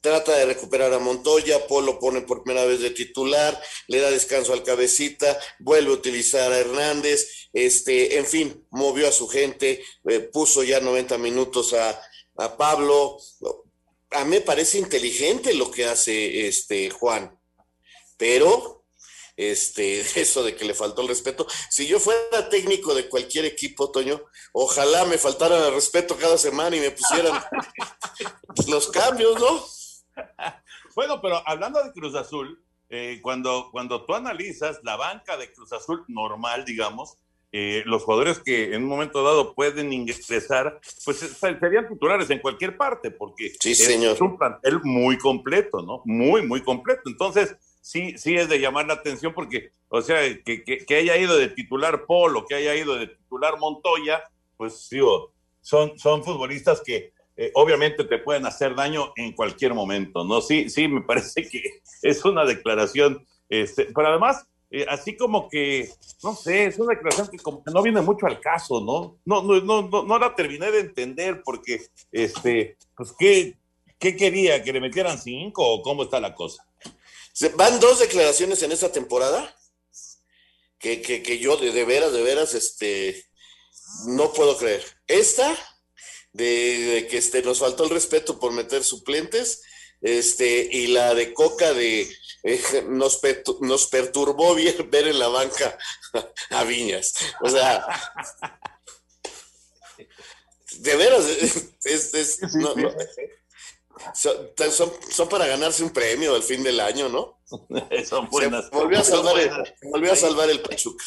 Trata 0.00 0.36
de 0.36 0.46
recuperar 0.46 0.92
a 0.92 1.00
Montoya, 1.00 1.66
Polo 1.66 1.98
pone 1.98 2.20
por 2.20 2.44
primera 2.44 2.64
vez 2.64 2.80
de 2.80 2.90
titular, 2.90 3.60
le 3.88 3.98
da 3.98 4.10
descanso 4.10 4.52
al 4.52 4.62
cabecita, 4.62 5.38
vuelve 5.58 5.90
a 5.90 5.94
utilizar 5.94 6.52
a 6.52 6.58
Hernández, 6.58 7.48
este, 7.52 8.18
en 8.18 8.26
fin, 8.26 8.66
movió 8.70 9.08
a 9.08 9.12
su 9.12 9.26
gente, 9.26 9.82
eh, 10.08 10.20
puso 10.20 10.62
ya 10.62 10.78
90 10.78 11.18
minutos 11.18 11.72
a, 11.72 12.00
a 12.38 12.56
Pablo. 12.56 13.18
A 14.10 14.24
mí 14.24 14.30
me 14.30 14.40
parece 14.40 14.78
inteligente 14.78 15.54
lo 15.54 15.70
que 15.70 15.86
hace 15.86 16.46
este 16.46 16.90
Juan, 16.90 17.38
pero 18.16 18.84
este, 19.36 20.00
eso 20.20 20.42
de 20.42 20.56
que 20.56 20.64
le 20.64 20.74
faltó 20.74 21.02
el 21.02 21.08
respeto. 21.08 21.46
Si 21.70 21.86
yo 21.86 22.00
fuera 22.00 22.48
técnico 22.48 22.94
de 22.94 23.08
cualquier 23.08 23.44
equipo, 23.44 23.90
Toño, 23.90 24.22
ojalá 24.52 25.04
me 25.04 25.18
faltara 25.18 25.68
el 25.68 25.74
respeto 25.74 26.16
cada 26.16 26.38
semana 26.38 26.76
y 26.76 26.80
me 26.80 26.90
pusieran 26.90 27.42
los 28.68 28.88
cambios, 28.88 29.38
¿no? 29.38 29.64
Bueno, 30.94 31.20
pero 31.20 31.42
hablando 31.46 31.82
de 31.84 31.92
Cruz 31.92 32.14
Azul, 32.14 32.62
eh, 32.88 33.20
cuando, 33.22 33.68
cuando 33.70 34.04
tú 34.06 34.14
analizas 34.14 34.78
la 34.82 34.96
banca 34.96 35.36
de 35.36 35.52
Cruz 35.52 35.72
Azul 35.72 36.04
normal, 36.08 36.64
digamos, 36.64 37.18
eh, 37.58 37.82
los 37.86 38.02
jugadores 38.04 38.38
que 38.38 38.74
en 38.74 38.82
un 38.82 38.88
momento 38.90 39.22
dado 39.22 39.54
pueden 39.54 39.90
ingresar, 39.90 40.78
pues 41.06 41.16
serían 41.18 41.88
titulares 41.88 42.28
en 42.28 42.40
cualquier 42.40 42.76
parte, 42.76 43.10
porque 43.10 43.50
sí, 43.58 43.74
señor. 43.74 44.12
es 44.12 44.20
un 44.20 44.36
plantel 44.36 44.80
muy 44.84 45.16
completo, 45.16 45.80
¿no? 45.80 46.02
Muy, 46.04 46.46
muy 46.46 46.60
completo. 46.60 47.00
Entonces, 47.06 47.56
sí, 47.80 48.18
sí 48.18 48.36
es 48.36 48.50
de 48.50 48.60
llamar 48.60 48.86
la 48.86 48.92
atención 48.92 49.32
porque, 49.32 49.70
o 49.88 50.02
sea, 50.02 50.20
que, 50.44 50.64
que, 50.64 50.84
que 50.84 50.96
haya 50.96 51.16
ido 51.16 51.34
de 51.34 51.48
titular 51.48 52.04
Polo, 52.04 52.44
que 52.44 52.56
haya 52.56 52.74
ido 52.74 52.94
de 52.96 53.06
titular 53.06 53.58
Montoya, 53.58 54.22
pues 54.58 54.86
digo, 54.90 55.32
son, 55.62 55.98
son 55.98 56.22
futbolistas 56.24 56.82
que 56.84 57.14
eh, 57.38 57.52
obviamente 57.54 58.04
te 58.04 58.18
pueden 58.18 58.44
hacer 58.44 58.74
daño 58.74 59.14
en 59.16 59.32
cualquier 59.32 59.72
momento, 59.72 60.24
¿no? 60.24 60.42
Sí, 60.42 60.68
sí, 60.68 60.88
me 60.88 61.00
parece 61.06 61.48
que 61.48 61.62
es 62.02 62.22
una 62.26 62.44
declaración, 62.44 63.26
este, 63.48 63.86
pero 63.94 64.08
además, 64.08 64.46
eh, 64.70 64.84
así 64.88 65.16
como 65.16 65.48
que, 65.48 65.88
no 66.22 66.34
sé, 66.34 66.66
es 66.66 66.78
una 66.78 66.94
declaración 66.94 67.28
que 67.28 67.38
como 67.38 67.62
que 67.62 67.70
no 67.70 67.82
viene 67.82 68.00
mucho 68.00 68.26
al 68.26 68.40
caso, 68.40 68.80
¿no? 68.80 69.20
No, 69.24 69.42
no, 69.42 69.60
no, 69.60 69.88
no, 69.88 70.02
no 70.02 70.18
la 70.18 70.34
terminé 70.34 70.70
de 70.70 70.80
entender 70.80 71.42
porque, 71.44 71.86
este, 72.10 72.76
pues, 72.96 73.12
¿qué, 73.18 73.56
¿qué 73.98 74.16
quería? 74.16 74.62
¿Que 74.62 74.72
le 74.72 74.80
metieran 74.80 75.18
cinco 75.18 75.66
o 75.66 75.82
cómo 75.82 76.04
está 76.04 76.20
la 76.20 76.34
cosa? 76.34 76.66
Van 77.56 77.78
dos 77.80 78.00
declaraciones 78.00 78.62
en 78.62 78.72
esta 78.72 78.90
temporada 78.90 79.54
que, 80.78 81.02
que, 81.02 81.22
que 81.22 81.38
yo 81.38 81.56
de, 81.56 81.70
de 81.70 81.84
veras, 81.84 82.12
de 82.12 82.22
veras, 82.22 82.54
este, 82.54 83.24
no 84.06 84.32
puedo 84.32 84.56
creer. 84.56 84.82
Esta 85.06 85.56
de, 86.32 87.06
que 87.10 87.18
este, 87.18 87.42
nos 87.42 87.58
faltó 87.58 87.84
el 87.84 87.90
respeto 87.90 88.38
por 88.38 88.52
meter 88.52 88.84
suplentes, 88.84 89.62
este, 90.00 90.68
y 90.70 90.88
la 90.88 91.14
de 91.14 91.32
Coca 91.32 91.72
de 91.72 92.08
eh, 92.48 92.84
nos, 92.86 93.20
nos 93.60 93.86
perturbó 93.88 94.54
bien 94.54 94.88
ver 94.88 95.08
en 95.08 95.18
la 95.18 95.26
banca 95.26 95.76
a 96.50 96.62
Viñas. 96.62 97.14
O 97.40 97.48
sea, 97.48 97.84
de 100.78 100.96
veras, 100.96 101.26
es, 101.84 102.14
es, 102.14 102.54
no, 102.54 102.72
no, 102.76 102.92
son, 104.14 104.36
son, 104.70 104.92
son, 105.10 105.28
para 105.28 105.48
ganarse 105.48 105.82
un 105.82 105.90
premio 105.90 106.36
al 106.36 106.42
fin 106.44 106.62
del 106.62 106.78
año, 106.78 107.08
¿no? 107.08 107.40
son 108.04 108.30
buenas. 108.30 108.66
Se 108.66 108.70
volvió 108.76 109.00
a 109.00 109.04
salvar, 109.04 109.40
el, 109.40 109.50
volvió 109.90 110.12
a 110.12 110.16
salvar 110.16 110.48
el 110.48 110.60
Pachuca. 110.60 111.04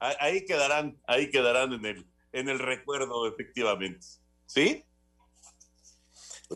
Ahí 0.00 0.44
quedarán, 0.46 1.00
ahí 1.06 1.30
quedarán 1.30 1.74
en 1.74 1.86
el, 1.86 2.06
en 2.32 2.48
el 2.48 2.58
recuerdo, 2.58 3.28
efectivamente. 3.28 4.04
¿Sí? 4.46 4.84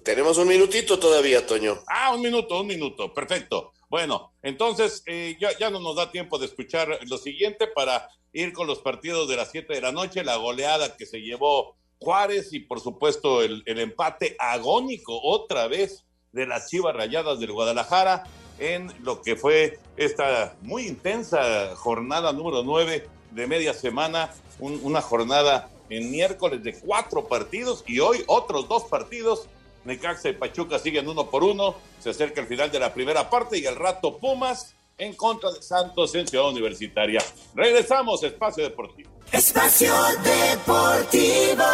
Tenemos 0.03 0.37
un 0.39 0.49
minutito 0.49 0.99
todavía, 0.99 1.47
Toño. 1.47 1.85
Ah, 1.87 2.13
un 2.13 2.23
minuto, 2.23 2.61
un 2.61 2.67
minuto, 2.67 3.15
perfecto. 3.15 3.73
Bueno, 3.95 4.33
entonces 4.43 5.05
eh, 5.07 5.39
ya, 5.39 5.71
no 5.71 5.79
nos 5.79 5.95
da 5.95 6.11
tiempo 6.11 6.37
de 6.37 6.47
escuchar 6.47 6.99
lo 7.09 7.17
siguiente 7.17 7.69
para 7.69 8.09
ir 8.33 8.53
con 8.53 8.67
los 8.67 8.81
partidos 8.81 9.29
de 9.29 9.37
las 9.37 9.53
7 9.53 9.73
de 9.73 9.81
la 9.81 9.93
noche, 9.93 10.25
la 10.25 10.35
goleada 10.35 10.97
que 10.97 11.07
se 11.07 11.21
llevó 11.21 11.77
Juárez 12.01 12.53
y 12.53 12.59
por 12.59 12.81
supuesto 12.81 13.41
el, 13.41 13.63
empate 13.67 14.35
agónico 14.41 15.21
otra 15.23 15.69
vez 15.69 16.05
de 16.33 16.45
las 16.45 16.69
Chivas 16.71 16.97
Rayadas 16.97 17.39
del 17.39 17.53
Guadalajara 17.53 18.25
en 18.59 18.93
lo 19.05 19.23
que 19.23 19.37
fue 19.37 19.79
esta 19.97 20.57
muy 20.63 20.89
intensa 20.89 21.77
jornada 21.77 22.33
número 22.33 22.65
9 22.65 23.07
de 23.31 23.47
media 23.47 23.75
semana, 23.75 24.35
un, 24.59 24.81
una 24.83 25.03
jornada 25.03 25.71
en 25.89 26.11
miércoles 26.11 26.65
de 26.65 26.77
cuatro 26.81 27.29
partidos 27.29 27.85
y 27.87 28.01
hoy 28.01 28.25
otros 28.27 28.67
dos 28.69 28.87
partidos. 28.87 29.49
Necaxa 29.85 30.29
y 30.29 30.33
Pachuca 30.35 30.79
siguen 30.79 31.09
uno 31.09 31.29
por 31.31 31.45
uno. 31.45 31.77
Se 32.01 32.11
acerca 32.11 32.41
el 32.41 32.47
final 32.47 32.71
de 32.71 32.79
la 32.79 32.93
primera 32.93 33.29
parte 33.29 33.59
y 33.59 33.67
al 33.67 33.77
rato 33.77 34.19
Pumas 34.19 34.75
en 34.99 35.15
contra 35.15 35.51
de 35.53 35.63
Santos 35.63 36.15
en 36.15 36.27
Ciudad 36.27 36.49
Universitaria. 36.49 37.21
Regresamos, 37.55 38.23
Espacio 38.23 38.65
Deportivo. 38.65 39.11
Espacio 39.33 39.93
Deportivo. 40.23 41.65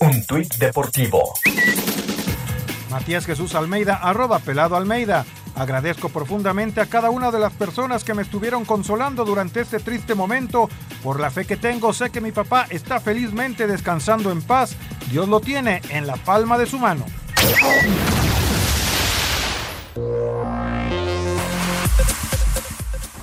Un 0.00 0.24
tuit 0.26 0.54
deportivo. 0.54 1.34
Matías 2.90 3.26
Jesús 3.26 3.54
Almeida, 3.54 3.96
arroba 3.96 4.38
pelado 4.38 4.76
Almeida. 4.76 5.26
Agradezco 5.54 6.08
profundamente 6.08 6.80
a 6.80 6.86
cada 6.86 7.10
una 7.10 7.30
de 7.30 7.38
las 7.38 7.52
personas 7.52 8.04
que 8.04 8.14
me 8.14 8.22
estuvieron 8.22 8.64
consolando 8.64 9.24
durante 9.24 9.60
este 9.60 9.78
triste 9.78 10.14
momento. 10.14 10.68
Por 11.02 11.20
la 11.20 11.30
fe 11.30 11.44
que 11.44 11.56
tengo, 11.56 11.92
sé 11.92 12.10
que 12.10 12.20
mi 12.20 12.32
papá 12.32 12.66
está 12.70 13.00
felizmente 13.00 13.66
descansando 13.66 14.30
en 14.30 14.42
paz. 14.42 14.76
Dios 15.10 15.28
lo 15.28 15.40
tiene 15.40 15.82
en 15.90 16.06
la 16.06 16.16
palma 16.16 16.58
de 16.58 16.66
su 16.66 16.78
mano. 16.78 17.04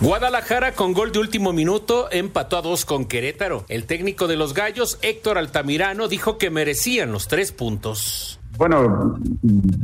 Guadalajara 0.02 0.74
con 0.74 0.94
gol 0.94 1.12
de 1.12 1.18
último 1.20 1.52
minuto 1.52 2.10
empató 2.12 2.58
a 2.58 2.62
dos 2.62 2.86
con 2.86 3.06
Querétaro. 3.06 3.66
El 3.70 3.86
técnico 3.86 4.28
de 4.28 4.36
los 4.36 4.54
Gallos, 4.54 5.00
Héctor 5.02 5.40
Altamirano, 5.40 6.08
dijo 6.08 6.38
que 6.38 6.52
merecían 6.52 7.12
los 7.12 7.28
tres 7.28 7.52
puntos. 7.52 8.40
Bueno, 8.58 9.20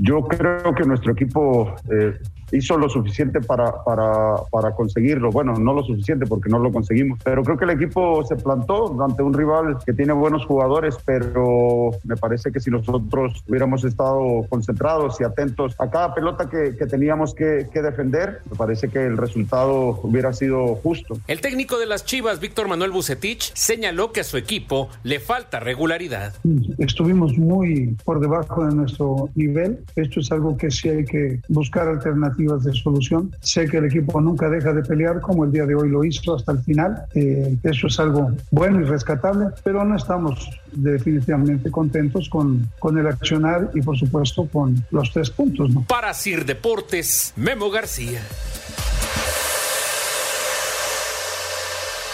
yo 0.02 0.22
creo 0.22 0.74
que 0.74 0.84
nuestro 0.84 1.12
equipo 1.12 1.76
eh, 1.92 2.18
hizo 2.52 2.78
lo 2.78 2.90
suficiente 2.90 3.42
para, 3.42 3.84
para, 3.84 4.36
para 4.52 4.76
conseguirlo. 4.76 5.32
Bueno, 5.32 5.54
no 5.54 5.74
lo 5.74 5.84
suficiente 5.84 6.26
porque 6.26 6.50
no 6.50 6.60
lo 6.60 6.72
conseguimos, 6.72 7.20
pero 7.24 7.44
creo 7.44 7.58
que 7.58 7.66
el 7.66 7.72
equipo 7.72 8.24
se 8.26 8.36
plantó 8.36 9.02
ante 9.04 9.24
un 9.24 9.34
rival 9.34 9.78
que 9.86 9.94
tiene 9.94 10.14
buenos 10.14 10.46
jugadores, 10.46 10.98
pero 11.06 11.92
me 12.04 12.16
parece 12.16 12.52
que 12.52 12.60
si 12.60 12.70
nosotros 12.70 13.44
hubiéramos 13.48 13.84
estado 13.84 14.46
concentrados 14.50 15.20
y 15.22 15.24
atentos 15.24 15.76
a 15.80 15.90
cada 15.90 16.14
pelota 16.14 16.50
que, 16.50 16.76
que 16.78 16.86
teníamos 16.86 17.34
que, 17.34 17.68
que 17.72 17.82
defender, 17.82 18.42
me 18.50 18.58
parece 18.58 18.90
que 18.90 19.06
el 19.06 19.18
resultado 19.18 20.00
hubiera 20.04 20.34
sido 20.34 20.76
justo. 20.76 21.18
El 21.28 21.42
técnico 21.42 21.78
de 21.78 21.86
las 21.86 22.06
Chivas, 22.06 22.40
Víctor 22.40 22.68
Manuel 22.68 22.92
Bucetich, 22.92 23.52
señaló 23.54 24.12
que 24.12 24.22
a 24.22 24.24
su 24.24 24.38
equipo 24.38 24.90
le 25.04 25.20
falta 25.20 25.60
regularidad. 25.60 26.34
Estuvimos 26.78 27.38
muy 27.38 27.96
por 28.04 28.20
debajo 28.20 28.66
de 28.66 28.76
nuestro 28.76 29.30
nivel. 29.36 29.80
Esto 29.96 30.20
es 30.20 30.32
algo 30.32 30.58
que 30.58 30.72
sí 30.72 30.90
hay 30.90 31.06
que 31.06 31.40
buscar 31.48 31.88
alternativas 31.88 32.41
de 32.42 32.74
solución. 32.74 33.36
Sé 33.42 33.68
que 33.68 33.78
el 33.78 33.86
equipo 33.86 34.20
nunca 34.20 34.50
deja 34.50 34.74
de 34.74 34.82
pelear 34.84 35.22
como 35.22 35.46
el 35.46 35.52
día 35.52 35.66
de 35.66 35.76
hoy 35.76 35.90
lo 35.90 36.04
hizo 36.04 36.36
hasta 36.36 36.52
el 36.54 36.60
final. 36.60 37.06
Eh, 37.14 37.58
eso 37.64 37.88
es 37.88 38.00
algo 38.00 38.32
bueno 38.50 38.82
y 38.82 38.84
rescatable, 38.84 39.48
pero 39.64 39.84
no 39.86 39.96
estamos 39.96 40.50
definitivamente 40.72 41.70
contentos 41.70 42.30
con, 42.30 42.70
con 42.80 42.98
el 42.98 43.08
accionar 43.08 43.72
y 43.74 43.82
por 43.82 43.98
supuesto 43.98 44.48
con 44.52 44.84
los 44.92 45.12
tres 45.12 45.30
puntos. 45.30 45.70
¿no? 45.70 45.84
Para 45.88 46.14
Sir 46.14 46.46
Deportes, 46.46 47.34
Memo 47.36 47.70
García. 47.70 48.22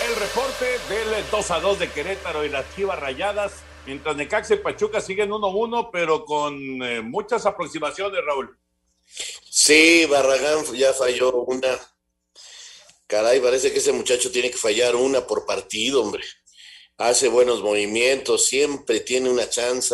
El 0.08 0.16
reporte 0.16 0.66
del 0.90 1.24
2 1.32 1.52
a 1.52 1.60
2 1.60 1.80
de 1.80 1.90
Querétaro 1.90 2.46
y 2.46 2.50
las 2.50 2.66
Chivas 2.76 3.00
Rayadas, 3.00 3.64
mientras 3.86 4.16
Necaxa 4.16 4.54
y 4.54 4.58
Pachuca 4.58 5.02
siguen 5.02 5.32
1-1, 5.32 5.90
pero 5.92 6.26
con 6.26 6.56
eh, 6.82 7.02
muchas 7.02 7.46
aproximaciones, 7.46 8.20
Raúl. 8.26 8.58
Sí, 9.68 10.05
Barragán 10.05 10.63
ya 10.78 10.93
falló 10.93 11.43
una. 11.43 11.78
Caray, 13.05 13.41
parece 13.41 13.74
que 13.74 13.80
ese 13.80 13.91
muchacho 13.91 14.32
tiene 14.32 14.49
que 14.49 14.57
fallar 14.57 14.95
una 14.95 15.28
por 15.28 15.45
partido, 15.45 16.01
hombre. 16.01 16.24
Hace 16.95 17.28
buenos 17.28 17.61
movimientos, 17.61 18.45
siempre 18.45 19.01
tiene 19.01 19.30
una 19.30 19.49
chance 19.49 19.93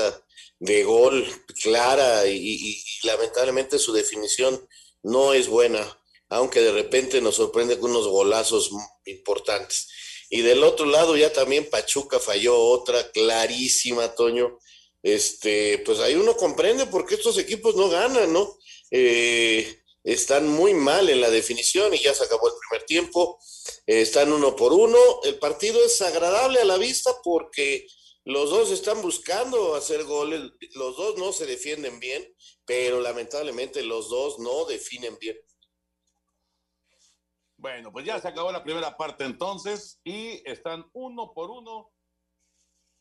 de 0.60 0.84
gol 0.84 1.26
clara 1.64 2.28
y, 2.28 2.84
lamentablemente 3.02 3.80
su 3.80 3.92
definición 3.94 4.64
no 5.02 5.34
es 5.34 5.48
buena, 5.48 5.82
aunque 6.30 6.62
de 6.62 6.72
repente 6.72 7.20
nos 7.20 7.38
sorprende 7.38 7.80
con 7.80 7.90
unos 7.90 8.08
golazos 8.08 8.70
importantes. 9.06 9.88
Y 10.30 10.42
del 10.42 10.64
otro 10.64 10.86
lado 10.86 11.18
ya 11.18 11.34
también 11.34 11.68
Pachuca 11.68 12.20
falló 12.20 12.60
otra 12.60 13.10
clarísima, 13.10 14.14
Toño. 14.14 14.60
Este, 15.02 15.80
pues 15.80 15.98
ahí 15.98 16.14
uno 16.14 16.38
comprende 16.38 16.86
por 16.86 17.08
qué 17.08 17.16
estos 17.16 17.40
equipos 17.40 17.76
no 17.76 17.90
ganan, 17.90 18.32
¿no? 18.32 18.56
Eh, 18.96 19.84
están 20.04 20.48
muy 20.48 20.76
mal 20.76 21.10
en 21.10 21.20
la 21.20 21.32
definición 21.32 21.96
y 21.96 21.98
ya 21.98 22.14
se 22.14 22.26
acabó 22.26 22.48
el 22.48 22.54
primer 22.70 22.86
tiempo. 22.86 23.40
Eh, 23.88 24.02
están 24.02 24.32
uno 24.32 24.56
por 24.56 24.72
uno. 24.72 25.00
El 25.24 25.40
partido 25.40 25.84
es 25.84 26.00
agradable 26.04 26.60
a 26.60 26.66
la 26.66 26.78
vista 26.78 27.10
porque 27.24 27.88
los 28.24 28.52
dos 28.52 28.70
están 28.70 29.02
buscando 29.02 29.74
hacer 29.74 30.04
goles. 30.04 30.52
Los 30.76 30.96
dos 30.96 31.18
no 31.18 31.34
se 31.34 31.48
defienden 31.48 32.00
bien, 32.00 32.24
pero 32.66 33.02
lamentablemente 33.02 33.82
los 33.82 34.10
dos 34.10 34.38
no 34.38 34.66
definen 34.66 35.18
bien. 35.20 35.40
Bueno, 37.58 37.92
pues 37.92 38.06
ya 38.06 38.22
se 38.22 38.28
acabó 38.28 38.52
la 38.52 38.64
primera 38.64 38.96
parte 38.96 39.24
entonces 39.24 40.00
y 40.04 40.48
están 40.48 40.86
uno 40.94 41.34
por 41.34 41.50
uno 41.50 41.92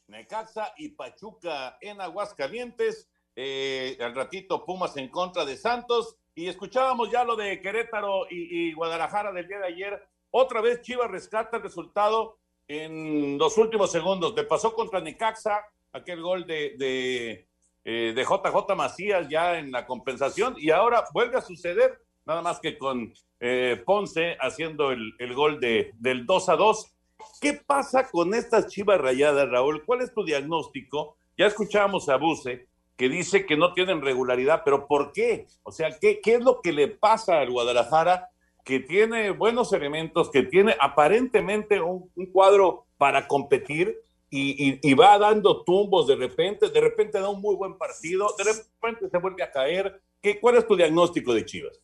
Necaxa 0.07 0.73
y 0.79 0.91
Pachuca 0.91 1.77
en 1.83 2.01
Aguascalientes. 2.01 3.12
Eh, 3.35 3.97
al 4.01 4.15
ratito 4.15 4.65
Pumas 4.65 4.97
en 4.99 5.09
contra 5.09 5.47
de 5.47 5.57
Santos 5.57 6.17
y 6.35 6.49
escuchábamos 6.49 7.11
ya 7.11 7.25
lo 7.25 7.35
de 7.35 7.61
Querétaro 7.61 8.27
y, 8.31 8.73
Guadalajara 8.75 9.33
del 9.33 9.49
día 9.49 9.59
de 9.59 9.67
ayer. 9.67 10.09
Otra 10.31 10.61
vez 10.61 10.83
Chivas 10.83 11.11
rescata 11.11 11.57
el 11.57 11.63
resultado 11.63 12.39
en 12.69 13.39
los 13.39 13.57
últimos 13.59 13.91
segundos. 13.91 14.35
Le 14.35 14.45
pasó 14.45 14.75
contra 14.75 15.01
Necaxa 15.01 15.65
aquel 15.93 16.23
gol 16.23 16.47
de, 16.47 16.75
de, 16.79 17.49
eh, 17.85 18.13
de 18.15 18.23
JJ 18.23 18.75
Macías 18.75 19.29
ya 19.29 19.59
en 19.59 19.73
la 19.73 19.87
compensación 19.87 20.55
y 20.59 20.71
ahora 20.71 21.05
vuelve 21.13 21.37
a 21.39 21.43
suceder, 21.43 22.01
nada 22.25 22.41
más 22.41 22.61
que 22.61 22.79
con 22.79 23.13
eh, 23.41 23.83
Ponce 23.85 24.37
haciendo 24.41 24.91
el, 24.91 25.13
el 25.19 25.35
gol 25.35 25.61
de, 25.61 25.93
del 25.99 26.25
2 26.27 26.49
a 26.49 26.57
2. 26.57 26.97
¿Qué 27.41 27.55
pasa 27.55 28.11
con 28.11 28.35
estas 28.35 28.69
chivas 28.69 29.01
rayadas, 29.01 29.49
Raúl? 29.51 29.85
¿Cuál 29.85 30.03
es 30.03 30.13
tu 30.15 30.25
diagnóstico? 30.25 31.17
Ya 31.37 31.47
escuchábamos 31.47 32.09
a 32.09 32.17
Buse 32.17 32.69
que 33.03 33.09
dice 33.09 33.47
que 33.47 33.57
no 33.57 33.75
tienen 33.75 34.01
regularidad, 34.01 34.63
pero 34.65 34.87
¿por 34.87 35.11
qué? 35.13 35.49
O 35.65 35.73
sea, 35.73 35.99
¿qué, 35.99 36.21
qué 36.21 36.35
es 36.37 36.41
lo 36.41 36.61
que 36.63 36.71
le 36.71 36.87
pasa 36.87 37.41
al 37.41 37.51
Guadalajara 37.51 38.29
que 38.65 38.79
tiene 38.79 39.31
buenos 39.33 39.73
elementos, 39.73 40.31
que 40.31 40.45
tiene 40.45 40.77
aparentemente 40.79 41.81
un, 41.81 42.13
un 42.15 42.27
cuadro 42.31 42.87
para 42.99 43.27
competir 43.27 43.99
y, 44.31 44.69
y- 44.69 44.79
y 44.81 44.95
va 44.95 45.19
dando 45.19 45.65
tumbos 45.65 46.07
de 46.07 46.15
repente, 46.15 46.69
de 46.69 46.81
repente 46.81 47.19
da 47.19 47.29
un 47.29 47.41
muy 47.41 47.57
buen 47.57 47.77
partido, 47.77 48.33
de 48.39 48.45
repente 48.45 49.09
se 49.11 49.19
vuelve 49.19 49.43
a 49.43 49.51
caer? 49.51 50.01
¿Qué, 50.23 50.39
¿Cuál 50.39 50.59
es 50.59 50.67
tu 50.69 50.77
diagnóstico 50.77 51.35
de 51.35 51.45
Chivas? 51.45 51.81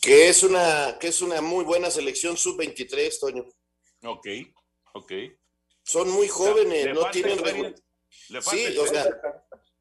Que 0.00 0.30
es 0.30 0.42
una, 0.42 0.96
que 0.98 1.08
es 1.08 1.20
una 1.20 1.42
muy 1.42 1.64
buena 1.66 1.90
selección 1.90 2.38
sub-23, 2.38 3.20
Toño. 3.20 3.44
Ok, 4.04 4.26
ok. 4.94 5.12
Son 5.82 6.08
muy 6.10 6.28
jóvenes, 6.28 6.86
le 6.86 6.94
no 6.94 7.00
falta 7.02 7.12
tienen 7.12 7.38
falta 7.38 8.50
Sí, 8.50 8.78
o 8.78 8.86
sea. 8.86 9.04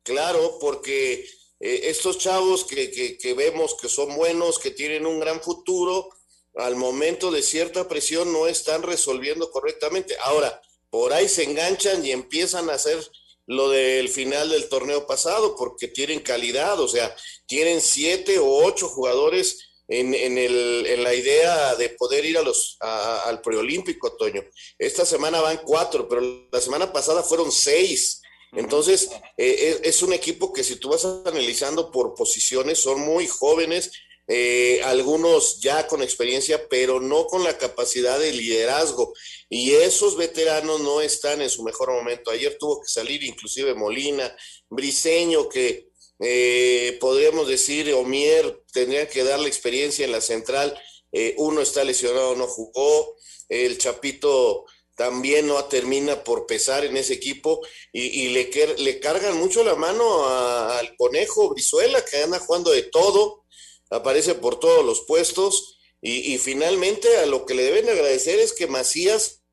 Claro, 0.08 0.58
porque 0.60 1.26
eh, 1.60 1.82
estos 1.94 2.18
chavos 2.18 2.64
que, 2.64 2.90
que, 2.92 3.18
que 3.18 3.34
vemos 3.34 3.76
que 3.82 3.90
son 3.90 4.16
buenos, 4.16 4.58
que 4.60 4.72
tienen 4.72 5.06
un 5.06 5.20
gran 5.20 5.40
futuro, 5.42 6.10
al 6.56 6.76
momento 6.76 7.30
de 7.30 7.44
cierta 7.44 7.88
presión 7.88 8.32
no 8.34 8.48
están 8.48 8.82
resolviendo 8.84 9.52
correctamente. 9.52 10.16
Ahora, 10.22 10.60
por 10.90 11.14
ahí 11.14 11.28
se 11.30 11.44
enganchan 11.44 12.04
y 12.06 12.12
empiezan 12.12 12.70
a 12.70 12.74
hacer 12.76 13.00
lo 13.46 13.70
del 13.70 14.10
final 14.10 14.50
del 14.50 14.68
torneo 14.70 15.06
pasado, 15.06 15.56
porque 15.56 15.88
tienen 15.88 16.22
calidad, 16.22 16.80
o 16.80 16.88
sea, 16.88 17.16
tienen 17.46 17.80
siete 17.82 18.40
o 18.40 18.48
ocho 18.66 18.88
jugadores 18.90 19.60
en, 19.88 20.14
en, 20.14 20.38
el, 20.38 20.86
en 20.86 21.04
la 21.04 21.14
idea 21.14 21.76
de 21.76 21.90
poder 21.90 22.26
ir 22.26 22.38
a 22.38 22.42
los, 22.42 22.76
a- 22.82 23.22
al 23.30 23.42
preolímpico, 23.42 24.16
Toño. 24.18 24.44
Esta 24.78 25.06
semana 25.06 25.40
van 25.42 25.62
cuatro, 25.64 26.08
pero 26.10 26.22
la 26.52 26.60
semana 26.62 26.92
pasada 26.92 27.24
fueron 27.24 27.52
seis. 27.52 28.22
Entonces, 28.54 29.10
eh, 29.38 29.80
es, 29.84 29.96
es 29.96 30.02
un 30.02 30.14
equipo 30.14 30.54
que 30.54 30.64
si 30.64 30.78
tú 30.78 30.90
vas 30.90 31.06
analizando 31.06 31.92
por 31.92 32.16
posiciones, 32.16 32.80
son 32.80 33.02
muy 33.02 33.28
jóvenes, 33.28 33.92
eh, 34.30 34.82
algunos 34.84 35.62
ya 35.62 35.88
con 35.88 36.04
experiencia, 36.04 36.68
pero 36.68 37.00
no 37.00 37.28
con 37.28 37.46
la 37.46 37.58
capacidad 37.58 38.20
de 38.20 38.34
liderazgo. 38.34 39.14
Y 39.50 39.72
esos 39.72 40.18
veteranos 40.18 40.82
no 40.82 41.00
están 41.00 41.42
en 41.42 41.50
su 41.50 41.64
mejor 41.64 41.92
momento. 41.92 42.32
Ayer 42.32 42.58
tuvo 42.58 42.82
que 42.82 42.90
salir 42.90 43.24
inclusive 43.24 43.74
Molina, 43.74 44.36
Briseño, 44.70 45.48
que 45.48 45.88
eh, 46.20 46.98
podríamos 47.00 47.48
decir, 47.48 47.94
Omier 47.94 48.64
tendría 48.74 49.08
que 49.08 49.24
darle 49.24 49.48
experiencia 49.48 50.04
en 50.04 50.12
la 50.12 50.22
central. 50.22 50.78
Eh, 51.14 51.34
uno 51.38 51.62
está 51.62 51.86
lesionado, 51.86 52.36
no 52.36 52.48
jugó. 52.48 53.16
El 53.48 53.78
Chapito 53.78 54.66
también 54.98 55.46
no 55.46 55.64
termina 55.66 56.24
por 56.24 56.48
pesar 56.48 56.84
en 56.84 56.98
ese 56.98 57.14
equipo 57.14 57.62
y, 57.94 58.02
y 58.02 58.30
le, 58.30 58.50
le 58.80 59.00
cargan 59.00 59.38
mucho 59.38 59.64
la 59.64 59.76
mano 59.76 60.28
al 60.28 60.98
conejo 60.98 61.50
Brizuela, 61.50 62.04
que 62.04 62.18
anda 62.18 62.40
jugando 62.40 62.72
de 62.72 62.82
todo, 62.82 63.46
aparece 63.92 64.34
por 64.34 64.60
todos 64.60 64.84
los 64.84 65.02
puestos 65.02 65.78
y, 66.02 66.34
y 66.34 66.40
finalmente 66.40 67.16
a 67.18 67.28
lo 67.28 67.46
que 67.46 67.54
le 67.54 67.64
deben 67.64 67.88
agradecer 67.88 68.40
es 68.40 68.54
que 68.54 68.66
Macías 68.66 69.44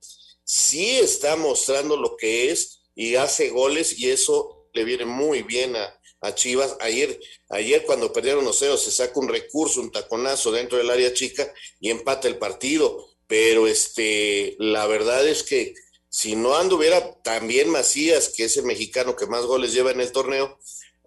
sí 0.44 0.96
está 0.96 1.36
mostrando 1.36 1.98
lo 1.98 2.16
que 2.16 2.50
es 2.50 2.80
y 2.94 3.16
hace 3.16 3.50
goles 3.50 3.98
y 3.98 4.10
eso 4.10 4.66
le 4.72 4.84
viene 4.84 5.04
muy 5.04 5.42
bien 5.42 5.76
a, 5.76 6.00
a 6.22 6.34
Chivas. 6.34 6.76
Ayer, 6.80 7.20
ayer 7.50 7.84
cuando 7.84 8.12
perdieron 8.14 8.46
los 8.46 8.58
ceros 8.58 8.82
se 8.82 8.90
saca 8.90 9.20
un 9.20 9.28
recurso, 9.28 9.82
un 9.82 9.92
taconazo 9.92 10.50
dentro 10.52 10.78
del 10.78 10.88
área 10.88 11.12
chica 11.12 11.52
y 11.80 11.90
empata 11.90 12.28
el 12.28 12.38
partido. 12.38 13.13
Pero 13.26 13.66
este, 13.66 14.56
la 14.58 14.86
verdad 14.86 15.26
es 15.26 15.42
que 15.42 15.74
si 16.08 16.36
no 16.36 16.54
anduviera 16.54 17.12
también 17.22 17.70
Macías, 17.70 18.28
que 18.28 18.44
es 18.44 18.56
el 18.56 18.64
mexicano 18.64 19.16
que 19.16 19.26
más 19.26 19.46
goles 19.46 19.72
lleva 19.72 19.90
en 19.90 20.00
el 20.00 20.12
torneo, 20.12 20.58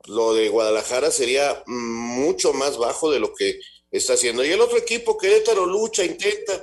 lo 0.06 0.34
de 0.34 0.50
Guadalajara 0.50 1.12
sería 1.12 1.64
mucho 1.66 2.52
más 2.52 2.78
bajo 2.78 3.10
de 3.10 3.22
lo 3.22 3.34
que 3.34 3.60
está 3.90 4.14
haciendo. 4.14 4.44
Y 4.44 4.52
el 4.52 4.60
otro 4.60 4.78
equipo, 4.78 5.18
Querétaro, 5.18 5.66
lucha, 5.66 6.04
intenta 6.04 6.56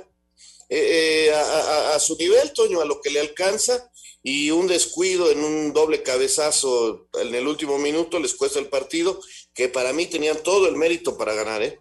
eh, 0.69 1.29
eh, 1.29 1.33
a, 1.33 1.99
su 1.99 2.15
nivel, 2.17 2.53
Toño, 2.53 2.81
a 2.81 2.85
lo 2.85 3.01
que 3.01 3.09
le 3.09 3.19
alcanza, 3.19 3.91
y 4.21 4.51
un 4.51 4.67
descuido 4.67 5.31
en 5.31 5.43
un 5.43 5.73
doble 5.73 6.03
cabezazo 6.03 7.07
en 7.19 7.33
el 7.33 7.47
último 7.47 7.79
minuto 7.79 8.19
les 8.19 8.35
cuesta 8.35 8.59
el 8.59 8.67
partido, 8.67 9.19
que 9.53 9.69
para 9.69 9.91
mí 9.91 10.05
tenían 10.07 10.37
todo 10.43 10.67
el 10.67 10.75
mérito 10.75 11.17
para 11.17 11.33
ganar, 11.33 11.63
¿eh? 11.63 11.79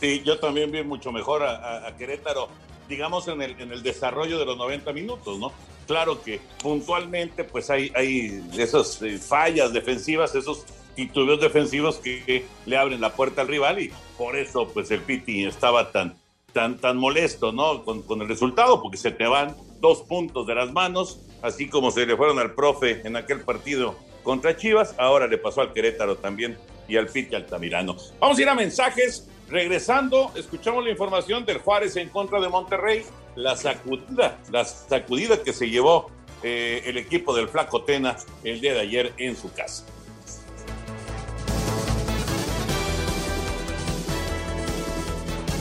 Sí, 0.00 0.22
yo 0.24 0.38
también 0.40 0.72
vi 0.72 0.82
mucho 0.82 1.10
mejor 1.12 1.42
a 1.44 1.94
Querétaro, 1.96 2.48
digamos, 2.88 3.28
en 3.28 3.42
el, 3.42 3.60
en 3.60 3.72
el 3.72 3.82
desarrollo 3.82 4.38
de 4.38 4.44
los 4.44 4.56
90 4.56 4.92
minutos, 4.92 5.38
¿no? 5.38 5.52
Claro 5.86 6.22
que 6.22 6.40
puntualmente, 6.62 7.44
pues 7.44 7.70
hay, 7.70 7.92
hay 7.94 8.42
esas 8.58 9.00
eh, 9.02 9.18
fallas 9.18 9.72
defensivas, 9.72 10.34
esos 10.34 10.64
titubeos 10.94 11.40
defensivos 11.40 11.96
que, 11.98 12.44
le 12.64 12.76
abren 12.76 13.00
la 13.00 13.14
puerta 13.14 13.42
al 13.42 13.48
rival 13.48 13.80
y 13.80 13.92
por 14.18 14.36
eso 14.36 14.68
pues 14.68 14.90
el 14.90 15.00
Piti 15.02 15.44
estaba 15.44 15.92
tan, 15.92 16.16
tan, 16.52 16.78
tan 16.78 16.96
molesto, 16.96 17.52
¿no? 17.52 17.84
Con, 17.84 18.02
con 18.02 18.20
el 18.22 18.28
resultado, 18.28 18.82
porque 18.82 18.96
se 18.96 19.12
te 19.12 19.26
van 19.26 19.54
dos 19.80 20.02
puntos 20.02 20.46
de 20.46 20.54
las 20.54 20.72
manos, 20.72 21.20
así 21.42 21.68
como 21.68 21.90
se 21.90 22.06
le 22.06 22.16
fueron 22.16 22.38
al 22.38 22.54
profe 22.54 23.02
en 23.04 23.14
aquel 23.14 23.42
partido 23.42 23.96
contra 24.24 24.56
Chivas, 24.56 24.94
ahora 24.98 25.28
le 25.28 25.38
pasó 25.38 25.60
al 25.60 25.72
Querétaro 25.72 26.16
también 26.16 26.58
y 26.88 26.96
al 26.96 27.06
Piti 27.06 27.36
Altamirano. 27.36 27.96
Vamos 28.18 28.38
a 28.38 28.42
ir 28.42 28.48
a 28.48 28.54
mensajes. 28.54 29.28
Regresando, 29.48 30.32
escuchamos 30.34 30.82
la 30.84 30.90
información 30.90 31.44
del 31.44 31.58
Juárez 31.58 31.96
en 31.96 32.08
contra 32.08 32.40
de 32.40 32.48
Monterrey, 32.48 33.04
la 33.36 33.56
sacudida, 33.56 34.38
la 34.50 34.64
sacudida 34.64 35.40
que 35.42 35.52
se 35.52 35.70
llevó 35.70 36.10
eh, 36.42 36.82
el 36.84 36.96
equipo 36.96 37.34
del 37.34 37.48
Flaco 37.48 37.82
Tena 37.82 38.16
el 38.42 38.60
día 38.60 38.74
de 38.74 38.80
ayer 38.80 39.12
en 39.18 39.36
su 39.36 39.52
casa. 39.52 39.84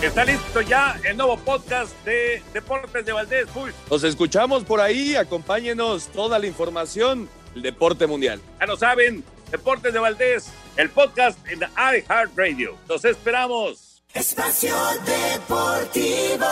Está 0.01 0.25
listo 0.25 0.61
ya 0.61 0.99
el 1.03 1.15
nuevo 1.17 1.37
podcast 1.37 1.95
de 2.05 2.41
Deportes 2.53 3.05
de 3.05 3.13
Valdés. 3.13 3.47
Nos 3.89 4.03
escuchamos 4.03 4.63
por 4.63 4.81
ahí, 4.81 5.15
acompáñenos 5.15 6.07
toda 6.07 6.37
la 6.39 6.47
información 6.47 7.29
del 7.53 7.63
deporte 7.63 8.05
mundial. 8.07 8.41
Ya 8.59 8.65
lo 8.65 8.77
saben, 8.77 9.23
Deportes 9.51 9.93
de 9.93 9.99
Valdés, 9.99 10.51
el 10.77 10.89
podcast 10.89 11.39
en 11.47 11.59
iHeartRadio. 11.61 12.77
Los 12.87 13.05
esperamos. 13.05 14.03
Espacio 14.13 14.75
Deportivo. 15.05 16.45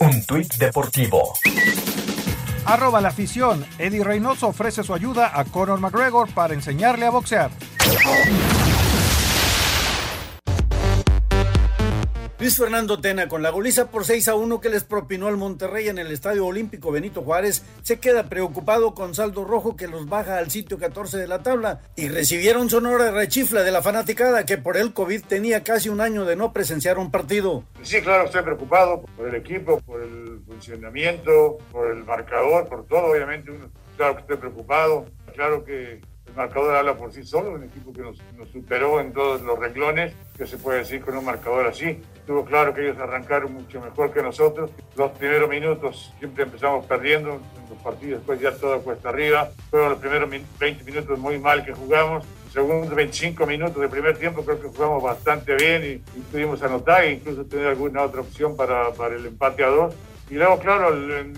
Un 0.00 0.26
tuit 0.26 0.52
deportivo. 0.54 1.32
Arroba 2.64 3.00
la 3.00 3.08
afición. 3.08 3.64
Eddie 3.78 4.04
Reynoso 4.04 4.48
ofrece 4.48 4.82
su 4.82 4.94
ayuda 4.94 5.38
a 5.38 5.44
Conor 5.44 5.80
McGregor 5.80 6.28
para 6.32 6.54
enseñarle 6.54 7.06
a 7.06 7.10
boxear. 7.10 7.50
Luis 12.42 12.56
Fernando 12.56 12.98
Tena, 12.98 13.28
con 13.28 13.40
la 13.40 13.50
goliza 13.50 13.92
por 13.92 14.04
6 14.04 14.26
a 14.26 14.34
1 14.34 14.60
que 14.60 14.68
les 14.68 14.82
propinó 14.82 15.28
al 15.28 15.36
Monterrey 15.36 15.88
en 15.88 15.98
el 15.98 16.10
Estadio 16.10 16.44
Olímpico 16.44 16.90
Benito 16.90 17.22
Juárez, 17.22 17.64
se 17.82 18.00
queda 18.00 18.24
preocupado 18.24 18.94
con 18.94 19.14
saldo 19.14 19.44
rojo 19.44 19.76
que 19.76 19.86
los 19.86 20.08
baja 20.08 20.38
al 20.38 20.50
sitio 20.50 20.76
14 20.76 21.18
de 21.18 21.28
la 21.28 21.44
tabla. 21.44 21.82
Y 21.94 22.08
recibieron 22.08 22.68
sonora 22.68 23.12
rechifla 23.12 23.62
de 23.62 23.70
la 23.70 23.80
fanaticada 23.80 24.44
que 24.44 24.58
por 24.58 24.76
el 24.76 24.92
COVID 24.92 25.22
tenía 25.22 25.62
casi 25.62 25.88
un 25.88 26.00
año 26.00 26.24
de 26.24 26.34
no 26.34 26.52
presenciar 26.52 26.98
un 26.98 27.12
partido. 27.12 27.62
Sí, 27.82 28.02
claro, 28.02 28.24
estoy 28.24 28.42
preocupado 28.42 29.02
por 29.16 29.28
el 29.28 29.36
equipo, 29.36 29.80
por 29.82 30.02
el 30.02 30.40
funcionamiento, 30.44 31.58
por 31.70 31.92
el 31.92 32.02
marcador, 32.02 32.68
por 32.68 32.84
todo, 32.88 33.12
obviamente, 33.12 33.52
claro 33.96 34.16
que 34.16 34.22
estoy 34.22 34.38
preocupado, 34.38 35.06
claro 35.32 35.64
que 35.64 36.00
el 36.32 36.36
marcador 36.36 36.74
habla 36.74 36.94
por 36.94 37.12
sí 37.12 37.24
solo, 37.24 37.52
un 37.52 37.64
equipo 37.64 37.92
que 37.92 38.00
nos, 38.00 38.18
nos, 38.38 38.48
superó 38.48 39.00
en 39.00 39.12
todos 39.12 39.42
los 39.42 39.58
renglones, 39.58 40.14
que 40.36 40.46
se 40.46 40.56
puede 40.56 40.78
decir 40.78 41.02
con 41.02 41.16
un 41.16 41.24
marcador 41.24 41.66
así. 41.66 42.00
Estuvo 42.16 42.44
claro 42.44 42.72
que 42.72 42.82
ellos 42.82 42.98
arrancaron 42.98 43.52
mucho 43.52 43.80
mejor 43.80 44.12
que 44.12 44.22
nosotros. 44.22 44.70
Los 44.96 45.10
primeros 45.12 45.50
minutos 45.50 46.12
siempre 46.18 46.44
empezamos 46.44 46.86
perdiendo, 46.86 47.34
en 47.34 47.68
los 47.68 47.82
partidos 47.82 48.20
después 48.20 48.40
ya 48.40 48.52
todo 48.52 48.80
cuesta 48.80 49.10
arriba. 49.10 49.50
Fueron 49.70 49.90
los 49.90 49.98
primeros 49.98 50.30
20 50.58 50.84
minutos 50.84 51.18
muy 51.18 51.38
mal 51.38 51.64
que 51.64 51.72
jugamos. 51.72 52.24
Los 52.44 52.52
segundos 52.54 52.94
25 52.94 53.46
minutos 53.46 53.80
de 53.80 53.88
primer 53.88 54.16
tiempo 54.16 54.42
creo 54.42 54.60
que 54.60 54.68
jugamos 54.68 55.02
bastante 55.02 55.54
bien 55.56 55.82
y, 55.84 56.18
y 56.18 56.22
pudimos 56.30 56.62
anotar 56.62 57.04
e 57.04 57.12
incluso 57.12 57.44
tener 57.44 57.66
alguna 57.66 58.02
otra 58.02 58.22
opción 58.22 58.56
para, 58.56 58.90
para 58.92 59.16
el 59.16 59.26
empate 59.26 59.64
a 59.64 59.68
dos. 59.68 59.94
Y 60.30 60.34
luego, 60.34 60.58
claro, 60.58 60.96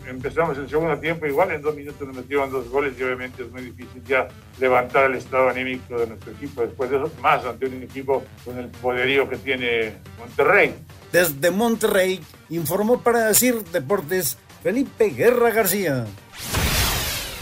empezamos 0.08 0.56
el 0.58 0.68
segundo 0.68 0.96
tiempo, 0.98 1.26
igual 1.26 1.50
en 1.50 1.62
dos 1.62 1.74
minutos 1.74 2.06
nos 2.06 2.16
metieron 2.16 2.50
dos 2.52 2.68
goles 2.68 2.94
y 2.98 3.02
obviamente 3.02 3.42
es 3.42 3.50
muy 3.50 3.62
difícil 3.62 4.04
ya 4.04 4.28
levantar 4.60 5.10
el 5.10 5.16
estado 5.16 5.48
anímico 5.48 5.98
de 5.98 6.06
nuestro 6.06 6.30
equipo 6.32 6.62
después 6.62 6.90
de 6.90 6.96
eso, 6.98 7.10
más 7.20 7.44
ante 7.44 7.66
un 7.66 7.82
equipo 7.82 8.24
con 8.44 8.58
el 8.58 8.68
poderío 8.68 9.28
que 9.28 9.36
tiene 9.36 9.94
Monterrey. 10.18 10.74
Desde 11.10 11.50
Monterrey 11.50 12.20
informó 12.50 13.00
para 13.00 13.26
decir 13.28 13.64
Deportes 13.72 14.38
Felipe 14.62 15.06
Guerra 15.10 15.50
García. 15.50 16.06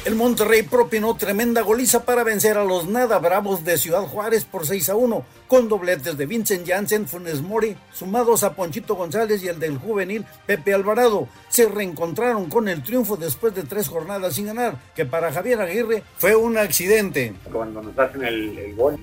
El 0.05 0.17
Monterrey 0.17 0.65
propinó 0.65 1.17
tremenda 1.17 1.63
goliza 1.63 2.05
para 2.05 2.25
vencer 2.25 2.59
a 2.59 2.65
los 2.65 2.89
nada 2.89 3.21
bravos 3.21 3.65
de 3.65 3.79
Ciudad 3.79 4.03
Juárez 4.03 4.45
por 4.45 4.67
6 4.67 4.89
a 4.89 4.97
1, 4.97 5.25
con 5.47 5.69
dobletes 5.69 6.19
de 6.19 6.27
Vincent 6.27 6.67
Janssen, 6.67 7.07
Funes 7.07 7.41
Mori, 7.41 7.77
sumados 7.93 8.43
a 8.43 8.55
Ponchito 8.55 8.97
González 8.97 9.45
y 9.45 9.49
el 9.49 9.61
del 9.61 9.79
juvenil 9.79 10.27
Pepe 10.45 10.75
Alvarado. 10.75 11.29
Se 11.49 11.69
reencontraron 11.69 12.51
con 12.51 12.69
el 12.69 12.83
triunfo 12.83 13.17
después 13.17 13.55
de 13.55 13.63
tres 13.63 13.89
jornadas 13.89 14.35
sin 14.35 14.47
ganar, 14.47 14.75
que 14.97 15.07
para 15.07 15.31
Javier 15.31 15.61
Aguirre 15.61 16.03
fue 16.17 16.35
un 16.35 16.59
accidente. 16.59 17.35
Cuando 17.53 17.81
nos 17.81 17.97
hacen 17.97 18.25
el, 18.25 18.75
gol, 18.75 18.99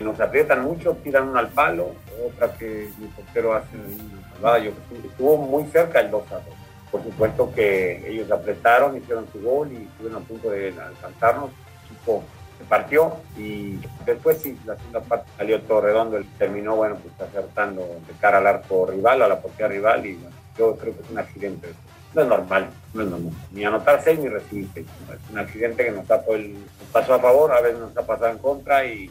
nos 0.00 0.18
aprietan 0.18 0.64
mucho, 0.64 0.96
tiran 1.04 1.28
una 1.28 1.38
al 1.38 1.50
palo, 1.50 1.94
otra 2.26 2.52
que 2.58 2.88
mi 2.98 3.06
portero 3.06 3.54
hace 3.54 3.76
una 3.76 4.28
salvada, 4.32 4.58
yo 4.58 4.72
estuvo 5.04 5.36
muy 5.36 5.70
cerca 5.70 6.00
el 6.00 6.10
2 6.10 6.32
a 6.32 6.34
2 6.34 6.61
por 6.92 7.02
supuesto 7.02 7.50
que 7.54 8.06
ellos 8.06 8.30
apretaron, 8.30 8.98
hicieron 8.98 9.26
su 9.32 9.40
gol 9.40 9.72
y 9.72 9.76
estuvieron 9.84 10.22
a 10.22 10.26
punto 10.26 10.50
de 10.50 10.68
alcanzarnos. 10.78 11.50
El 11.50 11.86
equipo 11.86 12.22
se 12.58 12.64
partió 12.64 13.16
y 13.36 13.80
después 14.04 14.38
sí, 14.42 14.58
la 14.66 14.76
segunda 14.76 15.00
parte 15.00 15.30
salió 15.38 15.62
todo 15.62 15.80
redondo. 15.80 16.18
Él 16.18 16.26
terminó, 16.38 16.76
bueno, 16.76 16.96
pues 16.96 17.28
acertando 17.28 17.80
de 17.80 18.12
cara 18.20 18.38
al 18.38 18.46
arco 18.46 18.86
rival, 18.86 19.22
a 19.22 19.28
la 19.28 19.40
portería 19.40 19.68
rival 19.68 20.04
y 20.04 20.18
yo 20.58 20.76
creo 20.76 20.94
que 20.94 21.02
es 21.02 21.10
un 21.10 21.18
accidente. 21.18 21.68
No 22.14 22.20
es 22.20 22.28
normal, 22.28 22.68
no 22.92 23.02
es 23.02 23.08
normal. 23.08 23.32
Ni 23.52 23.64
anotar 23.64 24.02
seis 24.04 24.18
ni 24.18 24.28
recibir 24.28 24.68
seis. 24.74 24.86
Es 25.10 25.30
un 25.30 25.38
accidente 25.38 25.86
que 25.86 25.92
nos, 25.92 26.10
ha 26.10 26.22
el, 26.28 26.52
nos 26.52 26.88
pasó 26.92 27.14
a 27.14 27.20
favor, 27.20 27.52
a 27.52 27.62
veces 27.62 27.78
nos 27.78 27.96
ha 27.96 28.06
pasado 28.06 28.30
en 28.32 28.38
contra 28.38 28.84
y, 28.84 29.10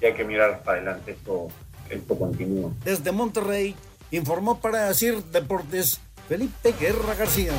y 0.00 0.04
hay 0.06 0.14
que 0.14 0.22
mirar 0.24 0.62
para 0.62 0.78
adelante. 0.78 1.10
Esto, 1.10 1.48
esto 1.90 2.16
continúa. 2.16 2.70
Desde 2.84 3.10
Monterrey 3.10 3.74
informó 4.12 4.60
para 4.60 4.86
decir 4.86 5.22
Deportes 5.24 6.00
Felipe 6.28 6.74
Guerra 6.78 7.14
García. 7.14 7.52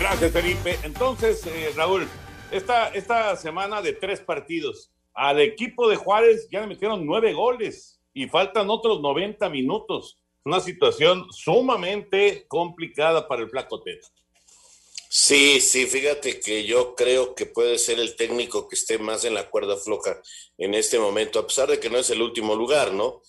Gracias, 0.00 0.32
Felipe. 0.32 0.76
Entonces, 0.82 1.46
eh, 1.46 1.72
Raúl, 1.76 2.08
esta, 2.50 2.88
esta 2.88 3.36
semana 3.36 3.80
de 3.80 3.92
tres 3.92 4.18
partidos, 4.18 4.90
al 5.14 5.40
equipo 5.40 5.88
de 5.88 5.94
Juárez 5.94 6.48
ya 6.50 6.62
le 6.62 6.66
metieron 6.66 7.06
nueve 7.06 7.32
goles 7.32 8.00
y 8.12 8.26
faltan 8.26 8.70
otros 8.70 9.00
90 9.00 9.48
minutos. 9.50 10.18
Una 10.44 10.58
situación 10.58 11.26
sumamente 11.30 12.46
complicada 12.48 13.28
para 13.28 13.42
el 13.42 13.50
Flaco. 13.50 13.84
Sí, 15.08 15.60
sí, 15.60 15.86
fíjate 15.86 16.40
que 16.40 16.64
yo 16.64 16.96
creo 16.96 17.36
que 17.36 17.46
puede 17.46 17.78
ser 17.78 18.00
el 18.00 18.16
técnico 18.16 18.68
que 18.68 18.74
esté 18.74 18.98
más 18.98 19.24
en 19.24 19.34
la 19.34 19.48
cuerda 19.48 19.76
floja 19.76 20.20
en 20.58 20.74
este 20.74 20.98
momento, 20.98 21.38
a 21.38 21.46
pesar 21.46 21.68
de 21.68 21.78
que 21.78 21.90
no 21.90 21.98
es 21.98 22.10
el 22.10 22.22
último 22.22 22.56
lugar, 22.56 22.92
¿no? 22.92 23.22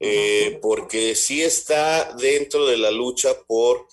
Eh, 0.00 0.58
porque 0.62 1.14
sí 1.14 1.42
está 1.42 2.14
dentro 2.14 2.66
de 2.66 2.76
la 2.76 2.90
lucha 2.90 3.42
por 3.46 3.86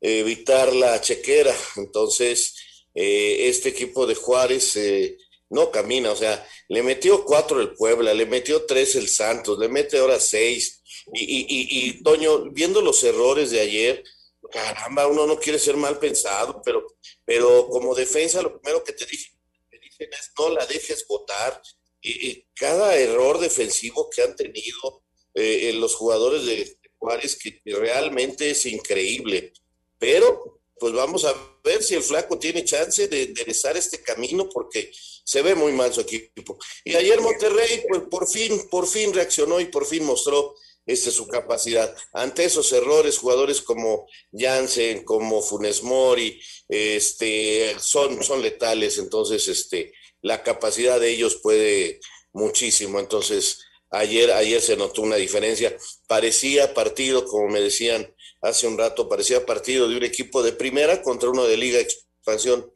evitar 0.00 0.74
la 0.74 1.00
chequera. 1.00 1.54
Entonces, 1.76 2.54
eh, 2.94 3.48
este 3.48 3.70
equipo 3.70 4.06
de 4.06 4.14
Juárez 4.14 4.76
eh, 4.76 5.18
no 5.50 5.70
camina, 5.70 6.12
o 6.12 6.16
sea, 6.16 6.46
le 6.68 6.82
metió 6.82 7.24
cuatro 7.24 7.60
el 7.60 7.74
Puebla, 7.74 8.14
le 8.14 8.26
metió 8.26 8.64
tres 8.64 8.96
el 8.96 9.08
Santos, 9.08 9.58
le 9.58 9.68
mete 9.68 9.98
ahora 9.98 10.18
seis. 10.18 10.82
Y, 11.12 12.02
Toño, 12.02 12.50
viendo 12.50 12.80
los 12.80 13.04
errores 13.04 13.50
de 13.50 13.60
ayer, 13.60 14.02
caramba, 14.50 15.06
uno 15.06 15.26
no 15.26 15.38
quiere 15.38 15.58
ser 15.58 15.76
mal 15.76 15.98
pensado, 15.98 16.60
pero, 16.64 16.84
pero 17.24 17.68
como 17.68 17.94
defensa, 17.94 18.42
lo 18.42 18.60
primero 18.60 18.82
que 18.82 18.92
te 18.92 19.06
dicen, 19.06 19.38
te 19.70 19.78
dicen 19.78 20.08
es 20.12 20.32
no 20.36 20.50
la 20.50 20.66
dejes 20.66 21.06
votar. 21.06 21.60
Y, 22.02 22.44
cada 22.54 22.96
error 22.96 23.38
defensivo 23.38 24.08
que 24.08 24.22
han 24.22 24.34
tenido, 24.34 25.04
eh, 25.36 25.72
los 25.74 25.94
jugadores 25.94 26.46
de 26.46 26.78
Juárez, 26.98 27.36
que 27.36 27.60
realmente 27.64 28.50
es 28.50 28.64
increíble. 28.66 29.52
Pero, 29.98 30.60
pues 30.78 30.92
vamos 30.94 31.24
a 31.24 31.34
ver 31.62 31.82
si 31.82 31.94
el 31.94 32.02
flaco 32.02 32.38
tiene 32.38 32.64
chance 32.64 33.06
de 33.06 33.24
enderezar 33.24 33.76
este 33.76 34.02
camino, 34.02 34.48
porque 34.48 34.90
se 35.24 35.42
ve 35.42 35.54
muy 35.54 35.72
mal 35.72 35.92
su 35.92 36.00
equipo. 36.00 36.58
Y 36.84 36.94
ayer 36.94 37.20
Monterrey, 37.20 37.84
pues 37.86 38.02
por 38.10 38.26
fin, 38.26 38.68
por 38.70 38.86
fin 38.86 39.12
reaccionó 39.12 39.60
y 39.60 39.66
por 39.66 39.84
fin 39.84 40.04
mostró 40.04 40.54
este, 40.86 41.10
su 41.10 41.26
capacidad. 41.26 41.94
Ante 42.12 42.44
esos 42.44 42.72
errores, 42.72 43.18
jugadores 43.18 43.60
como 43.60 44.08
Jansen, 44.32 45.04
como 45.04 45.42
Funes 45.42 45.82
Mori, 45.82 46.40
este, 46.68 47.76
son, 47.78 48.22
son 48.22 48.40
letales, 48.40 48.96
entonces 48.98 49.48
este, 49.48 49.92
la 50.22 50.42
capacidad 50.42 50.98
de 50.98 51.10
ellos 51.10 51.40
puede 51.42 52.00
muchísimo. 52.32 53.00
Entonces, 53.00 53.65
Ayer, 53.90 54.32
ayer 54.32 54.60
se 54.60 54.76
notó 54.76 55.02
una 55.02 55.16
diferencia. 55.16 55.76
Parecía 56.06 56.74
partido, 56.74 57.24
como 57.24 57.48
me 57.48 57.60
decían 57.60 58.06
hace 58.42 58.66
un 58.66 58.78
rato, 58.78 59.08
parecía 59.08 59.46
partido 59.46 59.88
de 59.88 59.96
un 59.96 60.04
equipo 60.04 60.42
de 60.42 60.52
primera 60.52 61.02
contra 61.02 61.30
uno 61.30 61.44
de 61.44 61.56
Liga 61.56 61.78
Expansión. 61.78 62.70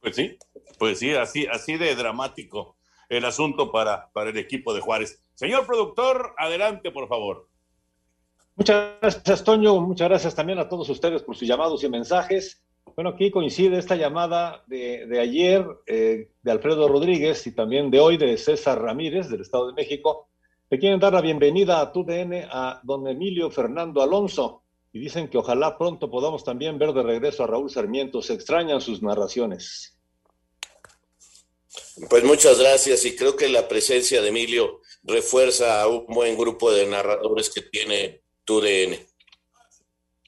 Pues 0.00 0.16
sí, 0.16 0.38
pues 0.78 0.98
sí, 0.98 1.12
así, 1.12 1.46
así 1.46 1.76
de 1.76 1.94
dramático 1.94 2.76
el 3.08 3.24
asunto 3.24 3.72
para, 3.72 4.10
para 4.12 4.30
el 4.30 4.38
equipo 4.38 4.74
de 4.74 4.80
Juárez. 4.80 5.22
Señor 5.34 5.66
productor, 5.66 6.34
adelante, 6.36 6.90
por 6.90 7.08
favor. 7.08 7.48
Muchas 8.54 8.98
gracias, 9.00 9.44
Toño. 9.44 9.80
Muchas 9.80 10.08
gracias 10.08 10.34
también 10.34 10.58
a 10.58 10.68
todos 10.68 10.88
ustedes 10.88 11.22
por 11.22 11.36
sus 11.36 11.46
llamados 11.46 11.82
y 11.84 11.88
mensajes. 11.88 12.62
Bueno, 12.98 13.10
aquí 13.10 13.30
coincide 13.30 13.78
esta 13.78 13.94
llamada 13.94 14.64
de, 14.66 15.06
de 15.06 15.20
ayer 15.20 15.64
eh, 15.86 16.30
de 16.42 16.50
Alfredo 16.50 16.88
Rodríguez 16.88 17.46
y 17.46 17.54
también 17.54 17.92
de 17.92 18.00
hoy 18.00 18.16
de 18.16 18.36
César 18.36 18.82
Ramírez 18.82 19.28
del 19.28 19.42
Estado 19.42 19.68
de 19.68 19.72
México. 19.72 20.30
Le 20.68 20.80
quieren 20.80 20.98
dar 20.98 21.12
la 21.12 21.20
bienvenida 21.20 21.80
a 21.80 21.92
TUDN 21.92 22.48
a 22.50 22.80
don 22.82 23.06
Emilio 23.06 23.52
Fernando 23.52 24.02
Alonso 24.02 24.64
y 24.92 24.98
dicen 24.98 25.28
que 25.28 25.38
ojalá 25.38 25.78
pronto 25.78 26.10
podamos 26.10 26.42
también 26.42 26.76
ver 26.76 26.92
de 26.92 27.04
regreso 27.04 27.44
a 27.44 27.46
Raúl 27.46 27.70
Sarmiento. 27.70 28.20
Se 28.20 28.34
extrañan 28.34 28.80
sus 28.80 29.00
narraciones. 29.00 29.96
Pues 32.10 32.24
muchas 32.24 32.58
gracias 32.58 33.04
y 33.04 33.14
creo 33.14 33.36
que 33.36 33.48
la 33.48 33.68
presencia 33.68 34.20
de 34.20 34.30
Emilio 34.30 34.80
refuerza 35.04 35.82
a 35.82 35.86
un 35.86 36.04
buen 36.06 36.36
grupo 36.36 36.72
de 36.72 36.88
narradores 36.88 37.48
que 37.48 37.62
tiene 37.62 38.22
TUDN. 38.44 39.07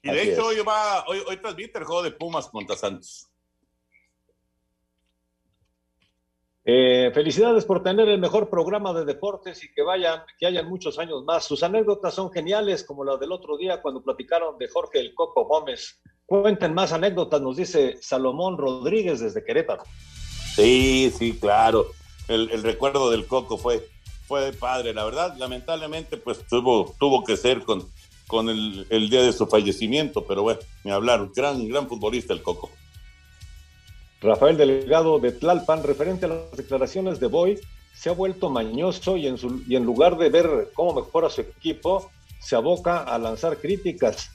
Y 0.02 0.10
de 0.10 0.20
Así 0.20 0.30
hecho, 0.30 0.50
es. 0.50 0.58
hoy, 0.58 0.64
va, 0.64 1.04
hoy, 1.06 1.22
hoy 1.28 1.36
transmite 1.36 1.78
el 1.78 1.84
juego 1.84 2.02
de 2.02 2.12
Pumas 2.12 2.48
contra 2.48 2.76
Santos. 2.76 3.26
Eh, 6.64 7.10
felicidades 7.14 7.64
por 7.64 7.82
tener 7.82 8.08
el 8.08 8.20
mejor 8.20 8.48
programa 8.50 8.92
de 8.92 9.04
deportes 9.04 9.64
y 9.64 9.72
que 9.72 9.82
vayan, 9.82 10.22
que 10.38 10.46
hayan 10.46 10.68
muchos 10.68 10.98
años 10.98 11.24
más. 11.24 11.44
Sus 11.44 11.62
anécdotas 11.62 12.14
son 12.14 12.30
geniales, 12.30 12.84
como 12.84 13.02
la 13.02 13.16
del 13.16 13.32
otro 13.32 13.56
día 13.56 13.80
cuando 13.80 14.02
platicaron 14.02 14.58
de 14.58 14.68
Jorge 14.68 15.00
el 15.00 15.14
Coco 15.14 15.46
Gómez. 15.46 16.00
Cuenten 16.26 16.74
más 16.74 16.92
anécdotas, 16.92 17.40
nos 17.40 17.56
dice 17.56 17.96
Salomón 18.00 18.56
Rodríguez 18.56 19.20
desde 19.20 19.42
Querétaro. 19.42 19.82
Sí, 20.54 21.12
sí, 21.16 21.38
claro. 21.38 21.86
El, 22.28 22.50
el 22.50 22.62
recuerdo 22.62 23.10
del 23.10 23.26
Coco 23.26 23.58
fue, 23.58 23.88
fue 24.28 24.52
padre, 24.52 24.94
la 24.94 25.04
verdad. 25.04 25.34
Lamentablemente, 25.38 26.18
pues 26.18 26.46
tuvo, 26.46 26.94
tuvo 27.00 27.24
que 27.24 27.36
ser 27.36 27.64
con, 27.64 27.90
con 28.30 28.48
el, 28.48 28.86
día 29.10 29.22
de 29.22 29.32
su 29.32 29.48
fallecimiento, 29.48 30.24
pero 30.24 30.42
bueno, 30.44 30.60
me 30.84 30.92
hablaron. 30.92 31.32
Gran, 31.34 31.66
gran 31.68 31.88
futbolista 31.88 32.32
el 32.32 32.42
Coco. 32.42 32.70
Rafael 34.22 34.56
Delgado 34.56 35.18
de 35.18 35.32
Tlalpan, 35.32 35.82
referente 35.82 36.26
a 36.26 36.28
las 36.28 36.52
declaraciones 36.56 37.18
de 37.18 37.26
Boy, 37.26 37.58
se 37.92 38.08
ha 38.08 38.12
vuelto 38.12 38.48
mañoso 38.48 39.16
y 39.16 39.26
en, 39.26 39.36
su- 39.36 39.62
y 39.66 39.74
en 39.74 39.84
lugar 39.84 40.16
de 40.16 40.28
ver 40.28 40.70
cómo 40.74 40.94
mejora 40.94 41.28
su 41.28 41.40
equipo, 41.40 42.10
se 42.40 42.54
aboca 42.54 42.98
a 42.98 43.18
lanzar 43.18 43.56
críticas, 43.56 44.30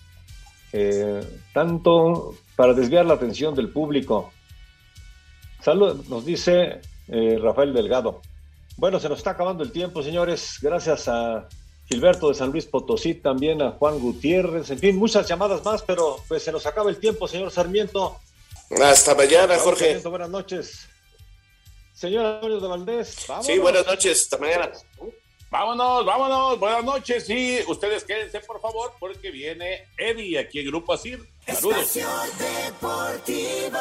eh, 0.73 1.23
tanto 1.53 2.35
para 2.57 2.73
desviar 2.73 3.05
la 3.05 3.13
atención 3.13 3.55
del 3.55 3.69
público. 3.69 4.31
Salud, 5.61 6.05
nos 6.09 6.25
dice 6.25 6.81
eh, 7.07 7.39
Rafael 7.41 7.73
Delgado. 7.73 8.21
Bueno, 8.77 8.99
se 8.99 9.07
nos 9.07 9.19
está 9.19 9.31
acabando 9.31 9.63
el 9.63 9.71
tiempo, 9.71 10.03
señores. 10.03 10.57
Gracias 10.61 11.07
a 11.07 11.47
Gilberto 11.87 12.29
de 12.29 12.35
San 12.35 12.51
Luis 12.51 12.65
Potosí, 12.65 13.13
también 13.15 13.61
a 13.61 13.71
Juan 13.71 13.99
Gutiérrez, 13.99 14.69
en 14.71 14.79
fin, 14.79 14.95
muchas 14.97 15.27
llamadas 15.27 15.63
más, 15.63 15.83
pero 15.83 16.17
pues 16.27 16.43
se 16.43 16.51
nos 16.51 16.65
acaba 16.65 16.89
el 16.89 16.97
tiempo, 16.97 17.27
señor 17.27 17.51
Sarmiento. 17.51 18.17
Hasta 18.81 19.13
mañana, 19.13 19.47
Raúl 19.47 19.61
Jorge. 19.61 19.85
Sarmiento, 19.85 20.09
buenas 20.09 20.29
noches. 20.29 20.87
Señor 21.93 22.25
Antonio 22.25 22.59
de 22.59 22.67
Valdés, 22.67 23.15
vámonos. 23.27 23.45
Sí, 23.45 23.59
buenas 23.59 23.85
noches. 23.85 24.23
Hasta 24.23 24.37
mañana. 24.37 24.71
Vámonos, 25.49 26.05
vámonos. 26.05 26.59
Buenas 26.59 26.83
noches. 26.83 27.25
Sí, 27.25 27.59
ustedes 27.67 28.03
quédense, 28.03 28.41
por 28.41 28.59
favor, 28.59 28.91
porque 28.99 29.31
viene 29.31 29.87
Eddie 29.97 30.39
aquí 30.39 30.59
en 30.59 30.67
Grupo 30.67 30.91
Asir. 30.91 31.25
Saludos. 31.47 31.93
Deportivo. 31.93 33.79